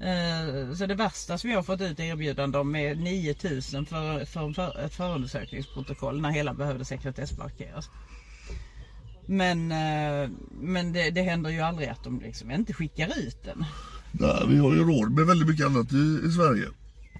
Eh, 0.00 0.74
Så 0.74 0.86
det 0.86 0.94
värsta 0.94 1.38
som 1.38 1.50
jag 1.50 1.58
har 1.58 1.62
fått 1.62 1.80
ut 1.80 2.00
erbjudande 2.00 2.58
om 2.58 2.76
är 2.76 2.94
9000 2.94 3.86
för, 3.86 4.24
för, 4.24 4.52
för 4.52 4.80
ett 4.84 4.94
förundersökningsprotokoll 4.94 6.20
när 6.20 6.30
hela 6.30 6.54
behövde 6.54 6.84
sekretessmarkeras. 6.84 7.90
Men, 9.26 9.72
eh, 9.72 10.30
men 10.60 10.92
det, 10.92 11.10
det 11.10 11.22
händer 11.22 11.50
ju 11.50 11.60
aldrig 11.60 11.88
att 11.88 12.04
de 12.04 12.20
liksom 12.20 12.50
inte 12.50 12.72
skickar 12.72 13.18
ut 13.18 13.44
den. 13.44 13.64
Nej, 14.12 14.44
vi 14.48 14.56
har 14.58 14.74
ju 14.74 14.84
råd 14.84 15.10
med 15.12 15.26
väldigt 15.26 15.48
mycket 15.48 15.66
annat 15.66 15.92
i, 15.92 16.20
i 16.26 16.32
Sverige. 16.32 16.66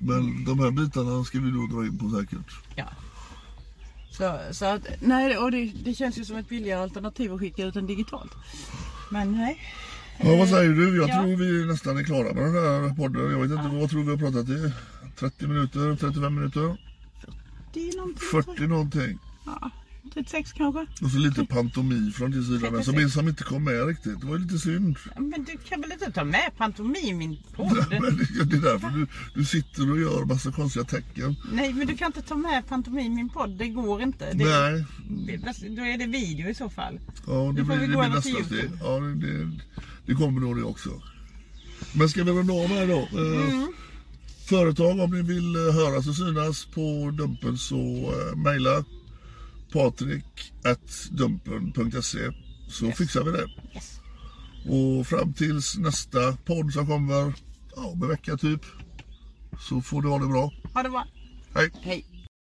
Men 0.01 0.45
de 0.45 0.59
här 0.59 0.71
bitarna 0.71 1.25
ska 1.25 1.39
vi 1.39 1.51
då 1.51 1.67
dra 1.77 1.87
in 1.87 1.99
på 1.99 2.11
säkert. 2.21 2.53
Ja. 2.77 2.85
Så, 4.13 4.39
så 4.51 4.65
att, 4.65 4.83
nej, 5.01 5.39
och 5.39 5.51
det, 5.51 5.65
det 5.85 5.95
känns 5.95 6.19
ju 6.19 6.25
som 6.25 6.37
ett 6.37 6.49
billigare 6.49 6.81
alternativ 6.83 7.33
att 7.35 7.41
skicka 7.41 7.65
ut 7.65 7.75
den 7.75 7.87
digitalt. 7.87 8.33
Men 9.11 9.33
nej. 9.33 9.61
Ja, 10.19 10.37
vad 10.37 10.49
säger 10.49 10.71
du? 10.73 10.97
Jag 10.97 11.09
Ja. 11.09 11.23
tror 11.23 11.37
vi 11.37 11.67
nästan 11.67 11.99
är 11.99 12.05
klara 12.05 12.33
med 12.35 12.43
den 12.45 12.55
här 12.55 12.97
podden. 12.97 13.31
Jag 13.31 13.39
vet 13.41 13.51
inte, 13.51 13.77
vad 13.81 13.91
tror 13.91 14.03
vi 14.05 14.11
har 14.11 14.17
pratat 14.19 14.49
i? 14.49 14.73
30 15.19 15.47
minuter? 15.47 15.97
35 15.97 16.35
minuter? 16.35 16.77
Det 17.75 17.89
är 17.89 17.97
någonting. 17.97 18.29
40 18.33 18.67
någonting. 18.67 19.19
Ja, 19.47 19.71
36 20.15 20.53
kanske. 20.53 20.87
Och 21.05 21.11
så 21.11 21.19
lite 21.19 21.45
pantomi 21.47 22.11
från 22.13 22.31
din 22.31 22.45
sida 22.45 22.71
med, 22.71 22.85
som, 22.85 22.95
36. 22.95 23.13
som 23.15 23.29
inte 23.29 23.45
kom 23.45 23.65
med 23.65 23.87
riktigt. 23.87 24.21
Det 24.21 24.27
var 24.27 24.37
ju 24.37 24.43
lite 24.43 24.59
synd. 24.59 24.97
Men 25.17 25.45
du 25.45 25.59
kan 25.69 25.81
väl 25.81 25.93
inte 25.93 26.13
ta 26.13 26.25
med 26.25 26.51
pantomim 26.57 26.97
i 27.05 27.13
min 27.15 27.39
podd? 27.57 27.87
Men 27.91 28.01
det 28.17 28.45
det 28.45 28.57
är 28.57 28.61
därför 28.73 28.89
du, 28.91 29.07
du 29.35 29.45
sitter 29.45 29.91
och 29.91 30.01
gör 30.01 30.25
massa 30.25 30.53
konstiga 30.53 30.85
tecken. 30.85 31.37
Nej, 31.53 31.73
men 31.73 31.87
du 31.87 31.97
kan 31.97 32.07
inte 32.07 32.23
ta 32.23 32.35
med 32.35 32.69
pantomim 32.69 33.07
i 33.13 33.17
min 33.17 33.29
podd. 33.29 33.59
Det 33.59 33.69
går 33.69 34.03
inte. 34.03 34.33
Det, 34.33 34.45
Nej, 34.45 34.85
det- 35.27 35.77
Då 35.77 35.83
är 35.83 35.99
det 35.99 36.07
video 36.07 36.49
i 36.51 36.55
så 36.55 36.69
fall. 36.71 37.01
ja, 37.27 37.53
det 37.57 37.63
blir, 37.63 37.77
det 37.77 37.87
blir 37.87 38.09
nästa 38.09 38.45
steg. 38.45 38.71
Ja, 38.81 39.01
det, 39.01 39.15
det, 39.15 39.51
det 40.07 40.15
kommer 40.15 40.41
nog 40.41 40.57
det 40.57 40.63
också. 40.63 40.91
Men 41.95 42.09
ska 42.09 42.25
vi 42.25 42.31
runda 42.33 42.53
av 42.55 42.67
här 42.69 42.87
då? 42.87 42.99
Eh, 43.19 43.53
Mm. 43.53 43.73
Företag 44.49 45.01
om 45.01 45.11
ni 45.11 45.23
vill 45.23 45.57
eh, 45.57 45.75
höras 45.75 46.09
och 46.09 46.17
synas 46.17 46.65
på 46.65 47.11
Dumpen 47.19 47.59
så 47.59 47.77
eh, 47.77 48.37
mejla 48.37 48.85
patrik.dumpen.se 49.73 52.33
så 52.69 52.87
Yes. 52.87 52.99
fixar 52.99 53.25
vi 53.25 53.31
det. 53.33 53.47
Yes. 53.75 54.01
Och 54.69 55.07
fram 55.07 55.33
tills 55.33 55.77
nästa 55.79 56.33
podd 56.37 56.73
som 56.73 56.87
kommer 56.87 57.35
ja, 57.77 57.85
om 57.87 58.03
en 58.03 58.09
vecka 58.09 58.37
typ 58.37 58.61
så 59.69 59.83
får 59.83 60.03
du 60.03 60.09
ha 60.09 60.19
det 60.19 60.27
bra. 60.27 60.53
Ha 60.75 60.83
det 60.83 60.91
bra. 60.91 61.07
Hej! 61.55 61.71
Hej. 61.83 62.05